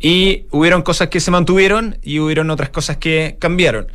Y 0.00 0.44
hubieron 0.50 0.80
cosas 0.80 1.08
que 1.08 1.20
se 1.20 1.30
mantuvieron 1.30 1.98
y 2.02 2.18
hubieron 2.20 2.48
otras 2.48 2.70
cosas 2.70 2.96
que 2.96 3.36
cambiaron 3.38 3.88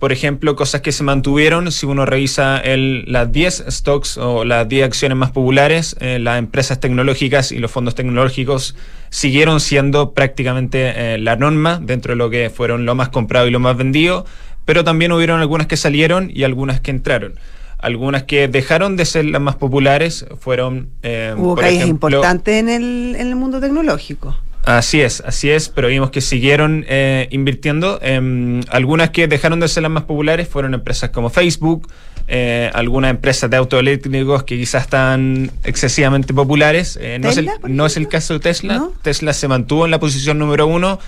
por 0.00 0.12
ejemplo, 0.12 0.56
cosas 0.56 0.80
que 0.80 0.92
se 0.92 1.04
mantuvieron, 1.04 1.70
si 1.70 1.84
uno 1.84 2.06
revisa 2.06 2.56
el, 2.56 3.04
las 3.06 3.30
10 3.30 3.66
stocks 3.68 4.16
o 4.16 4.46
las 4.46 4.66
10 4.66 4.86
acciones 4.86 5.18
más 5.18 5.30
populares, 5.30 5.94
eh, 6.00 6.18
las 6.18 6.38
empresas 6.38 6.80
tecnológicas 6.80 7.52
y 7.52 7.58
los 7.58 7.70
fondos 7.70 7.94
tecnológicos 7.94 8.74
siguieron 9.10 9.60
siendo 9.60 10.12
prácticamente 10.12 10.94
eh, 10.96 11.18
la 11.18 11.36
norma 11.36 11.78
dentro 11.82 12.12
de 12.12 12.16
lo 12.16 12.30
que 12.30 12.48
fueron 12.48 12.86
lo 12.86 12.94
más 12.94 13.10
comprado 13.10 13.46
y 13.46 13.50
lo 13.50 13.60
más 13.60 13.76
vendido, 13.76 14.24
pero 14.64 14.84
también 14.84 15.12
hubieron 15.12 15.38
algunas 15.38 15.66
que 15.66 15.76
salieron 15.76 16.30
y 16.32 16.44
algunas 16.44 16.80
que 16.80 16.92
entraron. 16.92 17.34
Algunas 17.76 18.22
que 18.22 18.48
dejaron 18.48 18.96
de 18.96 19.04
ser 19.04 19.26
las 19.26 19.42
más 19.42 19.56
populares 19.56 20.24
fueron... 20.40 20.88
Eh, 21.02 21.34
Hubo 21.36 21.56
caídas 21.56 21.86
importantes 21.86 22.54
en 22.54 22.70
el, 22.70 23.16
en 23.18 23.26
el 23.26 23.36
mundo 23.36 23.60
tecnológico. 23.60 24.34
Así 24.64 25.00
es, 25.00 25.22
así 25.26 25.50
es, 25.50 25.70
pero 25.70 25.88
vimos 25.88 26.10
que 26.10 26.20
siguieron 26.20 26.84
eh, 26.88 27.28
invirtiendo. 27.30 27.98
en 28.02 28.64
algunas 28.68 29.10
que 29.10 29.26
dejaron 29.26 29.60
de 29.60 29.68
ser 29.68 29.82
las 29.82 29.92
más 29.92 30.04
populares 30.04 30.48
fueron 30.48 30.74
empresas 30.74 31.10
como 31.10 31.30
Facebook, 31.30 31.88
eh, 32.28 32.70
algunas 32.74 33.10
empresas 33.10 33.48
de 33.48 33.56
autoeléctricos 33.56 34.44
que 34.44 34.58
quizás 34.58 34.84
están 34.84 35.50
excesivamente 35.64 36.34
populares. 36.34 36.98
Eh, 37.00 37.18
no, 37.18 37.30
es 37.30 37.38
el, 37.38 37.50
no, 37.68 37.86
es 37.86 37.96
el, 37.96 38.08
caso 38.08 38.34
de 38.34 38.40
Tesla. 38.40 38.88
Tesla 39.02 39.32
se 39.32 39.48
mantuvo 39.48 39.86
en 39.86 39.90
la 39.90 39.98
posición 39.98 40.38
número 40.38 40.66
uno, 40.66 40.98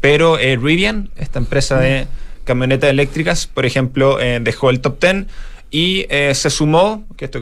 pero 0.00 0.36
Rivian, 0.36 1.10
esta 1.16 1.38
empresa 1.38 1.78
de 1.78 2.06
camionetas 2.44 2.90
eléctricas, 2.90 3.46
por 3.46 3.64
ejemplo, 3.64 4.18
dejó 4.40 4.70
el 4.70 4.80
top 4.80 5.00
10 5.00 5.26
y 5.70 6.06
se 6.08 6.50
sumó, 6.50 7.04
que 7.16 7.24
esto 7.24 7.40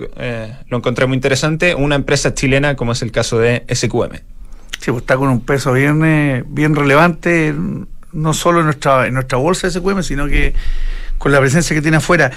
lo 0.68 0.76
encontré 0.76 1.06
muy 1.06 1.16
interesante, 1.16 1.74
una 1.74 1.96
empresa 1.96 2.34
chilena 2.34 2.76
como 2.76 2.92
es 2.92 3.02
el 3.02 3.10
caso 3.10 3.38
de 3.38 3.64
SQM. 3.72 4.35
Sí, 4.86 4.92
pues 4.92 5.02
está 5.02 5.16
con 5.16 5.28
un 5.30 5.40
peso 5.40 5.72
bien, 5.72 6.04
eh, 6.04 6.44
bien 6.46 6.76
relevante, 6.76 7.52
no 8.12 8.32
solo 8.32 8.60
en 8.60 8.66
nuestra, 8.66 9.08
en 9.08 9.14
nuestra 9.14 9.36
bolsa 9.36 9.66
de 9.66 9.72
SQM, 9.72 10.00
sino 10.04 10.28
que 10.28 10.54
con 11.18 11.32
la 11.32 11.40
presencia 11.40 11.74
que 11.74 11.82
tiene 11.82 11.96
afuera. 11.96 12.30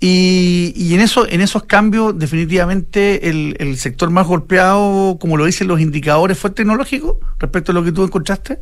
Y, 0.00 0.72
y 0.74 0.94
en, 0.94 1.00
eso, 1.00 1.28
en 1.28 1.40
esos 1.40 1.62
cambios, 1.62 2.18
definitivamente, 2.18 3.30
el, 3.30 3.54
el, 3.60 3.76
sector 3.76 4.10
más 4.10 4.26
golpeado, 4.26 5.16
como 5.20 5.36
lo 5.36 5.44
dicen 5.44 5.68
los 5.68 5.80
indicadores, 5.80 6.36
fue 6.36 6.50
tecnológico, 6.50 7.20
respecto 7.38 7.70
a 7.70 7.74
lo 7.76 7.84
que 7.84 7.92
tú 7.92 8.02
encontraste. 8.02 8.58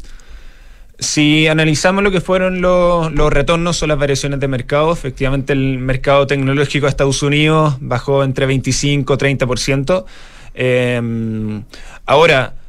Si 0.98 1.48
analizamos 1.48 2.04
lo 2.04 2.10
que 2.10 2.20
fueron 2.20 2.60
los, 2.60 3.10
los 3.10 3.32
retornos 3.32 3.82
o 3.82 3.86
las 3.86 3.98
variaciones 3.98 4.38
de 4.38 4.48
mercado, 4.48 4.92
efectivamente 4.92 5.54
el 5.54 5.78
mercado 5.78 6.26
tecnológico 6.26 6.84
de 6.84 6.90
Estados 6.90 7.22
Unidos 7.22 7.78
bajó 7.80 8.22
entre 8.22 8.44
25 8.44 9.14
y 9.14 9.16
30%. 9.16 10.04
Eh, 10.52 11.62
ahora, 12.04 12.59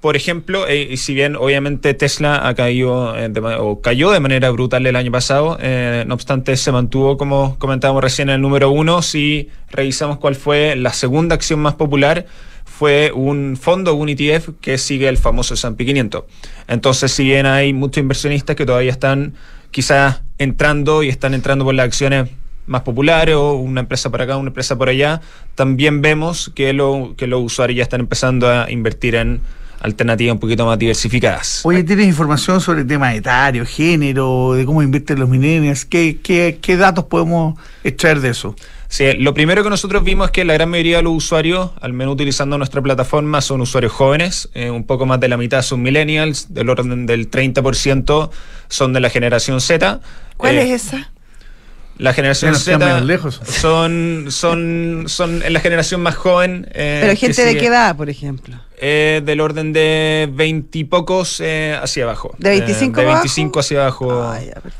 por 0.00 0.16
ejemplo, 0.16 0.66
eh, 0.66 0.96
si 0.96 1.12
bien 1.12 1.36
obviamente 1.36 1.92
Tesla 1.92 2.54
eh, 2.56 3.34
cayó 3.82 4.10
de 4.10 4.20
manera 4.20 4.50
brutal 4.50 4.86
el 4.86 4.96
año 4.96 5.12
pasado, 5.12 5.58
eh, 5.60 6.04
no 6.06 6.14
obstante 6.14 6.56
se 6.56 6.72
mantuvo, 6.72 7.18
como 7.18 7.58
comentábamos 7.58 8.02
recién, 8.02 8.30
en 8.30 8.36
el 8.36 8.40
número 8.40 8.70
uno. 8.70 9.02
Si 9.02 9.50
revisamos 9.70 10.16
cuál 10.16 10.36
fue 10.36 10.74
la 10.74 10.94
segunda 10.94 11.34
acción 11.34 11.60
más 11.60 11.74
popular, 11.74 12.24
fue 12.64 13.12
un 13.14 13.58
fondo, 13.60 13.94
un 13.94 14.08
ETF 14.08 14.50
que 14.62 14.78
sigue 14.78 15.06
el 15.06 15.18
famoso 15.18 15.52
S&P 15.52 15.84
500. 15.84 16.24
Entonces, 16.66 17.12
si 17.12 17.24
bien 17.24 17.44
hay 17.44 17.74
muchos 17.74 18.00
inversionistas 18.00 18.56
que 18.56 18.64
todavía 18.64 18.92
están 18.92 19.34
quizás 19.70 20.22
entrando 20.38 21.02
y 21.02 21.10
están 21.10 21.34
entrando 21.34 21.66
por 21.66 21.74
las 21.74 21.84
acciones 21.84 22.30
más 22.66 22.82
populares 22.82 23.34
o 23.34 23.52
una 23.52 23.80
empresa 23.80 24.10
por 24.10 24.22
acá, 24.22 24.38
una 24.38 24.48
empresa 24.48 24.78
por 24.78 24.88
allá, 24.88 25.20
también 25.56 26.00
vemos 26.00 26.50
que 26.54 26.72
los 26.72 27.12
usuarios 27.18 27.76
ya 27.76 27.82
están 27.82 28.00
empezando 28.00 28.48
a 28.48 28.70
invertir 28.70 29.14
en 29.14 29.42
alternativas 29.80 30.34
un 30.34 30.40
poquito 30.40 30.66
más 30.66 30.78
diversificadas. 30.78 31.62
Oye, 31.64 31.82
¿tienes 31.82 32.06
información 32.06 32.60
sobre 32.60 32.82
el 32.82 32.86
tema 32.86 33.14
etario, 33.14 33.64
género, 33.66 34.52
de 34.54 34.64
cómo 34.64 34.82
invierten 34.82 35.18
los 35.18 35.28
millennials? 35.28 35.84
¿Qué, 35.84 36.18
qué, 36.22 36.58
qué 36.60 36.76
datos 36.76 37.04
podemos 37.04 37.58
extraer 37.82 38.20
de 38.20 38.30
eso? 38.30 38.54
Sí, 38.88 39.12
lo 39.14 39.32
primero 39.34 39.62
que 39.62 39.70
nosotros 39.70 40.02
vimos 40.02 40.26
es 40.26 40.32
que 40.32 40.44
la 40.44 40.52
gran 40.54 40.68
mayoría 40.68 40.96
de 40.96 41.04
los 41.04 41.12
usuarios, 41.12 41.70
al 41.80 41.92
menos 41.92 42.14
utilizando 42.14 42.58
nuestra 42.58 42.82
plataforma, 42.82 43.40
son 43.40 43.60
usuarios 43.60 43.92
jóvenes, 43.92 44.48
eh, 44.52 44.68
un 44.68 44.84
poco 44.84 45.06
más 45.06 45.20
de 45.20 45.28
la 45.28 45.36
mitad 45.36 45.62
son 45.62 45.80
millennials, 45.80 46.52
del 46.52 46.68
orden 46.68 47.06
del 47.06 47.30
30% 47.30 48.30
son 48.68 48.92
de 48.92 48.98
la 48.98 49.08
generación 49.08 49.60
Z. 49.60 50.00
¿Cuál 50.36 50.56
eh, 50.56 50.62
es 50.62 50.86
esa? 50.86 51.08
La 51.98 52.14
generación 52.14 52.56
Z 52.56 53.00
son, 53.44 54.26
son, 54.30 55.04
son 55.06 55.42
la 55.48 55.60
generación 55.60 56.02
más 56.02 56.16
joven. 56.16 56.66
Eh, 56.72 57.00
Pero 57.02 57.16
gente 57.16 57.44
de 57.44 57.58
qué 57.58 57.66
edad, 57.66 57.94
por 57.96 58.10
ejemplo. 58.10 58.56
Eh, 58.82 59.20
del 59.24 59.40
orden 59.40 59.74
de 59.74 60.26
veintipocos 60.32 61.40
eh, 61.40 61.78
hacia 61.82 62.04
abajo. 62.04 62.34
¿De 62.38 62.48
25 62.48 62.98
eh, 62.98 63.04
De 63.04 63.12
25 63.12 63.60
hacia 63.60 63.82
abajo 63.82 64.34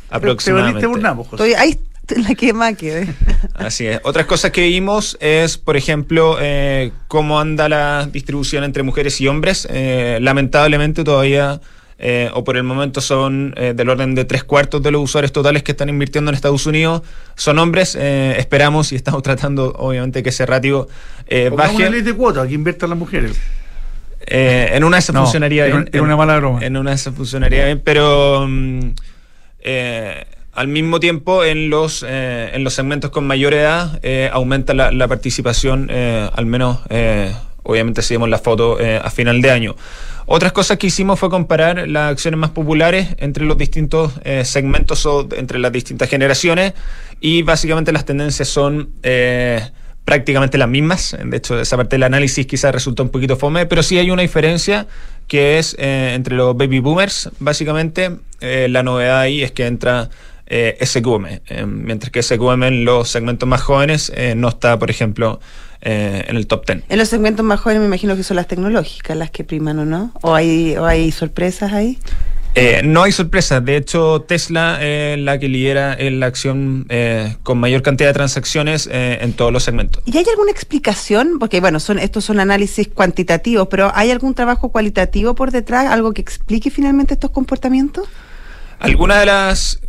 aproximadamente. 0.09 0.87
Estoy, 1.33 1.53
ahí 1.53 1.79
la 2.17 2.35
que 2.35 2.53
más 2.55 2.75
Así 3.55 3.87
es. 3.87 4.01
Otras 4.03 4.25
cosas 4.25 4.53
que 4.53 4.63
vimos 4.63 5.19
es, 5.21 5.59
por 5.59 5.77
ejemplo, 5.77 6.39
eh, 6.41 6.93
cómo 7.09 7.39
anda 7.39 7.69
la 7.69 8.09
distribución 8.11 8.65
entre 8.65 8.83
mujeres 8.83 9.21
y 9.21 9.29
hombres. 9.29 9.69
lamentablemente 9.71 11.05
todavía 11.05 11.61
eh, 12.03 12.31
o 12.33 12.43
por 12.45 12.57
el 12.57 12.63
momento 12.63 13.03
son 13.03 13.53
eh, 13.59 13.75
del 13.77 13.91
orden 13.91 14.15
de 14.15 14.25
tres 14.25 14.43
cuartos 14.43 14.83
de 14.83 14.91
los 14.91 15.03
usuarios 15.03 15.33
totales 15.33 15.63
que 15.63 15.73
están 15.73 15.91
invirtiendo 15.91 16.31
en 16.31 16.35
Estados 16.35 16.65
Unidos, 16.65 17.03
son 17.37 17.59
hombres. 17.59 17.95
Eh, 17.95 18.37
esperamos 18.39 18.91
y 18.93 18.97
estamos 18.97 19.23
tratando, 19.31 19.75
obviamente, 19.77 20.23
que 20.23 20.31
ese 20.31 20.47
ratio 20.47 20.89
baje. 21.53 21.77
una 21.77 21.91
ley 21.91 22.01
de 22.01 22.15
cuota 22.15 22.49
que 22.49 22.55
inviertan 22.55 22.89
las 22.89 22.99
mujeres. 22.99 23.37
En 24.27 24.85
una 24.85 24.97
de 24.97 25.01
esas 25.01 25.17
funcionaría 25.17 25.67
bien. 25.67 25.89
En, 25.93 26.01
una 26.01 26.17
mala 26.17 26.37
broma. 26.37 26.61
En 26.65 26.77
una 26.77 26.91
de 26.91 26.97
esas 26.97 27.15
funcionaría 27.15 27.65
bien, 27.67 27.81
pero. 27.85 28.47
Mm, 28.49 28.91
al 30.53 30.69
mismo 30.69 31.01
tiempo, 31.01 31.45
en 31.45 31.71
los, 31.71 32.03
en 32.03 32.65
los 32.65 32.75
segmentos 32.75 33.11
con 33.11 33.27
mayor 33.27 33.55
edad, 33.55 34.01
aumenta 34.33 34.75
la, 34.75 34.91
la 34.91 35.09
participación, 35.09 35.91
al 35.91 36.47
menos, 36.47 36.81
obviamente, 37.63 38.03
si 38.03 38.15
vemos 38.15 38.29
la 38.29 38.39
foto 38.39 38.79
a 39.03 39.11
final 39.11 39.43
de 39.43 39.51
año. 39.51 39.77
Otras 40.33 40.53
cosas 40.53 40.79
que 40.79 40.87
hicimos 40.87 41.19
fue 41.19 41.29
comparar 41.29 41.89
las 41.89 42.13
acciones 42.13 42.39
más 42.39 42.51
populares 42.51 43.17
entre 43.19 43.45
los 43.45 43.59
distintos 43.59 44.13
eh, 44.23 44.45
segmentos 44.45 45.05
o 45.05 45.29
entre 45.33 45.59
las 45.59 45.73
distintas 45.73 46.09
generaciones 46.09 46.73
y 47.21 47.43
básicamente 47.43 47.91
las 47.91 48.05
tendencias 48.05 48.47
son 48.47 48.91
eh, 49.03 49.61
prácticamente 50.11 50.59
las 50.59 50.69
mismas. 50.69 51.17
De 51.25 51.37
hecho, 51.37 51.59
esa 51.61 51.77
parte 51.77 51.95
del 51.95 52.03
análisis 52.03 52.47
quizás 52.47 52.75
resulta 52.75 53.03
un 53.03 53.11
poquito 53.11 53.37
fome, 53.37 53.67
pero 53.67 53.83
sí 53.83 53.97
hay 53.99 54.11
una 54.11 54.23
diferencia 54.23 54.87
que 55.29 55.59
es 55.59 55.77
eh, 55.79 56.13
entre 56.15 56.35
los 56.35 56.57
baby 56.57 56.81
boomers, 56.81 57.31
básicamente. 57.39 58.19
la 58.41 58.83
novedad 58.83 59.21
ahí 59.21 59.43
es 59.43 59.53
que 59.53 59.67
entra 59.67 60.11
SQM, 60.49 61.27
mientras 61.67 62.11
que 62.11 62.23
SQM 62.23 62.65
en 62.65 62.85
los 62.85 63.09
segmentos 63.09 63.49
más 63.49 63.61
jóvenes 63.61 64.13
no 64.35 64.49
está, 64.49 64.79
por 64.81 64.91
ejemplo, 64.91 65.39
eh, 65.83 66.25
en 66.29 66.37
el 66.37 66.47
top 66.47 66.67
10. 66.67 66.83
En 66.91 66.99
los 66.99 67.09
segmentos 67.09 67.45
más 67.45 67.59
jóvenes 67.59 67.81
me 67.81 67.87
imagino 67.87 68.15
que 68.15 68.23
son 68.23 68.37
las 68.37 68.47
tecnológicas 68.47 69.17
las 69.17 69.31
que 69.31 69.45
priman 69.45 69.79
o 69.79 69.87
no. 69.87 70.13
¿O 70.21 70.35
hay, 70.35 70.77
o 70.77 70.85
hay 70.85 71.11
sorpresas 71.11 71.73
ahí? 71.73 71.99
Eh, 72.55 72.83
no 72.85 73.03
hay 73.03 73.13
sorpresas. 73.13 73.65
De 73.65 73.77
hecho, 73.77 74.23
Tesla 74.23 74.79
es 74.83 75.19
la 75.19 75.39
que 75.39 75.49
lidera 75.49 75.95
en 75.95 76.21
la 76.21 76.27
acción 76.27 76.87
eh, 76.89 77.37
con 77.43 77.59
mayor 77.59 77.83
cantidad 77.83 78.09
de 78.09 78.15
transacciones 78.15 78.89
en 78.91 79.33
todos 79.35 79.53
los 79.53 79.63
segmentos. 79.63 80.03
¿Y 80.07 80.17
hay 80.17 80.25
alguna 80.29 80.51
explicación? 80.51 81.39
Porque, 81.39 81.61
bueno, 81.61 81.81
son 81.81 81.99
estos 81.99 82.25
son 82.25 82.41
análisis 82.41 82.89
cuantitativos, 82.89 83.69
pero 83.69 83.93
¿hay 83.95 84.11
algún 84.11 84.35
trabajo 84.35 84.71
cualitativo 84.71 85.35
por 85.35 85.53
detrás? 85.53 85.87
¿Algo 85.87 86.13
que 86.13 86.21
explique 86.21 86.71
finalmente 86.71 87.15
estos 87.15 87.31
comportamientos? 87.31 88.09
Alguna 88.79 89.21
de 89.21 89.27
las 89.27 89.81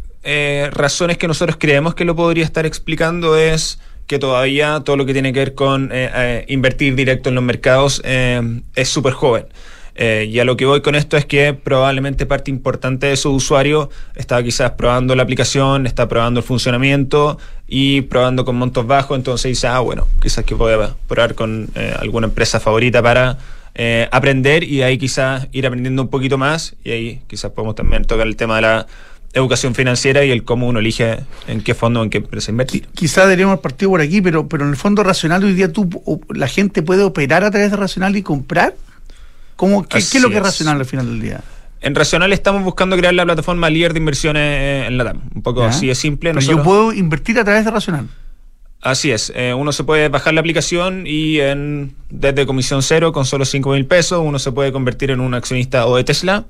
razones 0.72 1.18
que 1.18 1.28
nosotros 1.28 1.58
creemos 1.60 1.96
que 1.96 2.06
lo 2.06 2.16
podría 2.16 2.46
estar 2.46 2.66
explicando 2.66 3.38
es 3.38 3.80
que 4.12 4.20
todavía 4.20 4.82
todo 4.84 4.98
lo 4.98 5.06
que 5.06 5.14
tiene 5.14 5.32
que 5.32 5.40
ver 5.40 5.56
con 5.56 5.90
eh, 5.94 6.12
eh, 6.14 6.46
invertir 6.50 6.96
directo 6.96 7.30
en 7.30 7.36
los 7.36 7.44
mercados 7.46 8.02
eh, 8.04 8.42
es 8.76 8.90
súper 8.90 9.14
joven. 9.14 9.46
Y 10.02 10.40
a 10.40 10.46
lo 10.46 10.58
que 10.58 10.66
voy 10.66 10.82
con 10.82 10.96
esto 10.96 11.16
es 11.16 11.26
que 11.26 11.54
probablemente 11.54 12.26
parte 12.26 12.50
importante 12.50 13.08
de 13.08 13.18
su 13.18 13.32
usuario 13.32 13.90
está 14.16 14.42
quizás 14.42 14.72
probando 14.72 15.16
la 15.16 15.24
aplicación, 15.24 15.86
está 15.86 16.08
probando 16.08 16.40
el 16.40 16.46
funcionamiento 16.46 17.38
y 17.68 18.02
probando 18.02 18.44
con 18.44 18.56
montos 18.56 18.88
bajos, 18.88 19.16
entonces 19.18 19.50
dice, 19.50 19.68
ah, 19.68 19.80
bueno, 19.80 20.08
quizás 20.22 20.44
que 20.44 20.56
voy 20.56 20.74
a 20.74 20.96
probar 21.08 21.36
con 21.36 21.70
alguna 22.00 22.28
empresa 22.28 22.60
favorita 22.60 23.04
para 23.04 23.38
aprender 24.12 24.64
y 24.64 24.82
ahí 24.82 24.98
quizás 24.98 25.48
ir 25.52 25.68
aprendiendo 25.68 26.02
un 26.02 26.08
poquito 26.08 26.38
más 26.38 26.76
y 26.84 26.92
ahí 26.92 27.22
quizás 27.28 27.52
podemos 27.52 27.76
también 27.76 28.04
tocar 28.06 28.26
el 28.26 28.36
tema 28.36 28.56
de 28.56 28.62
la 28.64 28.88
educación 29.34 29.76
financiera 29.76 30.26
y 30.26 30.32
el 30.32 30.44
cómo 30.44 30.68
uno 30.68 30.80
elige 30.80 31.20
en 31.48 31.62
qué 31.62 31.74
fondo, 31.74 32.04
en 32.04 32.10
qué 32.10 32.18
empresa 32.18 32.52
invertir. 32.52 32.88
Quizás 32.94 33.26
deberíamos 33.26 33.60
partir 33.60 33.88
por 33.88 34.02
aquí, 34.02 34.22
pero, 34.22 34.48
pero 34.48 34.64
en 34.64 34.72
el 34.72 34.76
fondo 34.76 35.04
racional 35.04 35.44
hoy 35.44 35.54
día 35.54 35.72
tú, 35.72 35.90
la 36.34 36.48
gente 36.48 36.82
puede 36.82 37.04
operar 37.04 37.44
a 37.44 37.52
través 37.52 37.72
de 37.72 37.78
racional 37.78 38.16
y 38.16 38.24
comprar. 38.24 38.74
¿Cómo, 39.56 39.88
qué, 39.88 39.98
es 39.98 40.22
lo 40.22 40.30
que 40.30 40.38
es 40.38 40.44
racional 40.44 40.80
al 40.80 40.86
final 40.86 41.08
del 41.08 41.22
día? 41.22 41.42
En 41.82 41.96
Racional 41.96 42.32
estamos 42.32 42.64
buscando 42.64 42.96
crear 42.96 43.14
la 43.14 43.26
plataforma 43.26 43.70
líder 43.70 43.94
de 43.94 44.00
inversiones 44.00 44.88
en 44.88 44.98
la 44.98 45.04
DAM. 45.04 45.22
Un 45.34 45.42
poco 45.42 45.64
así 45.64 45.88
de 45.88 45.96
simple. 45.96 46.32
Pero 46.32 46.46
yo 46.46 46.62
puedo 46.62 46.94
invertir 46.94 47.40
a 47.40 47.44
través 47.44 47.66
de 47.66 47.72
Racional. 47.72 48.08
Así 48.82 49.12
es, 49.12 49.32
eh, 49.36 49.54
uno 49.54 49.72
se 49.72 49.84
puede 49.84 50.10
bajar 50.10 50.34
la 50.34 50.40
aplicación 50.42 51.04
y 51.06 51.40
en, 51.40 51.94
desde 52.10 52.48
comisión 52.48 52.82
cero, 52.82 53.12
con 53.12 53.26
solo 53.26 53.46
5 53.46 53.70
mil 53.74 53.86
pesos, 53.86 54.24
uno 54.24 54.40
se 54.40 54.52
puede 54.52 54.72
convertir 54.72 55.12
en 55.12 55.20
un 55.20 55.36
accionista 55.36 55.86
o 55.86 55.98
de 55.98 56.04
Tesla 56.04 56.46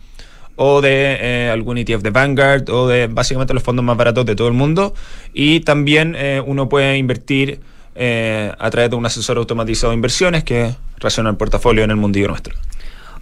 o 0.55 0.81
de 0.81 1.17
eh, 1.19 1.49
algún 1.49 1.77
ETF 1.77 2.01
de 2.01 2.09
Vanguard 2.09 2.69
o 2.69 2.87
de 2.87 3.07
básicamente 3.07 3.53
los 3.53 3.63
fondos 3.63 3.83
más 3.83 3.97
baratos 3.97 4.25
de 4.25 4.35
todo 4.35 4.47
el 4.47 4.53
mundo. 4.53 4.93
Y 5.33 5.61
también 5.61 6.15
eh, 6.17 6.41
uno 6.45 6.69
puede 6.69 6.97
invertir 6.97 7.59
eh, 7.95 8.51
a 8.57 8.69
través 8.69 8.89
de 8.89 8.95
un 8.95 9.05
asesor 9.05 9.37
automatizado 9.37 9.91
de 9.91 9.95
inversiones 9.95 10.43
que 10.43 10.75
raciona 10.97 11.29
el 11.29 11.37
portafolio 11.37 11.83
en 11.83 11.91
el 11.91 11.97
mundillo 11.97 12.27
nuestro. 12.27 12.55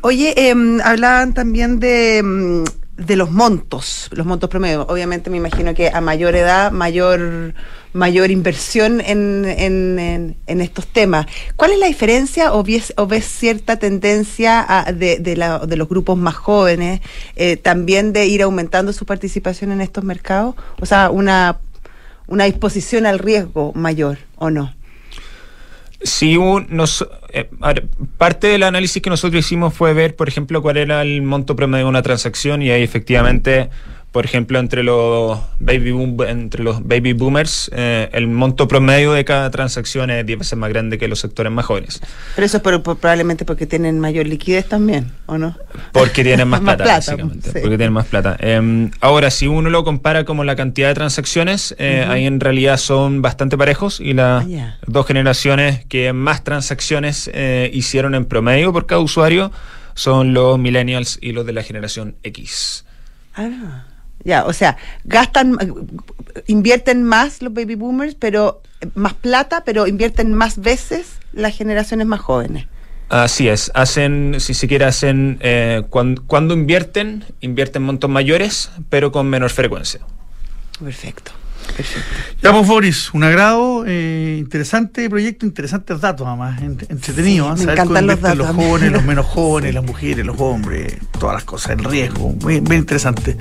Oye, 0.02 0.50
em, 0.50 0.80
hablaban 0.82 1.34
también 1.34 1.80
de, 1.80 2.20
em, 2.20 2.64
de 2.96 3.16
los 3.18 3.32
montos, 3.32 4.10
los 4.12 4.26
montos 4.26 4.50
promedio. 4.50 4.86
Obviamente 4.88 5.30
me 5.30 5.38
imagino 5.38 5.74
que 5.74 5.90
a 5.90 6.00
mayor 6.00 6.36
edad, 6.36 6.72
mayor, 6.72 7.54
mayor 7.92 8.32
inversión 8.32 9.02
en, 9.02 9.44
en, 9.46 10.38
en, 10.48 10.62
estos 10.62 10.88
temas. 10.88 11.26
¿Cuál 11.58 11.72
es 11.72 11.80
la 11.80 11.88
diferencia 11.88 12.54
o 12.54 12.64
ves, 12.64 12.94
o 12.98 13.08
ves 13.08 13.26
cierta 13.26 13.78
tendencia 13.78 14.86
de, 14.94 15.20
de, 15.20 15.36
la, 15.36 15.60
de, 15.60 15.76
los 15.76 15.90
grupos 15.90 16.18
más 16.18 16.36
jóvenes 16.36 17.02
eh, 17.36 17.58
también 17.58 18.14
de 18.14 18.26
ir 18.28 18.42
aumentando 18.42 18.94
su 18.94 19.06
participación 19.06 19.72
en 19.72 19.82
estos 19.82 20.04
mercados? 20.04 20.56
O 20.80 20.86
sea, 20.86 21.10
una, 21.10 21.60
una 22.28 22.46
disposición 22.46 23.06
al 23.06 23.20
riesgo 23.20 23.74
mayor 23.74 24.20
o 24.38 24.50
no. 24.50 24.74
Sí, 26.02 26.38
nos, 26.70 27.06
eh, 27.34 27.50
parte 28.18 28.48
del 28.48 28.64
análisis 28.64 29.02
que 29.02 29.10
nosotros 29.10 29.46
hicimos 29.46 29.74
fue 29.74 29.94
ver, 29.94 30.16
por 30.16 30.30
ejemplo, 30.30 30.62
cuál 30.62 30.78
era 30.78 31.02
el 31.02 31.22
monto 31.22 31.56
promedio 31.58 31.86
de 31.86 31.90
una 31.90 32.02
transacción 32.02 32.62
y 32.62 32.72
ahí 32.72 32.84
efectivamente 32.84 33.70
por 34.12 34.26
ejemplo, 34.26 34.58
entre 34.58 34.84
los 34.84 35.40
baby, 35.60 35.92
boom, 35.92 36.18
entre 36.28 36.64
los 36.64 36.88
baby 36.88 37.14
boomers, 37.14 37.70
eh, 37.76 38.10
el 38.12 38.28
monto 38.28 38.68
promedio 38.68 39.14
de 39.14 39.24
cada 39.24 39.52
transacción 39.52 40.10
es 40.10 40.26
10 40.26 40.40
veces 40.40 40.58
más 40.58 40.70
grande 40.70 40.98
que 40.98 41.08
los 41.08 41.20
sectores 41.20 41.52
más 41.52 41.66
jóvenes. 41.66 42.02
Pero 42.36 42.46
eso 42.46 42.58
es 42.58 42.64
probablemente 42.64 43.46
porque 43.46 43.68
tienen 43.68 44.00
mayor 44.00 44.26
liquidez 44.26 44.68
también, 44.68 45.12
¿o 45.28 45.38
no? 45.38 45.56
Porque 45.92 46.24
tienen 46.24 46.48
más, 46.48 46.60
plata, 46.62 46.86
básicamente. 46.86 47.52
Porque 47.52 47.78
tienen 47.78 47.94
más 47.94 48.08
plata. 48.08 48.36
Em, 48.40 48.90
ahora, 49.00 49.30
si 49.30 49.46
uno 49.46 49.70
lo 49.70 49.84
compara 49.84 50.26
como 50.26 50.44
la 50.44 50.56
cantidad 50.56 50.88
de 50.88 50.96
transacciones, 50.96 51.76
eh, 51.78 52.06
ahí 52.08 52.26
en 52.26 52.40
realidad 52.40 52.78
son 52.78 53.22
bastante 53.22 53.58
parejos 53.60 54.00
y 54.00 54.14
las 54.14 54.44
ah, 54.44 54.78
dos 54.88 55.06
generaciones 55.06 55.86
que 55.86 56.14
más 56.14 56.44
transacciones 56.44 57.30
eh, 57.34 57.70
hicieron 57.74 58.16
en 58.16 58.26
promedio 58.26 58.74
por 58.74 58.88
cada 58.88 59.02
usuario 59.02 59.52
son 59.94 60.34
los 60.34 60.58
millennials 60.58 61.20
y 61.22 61.34
los 61.34 61.46
de 61.46 61.54
la 61.54 61.62
generación 61.62 62.16
X. 62.24 62.86
Ah. 63.36 63.86
Ya, 64.24 64.46
o 64.46 64.54
sea, 64.54 64.78
gastan, 65.06 65.58
invierten 66.48 67.04
más 67.04 67.42
los 67.42 67.54
baby 67.54 67.76
boomers, 67.76 68.16
pero 68.16 68.62
más 68.96 69.14
plata, 69.14 69.64
pero 69.66 69.88
invierten 69.88 70.34
más 70.34 70.60
veces 70.60 71.20
las 71.34 71.56
generaciones 71.56 72.08
más 72.08 72.20
jóvenes. 72.20 72.68
Así 73.10 73.50
es, 73.50 73.72
hacen, 73.74 74.36
si 74.40 74.54
se 74.54 74.68
quiere, 74.68 74.86
hacen, 74.86 75.40
eh, 75.42 75.82
cuando, 75.90 76.54
invierten, 76.54 77.26
invierten 77.42 77.82
montos 77.82 78.10
mayores, 78.10 78.70
pero 78.90 79.12
con 79.12 79.28
menor 79.28 79.50
frecuencia. 79.50 80.02
Perfecto. 80.80 81.32
Ya, 82.42 82.52
pues, 82.52 82.68
Boris, 82.68 83.14
un 83.14 83.24
agrado, 83.24 83.84
eh, 83.86 84.38
interesante 84.40 85.10
proyecto, 85.10 85.46
interesantes 85.46 86.00
datos, 86.00 86.28
además, 86.28 86.62
entretenido. 86.62 87.54
me 87.56 87.64
encantan 87.64 88.08
los 88.08 88.22
datos. 88.22 88.38
Los 88.38 88.56
jóvenes, 88.56 88.92
los 88.92 89.04
menos 89.04 89.26
jóvenes, 89.28 89.74
las 89.74 89.84
mujeres, 89.84 90.26
los 90.26 90.40
hombres, 90.40 90.98
todas 91.20 91.36
las 91.36 91.44
cosas, 91.44 91.72
el 91.72 91.84
riesgo, 91.84 92.34
bien, 92.46 92.66
interesante. 92.72 93.38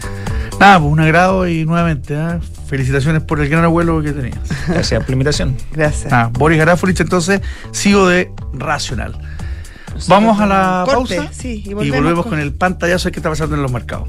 Nada, 0.59 0.81
pues 0.81 0.93
un 0.93 1.01
agrado 1.01 1.47
y 1.47 1.65
nuevamente, 1.65 2.15
¿eh? 2.15 2.41
felicitaciones 2.67 3.23
por 3.23 3.41
el 3.41 3.49
gran 3.49 3.65
abuelo 3.65 4.03
que 4.03 4.13
tenías. 4.13 4.41
Gracias 4.67 5.01
por 5.01 5.11
la 5.11 5.13
invitación. 5.13 5.57
Gracias. 5.73 6.13
Ah, 6.13 6.31
Boris 6.33 6.59
Garafolich, 6.59 7.01
entonces, 7.01 7.41
sigo 7.71 8.09
de 8.09 8.33
Racional. 8.53 9.17
Vamos 10.07 10.41
a 10.41 10.47
la 10.47 10.85
pausa 10.87 11.31
y 11.45 11.75
volvemos, 11.75 12.27
con 12.27 12.39
el 12.39 12.53
pantallazo 12.53 13.11
que 13.11 13.19
está 13.19 13.31
pasando 13.31 13.57
en 13.57 13.63
los 13.63 13.73
mercados. 13.73 14.09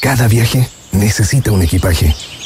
Cada 0.00 0.28
viaje 0.28 0.68
necesita 0.92 1.50
un 1.50 1.62
equipaje. 1.62 2.14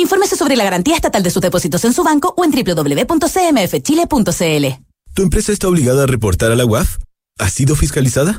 Infórmese 0.00 0.34
sobre 0.34 0.56
la 0.56 0.64
garantía 0.64 0.94
estatal 0.94 1.22
de 1.22 1.28
sus 1.30 1.42
depósitos 1.42 1.84
en 1.84 1.92
su 1.92 2.02
banco 2.02 2.32
o 2.36 2.44
en 2.44 2.52
www.cmfchile.cl. 2.52 4.66
¿Tu 5.12 5.22
empresa 5.22 5.52
está 5.52 5.68
obligada 5.68 6.04
a 6.04 6.06
reportar 6.06 6.50
a 6.50 6.56
la 6.56 6.64
UAF? 6.64 6.96
¿Ha 7.38 7.50
sido 7.50 7.76
fiscalizada? 7.76 8.38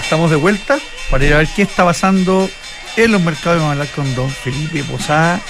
Estamos 0.00 0.30
de 0.30 0.36
vuelta 0.36 0.78
para 1.10 1.24
ir 1.24 1.34
a 1.34 1.38
ver 1.38 1.48
qué 1.54 1.62
está 1.62 1.84
pasando 1.84 2.48
en 2.96 3.12
los 3.12 3.20
mercados. 3.22 3.58
Vamos 3.58 3.68
a 3.68 3.72
hablar 3.72 3.88
con 3.94 4.14
don 4.14 4.30
Felipe 4.30 4.84
Posada, 4.84 5.40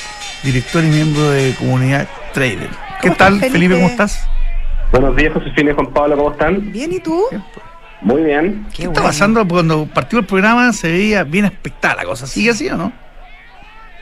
director 0.42 0.82
y 0.82 0.88
miembro 0.88 1.30
de 1.30 1.54
comunidad 1.58 2.08
Trader. 2.32 2.70
¿Qué 3.02 3.10
tal, 3.10 3.38
Felipe? 3.40 3.74
¿Cómo 3.74 3.88
estás? 3.88 4.26
Buenos 4.92 5.14
días, 5.16 5.32
Josefina 5.32 5.72
y 5.72 5.74
Juan 5.74 5.92
Pablo, 5.92 6.16
¿cómo 6.16 6.32
están? 6.32 6.72
Bien, 6.72 6.92
¿y 6.92 7.00
tú? 7.00 7.26
Muy 8.00 8.22
bien. 8.22 8.66
¿Qué, 8.74 8.84
está 8.84 9.02
pasando? 9.02 9.46
Cuando 9.46 9.86
partió 9.86 10.18
el 10.20 10.24
programa 10.24 10.72
se 10.72 10.90
veía 10.90 11.24
bien 11.24 11.44
expectada 11.44 11.96
la 11.96 12.04
cosa. 12.04 12.26
¿Sigue 12.26 12.50
así 12.50 12.68
o 12.68 12.76
no? 12.76 12.92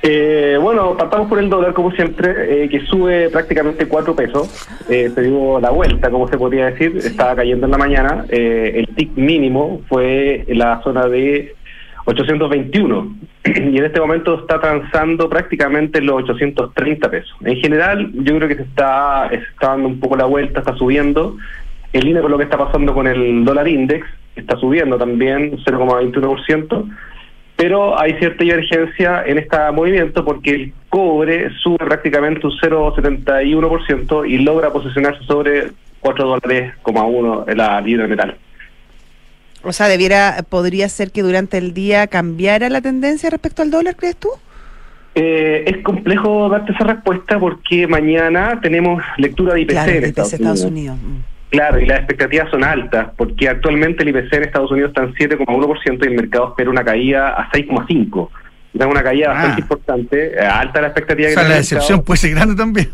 Eh, 0.06 0.58
bueno, 0.60 0.98
partamos 0.98 1.30
por 1.30 1.38
el 1.38 1.48
dólar, 1.48 1.72
como 1.72 1.90
siempre, 1.92 2.64
eh, 2.64 2.68
que 2.68 2.80
sube 2.80 3.30
prácticamente 3.30 3.88
4 3.88 4.14
pesos. 4.14 4.66
Eh, 4.86 5.10
se 5.14 5.22
dio 5.22 5.58
la 5.58 5.70
vuelta, 5.70 6.10
como 6.10 6.28
se 6.28 6.36
podría 6.36 6.66
decir. 6.66 6.98
Estaba 6.98 7.34
cayendo 7.36 7.64
en 7.64 7.70
la 7.70 7.78
mañana. 7.78 8.26
Eh, 8.28 8.72
el 8.76 8.94
tick 8.94 9.16
mínimo 9.16 9.80
fue 9.88 10.44
en 10.46 10.58
la 10.58 10.82
zona 10.82 11.06
de 11.08 11.54
821. 12.04 13.16
Y 13.46 13.78
en 13.78 13.84
este 13.84 13.98
momento 13.98 14.40
está 14.40 14.60
transando 14.60 15.30
prácticamente 15.30 16.02
los 16.02 16.22
830 16.24 17.10
pesos. 17.10 17.34
En 17.42 17.56
general, 17.56 18.10
yo 18.12 18.36
creo 18.36 18.48
que 18.48 18.56
se 18.56 18.62
está, 18.62 19.28
se 19.30 19.36
está 19.36 19.68
dando 19.68 19.88
un 19.88 20.00
poco 20.00 20.16
la 20.16 20.26
vuelta, 20.26 20.60
está 20.60 20.74
subiendo. 20.76 21.38
En 21.94 22.04
línea 22.04 22.20
con 22.20 22.30
lo 22.30 22.36
que 22.36 22.44
está 22.44 22.58
pasando 22.58 22.92
con 22.92 23.06
el 23.06 23.42
dólar 23.46 23.68
index, 23.68 24.06
está 24.36 24.56
subiendo 24.58 24.98
también 24.98 25.52
0,21% 25.64 26.84
pero 27.56 27.98
hay 27.98 28.14
cierta 28.14 28.42
divergencia 28.42 29.22
en 29.24 29.38
este 29.38 29.56
movimiento 29.72 30.24
porque 30.24 30.50
el 30.50 30.72
cobre 30.88 31.50
sube 31.62 31.78
prácticamente 31.78 32.46
un 32.46 32.52
0,71% 32.52 34.28
y 34.28 34.38
logra 34.38 34.72
posicionarse 34.72 35.22
sobre 35.24 35.70
4 36.00 36.26
dólares 36.26 36.74
uno 36.84 37.44
en 37.46 37.58
la 37.58 37.80
libra 37.80 38.04
de 38.04 38.08
metal. 38.08 38.36
O 39.62 39.72
sea, 39.72 39.88
debiera, 39.88 40.44
podría 40.48 40.88
ser 40.88 41.10
que 41.10 41.22
durante 41.22 41.56
el 41.56 41.72
día 41.72 42.06
cambiara 42.06 42.68
la 42.68 42.82
tendencia 42.82 43.30
respecto 43.30 43.62
al 43.62 43.70
dólar, 43.70 43.96
¿crees 43.96 44.16
tú? 44.16 44.28
Eh, 45.14 45.64
es 45.66 45.82
complejo 45.82 46.48
darte 46.48 46.72
esa 46.72 46.84
respuesta 46.84 47.38
porque 47.38 47.86
mañana 47.86 48.58
tenemos 48.60 49.02
lectura 49.16 49.54
de 49.54 49.62
IPC 49.62 49.86
en 49.86 50.04
Estados, 50.04 50.64
Unidos. 50.64 50.98
Mm. 51.00 51.33
Claro, 51.50 51.78
y 51.78 51.86
las 51.86 51.98
expectativas 51.98 52.50
son 52.50 52.64
altas, 52.64 53.08
porque 53.16 53.48
actualmente 53.48 54.02
el 54.02 54.08
IPC 54.08 54.32
en 54.32 54.42
Estados 54.44 54.70
Unidos 54.72 54.90
está 54.90 55.04
en 55.04 55.14
7,1% 55.14 55.98
y 56.02 56.06
el 56.08 56.14
mercado 56.14 56.48
espera 56.48 56.70
una 56.70 56.84
caída 56.84 57.28
a 57.28 57.50
6,5%. 57.50 58.28
Es 58.74 58.86
una 58.86 59.02
caída 59.04 59.30
ah. 59.30 59.34
bastante 59.34 59.60
importante, 59.60 60.34
eh, 60.34 60.40
alta 60.40 60.80
la 60.80 60.88
expectativa. 60.88 61.28
O 61.28 61.32
sea, 61.32 61.48
la 61.48 61.54
decepción 61.56 62.02
puede 62.02 62.18
ser 62.18 62.30
grande 62.32 62.56
también. 62.56 62.90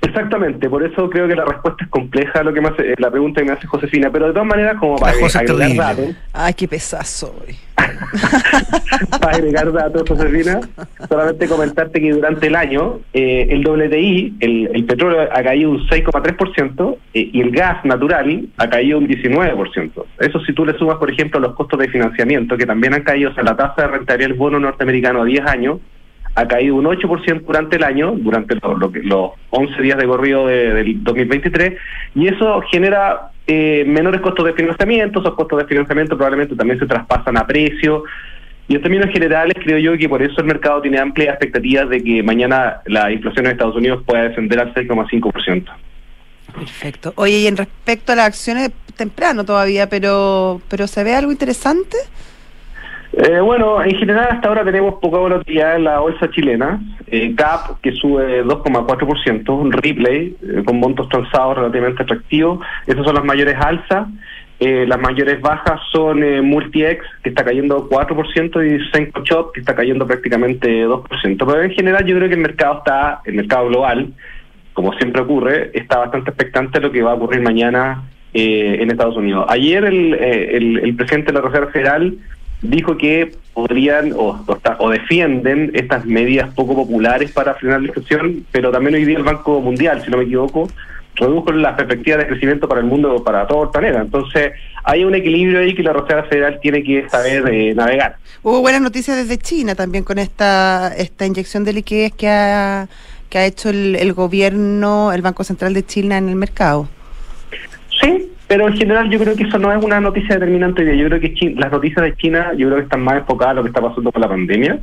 Exactamente, 0.00 0.68
por 0.68 0.82
eso 0.82 1.08
creo 1.10 1.28
que 1.28 1.34
la 1.34 1.44
respuesta 1.44 1.84
es 1.84 1.90
compleja 1.90 2.42
lo 2.42 2.52
que 2.52 2.60
me 2.60 2.68
hace, 2.68 2.94
la 2.98 3.10
pregunta 3.10 3.40
que 3.40 3.46
me 3.46 3.52
hace 3.52 3.66
Josefina, 3.66 4.10
pero 4.10 4.26
de 4.26 4.32
todas 4.32 4.48
maneras 4.48 4.76
como 4.78 4.96
para 4.96 5.12
agregar 5.12 5.76
datos. 5.76 6.16
Ay, 6.32 6.54
qué 6.54 6.68
pesazo. 6.68 7.34
para 9.20 9.36
agregar 9.36 9.72
datos, 9.72 10.08
Josefina, 10.08 10.60
solamente 11.08 11.48
comentarte 11.48 12.00
que 12.00 12.12
durante 12.12 12.46
el 12.46 12.56
año 12.56 13.00
eh, 13.12 13.46
el 13.50 13.66
WTI, 13.66 14.36
el, 14.40 14.70
el, 14.74 14.84
petróleo 14.84 15.22
ha 15.32 15.42
caído 15.42 15.70
un 15.70 15.86
6,3% 15.88 16.96
eh, 17.14 17.30
y 17.32 17.40
el 17.40 17.50
gas 17.50 17.84
natural 17.84 18.48
ha 18.58 18.68
caído 18.68 18.98
un 18.98 19.08
19%. 19.08 20.04
Eso 20.18 20.40
si 20.40 20.52
tú 20.52 20.66
le 20.66 20.76
sumas, 20.78 20.98
por 20.98 21.10
ejemplo, 21.10 21.40
los 21.40 21.54
costos 21.54 21.78
de 21.78 21.88
financiamiento, 21.88 22.56
que 22.56 22.66
también 22.66 22.94
han 22.94 23.02
caído, 23.02 23.30
o 23.30 23.34
sea, 23.34 23.44
la 23.44 23.56
tasa 23.56 23.82
de 23.82 23.88
rentabilidad 23.88 24.28
del 24.28 24.38
bono 24.38 24.60
norteamericano 24.60 25.22
a 25.22 25.24
10 25.24 25.46
años 25.46 25.78
ha 26.34 26.48
caído 26.48 26.76
un 26.76 26.84
8% 26.84 27.42
durante 27.42 27.76
el 27.76 27.84
año, 27.84 28.12
durante 28.12 28.56
los 28.62 29.32
11 29.50 29.82
días 29.82 29.98
de 29.98 30.06
corrido 30.06 30.46
del 30.46 31.02
2023, 31.02 31.74
y 32.14 32.28
eso 32.28 32.62
genera 32.70 33.30
eh, 33.46 33.84
menores 33.86 34.20
costos 34.20 34.46
de 34.46 34.54
financiamiento, 34.54 35.20
esos 35.20 35.34
costos 35.34 35.58
de 35.58 35.66
financiamiento 35.66 36.16
probablemente 36.16 36.56
también 36.56 36.78
se 36.78 36.86
traspasan 36.86 37.36
a 37.36 37.46
precio, 37.46 38.04
y 38.68 38.76
en 38.76 38.82
términos 38.82 39.10
generales 39.12 39.54
creo 39.62 39.78
yo 39.78 39.98
que 39.98 40.08
por 40.08 40.22
eso 40.22 40.40
el 40.40 40.46
mercado 40.46 40.80
tiene 40.80 40.98
amplias 40.98 41.34
expectativas 41.34 41.88
de 41.88 42.02
que 42.02 42.22
mañana 42.22 42.80
la 42.86 43.10
inflación 43.10 43.46
en 43.46 43.52
Estados 43.52 43.76
Unidos 43.76 44.02
pueda 44.06 44.22
descender 44.24 44.60
al 44.60 44.72
6,5%. 44.72 45.64
Perfecto. 46.54 47.12
Oye, 47.16 47.40
y 47.40 47.46
en 47.46 47.56
respecto 47.56 48.12
a 48.12 48.16
las 48.16 48.26
acciones, 48.26 48.70
temprano 48.96 49.44
todavía, 49.44 49.88
pero, 49.88 50.60
pero 50.68 50.86
¿se 50.86 51.02
ve 51.02 51.14
algo 51.14 51.32
interesante? 51.32 51.96
Eh, 53.14 53.40
bueno, 53.40 53.82
en 53.84 53.94
general 53.96 54.28
hasta 54.30 54.48
ahora 54.48 54.64
tenemos 54.64 54.94
poca 54.94 55.18
volatilidad 55.18 55.76
en 55.76 55.84
la 55.84 56.00
bolsa 56.00 56.30
chilena. 56.30 56.80
Eh, 57.06 57.34
CAP 57.34 57.80
que 57.82 57.92
sube 57.92 58.42
2,4%, 58.42 59.70
Ripley 59.70 60.34
eh, 60.42 60.62
con 60.64 60.80
montos 60.80 61.08
transados 61.10 61.58
relativamente 61.58 62.02
atractivos. 62.02 62.64
Esas 62.86 63.04
son 63.04 63.14
las 63.14 63.24
mayores 63.24 63.56
alzas. 63.60 64.08
Eh, 64.60 64.86
las 64.86 64.98
mayores 64.98 65.40
bajas 65.42 65.80
son 65.90 66.20
Multiex, 66.46 67.04
que 67.22 67.30
está 67.30 67.44
cayendo 67.44 67.88
4%, 67.88 68.64
y 68.64 68.90
Senko 68.92 69.22
Shop, 69.24 69.52
que 69.52 69.60
está 69.60 69.74
cayendo 69.74 70.06
prácticamente 70.06 70.86
2%. 70.86 71.04
Pero 71.20 71.62
en 71.62 71.72
general 71.72 72.06
yo 72.06 72.16
creo 72.16 72.28
que 72.28 72.36
el 72.36 72.40
mercado 72.40 72.78
está, 72.78 73.20
el 73.24 73.34
mercado 73.34 73.68
global, 73.68 74.12
como 74.72 74.92
siempre 74.94 75.20
ocurre, 75.20 75.70
está 75.74 75.98
bastante 75.98 76.30
expectante 76.30 76.80
lo 76.80 76.92
que 76.92 77.02
va 77.02 77.10
a 77.10 77.14
ocurrir 77.14 77.42
mañana 77.42 78.04
en 78.32 78.90
Estados 78.90 79.16
Unidos. 79.16 79.44
Ayer 79.48 79.84
el, 79.84 80.14
el, 80.14 80.78
el 80.78 80.96
presidente 80.96 81.32
de 81.32 81.38
la 81.38 81.44
Reserva 81.44 81.70
Federal 81.70 82.16
dijo 82.62 82.96
que 82.96 83.34
podrían 83.52 84.12
o, 84.14 84.42
o, 84.78 84.90
defienden 84.90 85.72
estas 85.74 86.06
medidas 86.06 86.52
poco 86.54 86.74
populares 86.74 87.32
para 87.32 87.54
frenar 87.54 87.82
la 87.82 87.88
inflación, 87.88 88.46
pero 88.50 88.70
también 88.70 88.94
hoy 88.94 89.04
día 89.04 89.18
el 89.18 89.24
Banco 89.24 89.60
Mundial, 89.60 90.02
si 90.02 90.10
no 90.10 90.16
me 90.16 90.24
equivoco, 90.24 90.68
redujo 91.16 91.52
las 91.52 91.74
perspectivas 91.74 92.20
de 92.20 92.28
crecimiento 92.28 92.68
para 92.68 92.80
el 92.80 92.86
mundo, 92.86 93.22
para 93.22 93.46
todo 93.46 93.64
el 93.64 93.70
planeta. 93.70 94.00
Entonces, 94.00 94.52
hay 94.84 95.04
un 95.04 95.14
equilibrio 95.14 95.58
ahí 95.58 95.74
que 95.74 95.82
la 95.82 95.92
Reserva 95.92 96.24
Federal 96.24 96.58
tiene 96.62 96.82
que 96.82 97.08
saber 97.10 97.46
eh, 97.52 97.74
navegar. 97.74 98.16
Hubo 98.42 98.60
buenas 98.60 98.80
noticias 98.80 99.16
desde 99.16 99.36
China 99.38 99.74
también 99.74 100.04
con 100.04 100.18
esta, 100.18 100.94
esta 100.96 101.26
inyección 101.26 101.64
de 101.64 101.74
liquidez 101.74 102.12
que 102.12 102.28
ha, 102.28 102.88
que 103.28 103.38
ha 103.38 103.44
hecho 103.44 103.68
el, 103.68 103.96
el 103.96 104.14
gobierno, 104.14 105.12
el 105.12 105.20
Banco 105.20 105.44
Central 105.44 105.74
de 105.74 105.84
China 105.84 106.16
en 106.16 106.28
el 106.28 106.36
mercado. 106.36 106.88
Sí, 108.00 108.32
pero 108.52 108.68
en 108.68 108.76
general 108.76 109.08
yo 109.08 109.18
creo 109.18 109.34
que 109.34 109.44
eso 109.44 109.58
no 109.58 109.72
es 109.72 109.82
una 109.82 109.98
noticia 109.98 110.34
determinante. 110.34 110.84
Yo 110.98 111.06
creo 111.08 111.20
que 111.20 111.54
las 111.56 111.72
noticias 111.72 112.02
de 112.04 112.14
China 112.16 112.52
yo 112.54 112.66
creo 112.66 112.76
que 112.80 112.82
están 112.84 113.00
más 113.02 113.16
enfocadas 113.16 113.52
a 113.52 113.54
lo 113.54 113.62
que 113.62 113.68
está 113.68 113.80
pasando 113.80 114.12
con 114.12 114.20
la 114.20 114.28
pandemia 114.28 114.78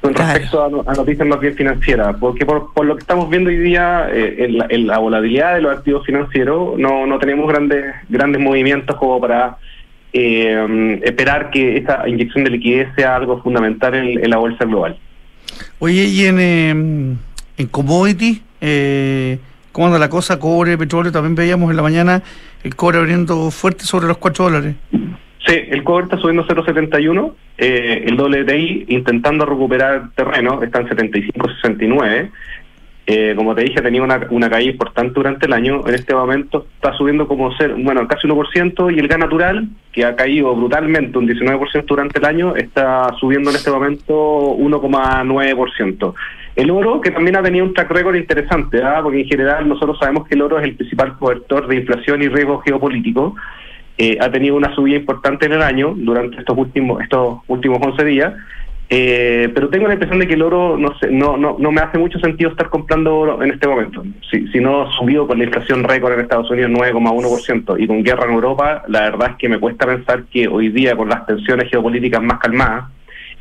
con 0.00 0.14
Claro. 0.14 0.32
respecto 0.32 0.64
a, 0.64 0.70
no- 0.70 0.82
a 0.86 0.94
noticias 0.94 1.28
más 1.28 1.38
bien 1.38 1.54
financieras. 1.54 2.16
Porque 2.18 2.46
por, 2.46 2.72
por 2.72 2.86
lo 2.86 2.96
que 2.96 3.00
estamos 3.02 3.28
viendo 3.28 3.50
hoy 3.50 3.58
día 3.58 4.08
eh, 4.10 4.46
en, 4.46 4.56
la, 4.56 4.66
en 4.70 4.86
la 4.86 4.96
volatilidad 4.96 5.56
de 5.56 5.60
los 5.60 5.76
activos 5.76 6.06
financieros 6.06 6.78
no, 6.78 7.06
no 7.06 7.18
tenemos 7.18 7.46
grandes 7.52 7.84
grandes 8.08 8.40
movimientos 8.40 8.96
como 8.96 9.20
para 9.20 9.58
eh, 10.14 10.98
esperar 11.04 11.50
que 11.50 11.76
esta 11.76 12.08
inyección 12.08 12.44
de 12.44 12.50
liquidez 12.50 12.88
sea 12.96 13.16
algo 13.16 13.42
fundamental 13.42 13.94
en, 13.94 14.24
en 14.24 14.30
la 14.30 14.38
bolsa 14.38 14.64
global. 14.64 14.96
Oye, 15.80 16.04
y 16.04 16.24
en, 16.24 16.38
eh, 16.40 16.70
en 16.70 17.66
commodity, 17.70 18.40
eh, 18.62 19.38
¿cómo 19.76 19.88
anda 19.88 19.98
la 19.98 20.08
cosa? 20.08 20.38
Cobre, 20.38 20.78
petróleo, 20.78 21.12
también 21.12 21.34
veíamos 21.34 21.70
en 21.70 21.76
la 21.76 21.82
mañana 21.82 22.22
el 22.64 22.74
cobre 22.74 22.96
abriendo 22.96 23.50
fuerte 23.50 23.84
sobre 23.84 24.06
los 24.06 24.16
4 24.16 24.46
dólares. 24.46 24.74
Sí, 24.90 25.54
el 25.68 25.84
cobre 25.84 26.04
está 26.04 26.16
subiendo 26.16 26.46
0,71, 26.46 27.34
eh, 27.58 28.04
el 28.06 28.18
WTI 28.18 28.86
intentando 28.88 29.44
recuperar 29.44 30.08
terreno, 30.14 30.62
está 30.62 30.80
en 30.80 30.88
75,69. 30.88 32.30
Eh, 33.08 33.34
como 33.36 33.54
te 33.54 33.64
dije, 33.64 33.82
tenido 33.82 34.02
una, 34.02 34.26
una 34.30 34.48
caída 34.48 34.72
importante 34.72 35.12
durante 35.12 35.44
el 35.44 35.52
año. 35.52 35.86
En 35.86 35.94
este 35.94 36.14
momento 36.14 36.66
está 36.74 36.94
subiendo 36.94 37.28
como 37.28 37.54
ser, 37.56 37.74
bueno, 37.74 38.08
casi 38.08 38.26
1%. 38.26 38.96
Y 38.96 38.98
el 38.98 39.08
gas 39.08 39.18
natural, 39.18 39.68
que 39.92 40.06
ha 40.06 40.16
caído 40.16 40.56
brutalmente 40.56 41.18
un 41.18 41.28
19% 41.28 41.84
durante 41.84 42.18
el 42.18 42.24
año, 42.24 42.56
está 42.56 43.12
subiendo 43.20 43.50
en 43.50 43.56
este 43.56 43.70
momento 43.70 44.56
1,9%. 44.56 46.14
El 46.56 46.70
oro, 46.70 47.02
que 47.02 47.10
también 47.10 47.36
ha 47.36 47.42
tenido 47.42 47.66
un 47.66 47.74
track 47.74 47.90
record 47.90 48.16
interesante, 48.16 48.82
¿ah? 48.82 49.00
porque 49.02 49.20
en 49.20 49.28
general 49.28 49.68
nosotros 49.68 49.98
sabemos 49.98 50.26
que 50.26 50.34
el 50.34 50.40
oro 50.40 50.58
es 50.58 50.64
el 50.64 50.74
principal 50.74 51.18
cobertor 51.18 51.68
de 51.68 51.76
inflación 51.76 52.22
y 52.22 52.28
riesgo 52.28 52.60
geopolítico. 52.60 53.36
Eh, 53.98 54.16
ha 54.18 54.30
tenido 54.30 54.56
una 54.56 54.74
subida 54.74 54.96
importante 54.96 55.44
en 55.46 55.52
el 55.52 55.62
año 55.62 55.92
durante 55.94 56.38
estos 56.38 56.56
últimos 56.56 57.02
estos 57.02 57.40
últimos 57.46 57.78
11 57.82 58.04
días. 58.06 58.34
Eh, 58.88 59.50
pero 59.52 59.68
tengo 59.68 59.86
la 59.86 59.94
impresión 59.94 60.18
de 60.18 60.28
que 60.28 60.34
el 60.34 60.42
oro 60.42 60.78
no, 60.78 60.96
sé, 60.98 61.10
no, 61.10 61.36
no, 61.36 61.56
no 61.58 61.72
me 61.72 61.80
hace 61.80 61.98
mucho 61.98 62.18
sentido 62.20 62.50
estar 62.50 62.70
comprando 62.70 63.14
oro 63.18 63.42
en 63.42 63.50
este 63.50 63.68
momento. 63.68 64.02
Si, 64.30 64.46
si 64.48 64.58
no 64.58 64.90
subió 64.92 65.26
con 65.26 65.36
la 65.36 65.44
inflación 65.44 65.84
récord 65.84 66.14
en 66.14 66.20
Estados 66.20 66.50
Unidos 66.50 66.70
9,1% 66.70 67.76
y 67.78 67.86
con 67.86 68.02
guerra 68.02 68.24
en 68.24 68.32
Europa, 68.32 68.82
la 68.88 69.00
verdad 69.02 69.32
es 69.32 69.36
que 69.36 69.48
me 69.50 69.58
cuesta 69.58 69.84
pensar 69.86 70.24
que 70.32 70.48
hoy 70.48 70.70
día 70.70 70.96
con 70.96 71.10
las 71.10 71.26
tensiones 71.26 71.68
geopolíticas 71.68 72.22
más 72.22 72.38
calmadas 72.38 72.86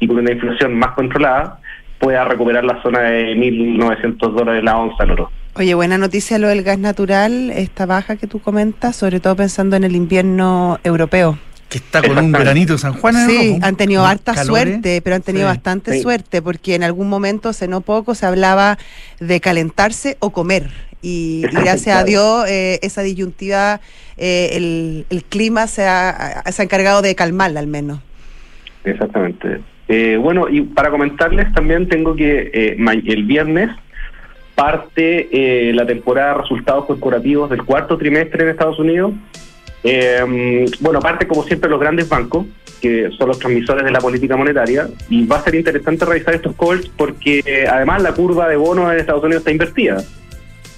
y 0.02 0.08
con 0.08 0.18
una 0.18 0.32
inflación 0.32 0.76
más 0.76 0.92
controlada 0.92 1.60
pueda 2.00 2.24
recuperar 2.26 2.64
la 2.66 2.82
zona 2.82 3.02
de 3.02 3.36
1.900 3.36 4.34
dólares 4.34 4.64
la 4.64 4.78
onza 4.78 5.04
oro. 5.04 5.32
Oye, 5.56 5.74
buena 5.74 5.98
noticia 5.98 6.38
lo 6.38 6.48
del 6.50 6.64
gas 6.64 6.78
natural, 6.80 7.50
esta 7.52 7.86
baja 7.86 8.18
que 8.18 8.28
tú 8.28 8.40
comentas, 8.40 8.96
sobre 8.96 9.20
todo 9.22 9.36
pensando 9.38 9.76
en 9.78 9.86
el 9.86 9.96
invierno 9.96 10.80
europeo. 10.84 11.38
Que 11.70 11.78
está 11.78 12.02
con 12.04 12.18
un 12.18 12.32
veranito 12.34 12.74
en 12.74 12.80
San 12.80 12.94
Juan. 12.94 13.16
en 13.16 13.30
Sí, 13.30 13.60
han 13.62 13.76
tenido 13.78 14.06
harta 14.06 14.34
calores. 14.34 14.64
suerte, 14.74 15.02
pero 15.02 15.16
han 15.16 15.22
tenido 15.22 15.48
Sí. 15.50 15.56
bastante 15.56 15.94
Sí. 15.94 16.02
suerte, 16.02 16.42
porque 16.42 16.76
en 16.76 16.84
algún 16.84 17.08
momento, 17.10 17.50
hace 17.50 17.68
no 17.70 17.82
poco, 17.82 18.16
se 18.16 18.26
hablaba 18.26 18.78
de 19.22 19.40
calentarse 19.40 20.18
o 20.20 20.32
comer. 20.32 20.70
Y, 21.02 21.44
y 21.46 21.48
gracias 21.88 21.98
a 21.98 22.04
Dios, 22.04 22.46
eh, 22.50 22.80
esa 22.82 23.02
disyuntiva, 23.02 23.80
eh, 24.18 24.50
el, 24.54 25.06
el 25.10 25.24
clima 25.24 25.68
se 25.68 25.88
ha, 25.88 26.44
se 26.52 26.62
ha 26.62 26.66
encargado 26.66 27.02
de 27.02 27.16
calmarla 27.16 27.62
al 27.62 27.68
menos. 27.68 28.00
Exactamente. 28.84 29.62
Eh, 29.88 30.18
bueno, 30.20 30.48
y 30.50 30.62
para 30.62 30.90
comentarles 30.90 31.54
también 31.54 31.88
tengo 31.88 32.16
que 32.16 32.50
eh, 32.54 32.78
el 33.06 33.24
viernes 33.24 33.70
parte 34.56 35.28
eh, 35.32 35.74
la 35.74 35.86
temporada 35.86 36.34
de 36.34 36.42
resultados 36.42 36.86
corporativos 36.86 37.50
del 37.50 37.64
cuarto 37.64 37.98
trimestre 37.98 38.44
en 38.44 38.50
Estados 38.50 38.80
Unidos. 38.80 39.14
Eh, 39.84 40.66
bueno, 40.80 41.00
parte 41.00 41.28
como 41.28 41.44
siempre 41.44 41.70
los 41.70 41.80
grandes 41.80 42.10
bancos, 42.10 42.48
que 42.82 43.12
son 43.18 43.28
los 43.28 43.38
transmisores 43.38 43.84
de 43.84 43.92
la 43.92 44.00
política 44.00 44.36
monetaria, 44.36 44.88
y 45.10 45.28
va 45.28 45.38
a 45.38 45.44
ser 45.44 45.56
interesante 45.56 46.06
revisar 46.06 46.34
estos 46.34 46.56
calls 46.56 46.90
porque 46.90 47.44
eh, 47.46 47.68
además 47.70 48.02
la 48.02 48.14
curva 48.14 48.48
de 48.48 48.56
bonos 48.56 48.92
en 48.92 49.00
Estados 49.00 49.24
Unidos 49.24 49.42
está 49.42 49.52
invertida. 49.52 50.04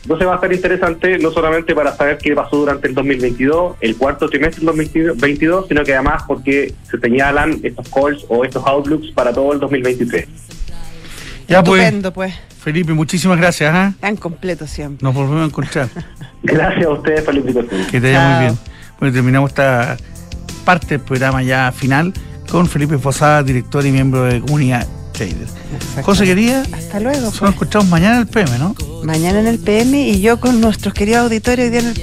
Entonces 0.07 0.25
va 0.25 0.35
a 0.35 0.39
ser 0.39 0.53
interesante 0.53 1.17
no 1.17 1.31
solamente 1.31 1.75
para 1.75 1.93
saber 1.93 2.17
qué 2.17 2.33
pasó 2.33 2.55
durante 2.55 2.87
el 2.87 2.95
2022, 2.95 3.75
el 3.81 3.97
cuarto 3.97 4.29
trimestre 4.29 4.65
del 4.65 4.67
2022, 4.67 5.67
sino 5.67 5.83
que 5.83 5.93
además 5.93 6.23
porque 6.25 6.73
se 6.89 6.97
señalan 6.97 7.59
estos 7.61 7.89
calls 7.89 8.25
o 8.29 8.45
estos 8.45 8.65
outlooks 8.65 9.11
para 9.11 9.33
todo 9.33 9.51
el 9.51 9.59
2023. 9.59 10.25
Ya 11.49 11.61
pues, 11.61 11.81
Estupendo, 11.81 12.13
pues. 12.13 12.33
Felipe, 12.57 12.93
muchísimas 12.93 13.37
gracias. 13.37 13.75
¿ah? 13.75 13.95
Tan 13.99 14.15
completo 14.15 14.65
siempre. 14.65 15.03
Nos 15.03 15.13
volvemos 15.13 15.41
a 15.41 15.45
encontrar. 15.45 15.89
Gracias 16.43 16.85
a 16.85 16.89
ustedes 16.89 17.23
por 17.23 17.33
la 17.33 17.39
invitación. 17.41 17.85
Que 17.87 17.99
te 17.99 18.13
vaya 18.13 18.29
muy 18.29 18.45
bien. 18.45 18.57
Bueno, 19.01 19.13
terminamos 19.13 19.49
esta 19.49 19.97
parte 20.63 20.87
del 20.87 21.01
programa 21.01 21.43
ya 21.43 21.73
final 21.73 22.13
con 22.49 22.65
Felipe 22.67 22.97
Posada, 22.97 23.43
director 23.43 23.85
y 23.85 23.91
miembro 23.91 24.23
de 24.23 24.39
Comunidad 24.39 24.87
Trader. 25.17 25.47
José 26.03 26.25
querida, 26.25 26.63
Hasta 26.71 26.99
luego. 26.99 27.21
nos 27.21 27.41
encontramos 27.41 27.89
mañana 27.89 28.15
en 28.17 28.21
el 28.21 28.27
PM, 28.27 28.59
¿no? 28.59 28.75
Mañana 29.03 29.39
en 29.39 29.47
el 29.47 29.57
PM 29.59 29.99
y 30.09 30.21
yo 30.21 30.39
con 30.39 30.61
nuestros 30.61 30.93
queridos 30.93 31.23
auditores 31.23 31.65
hoy 31.65 31.71
día 31.71 31.79
en 31.79 31.87
el 31.87 31.95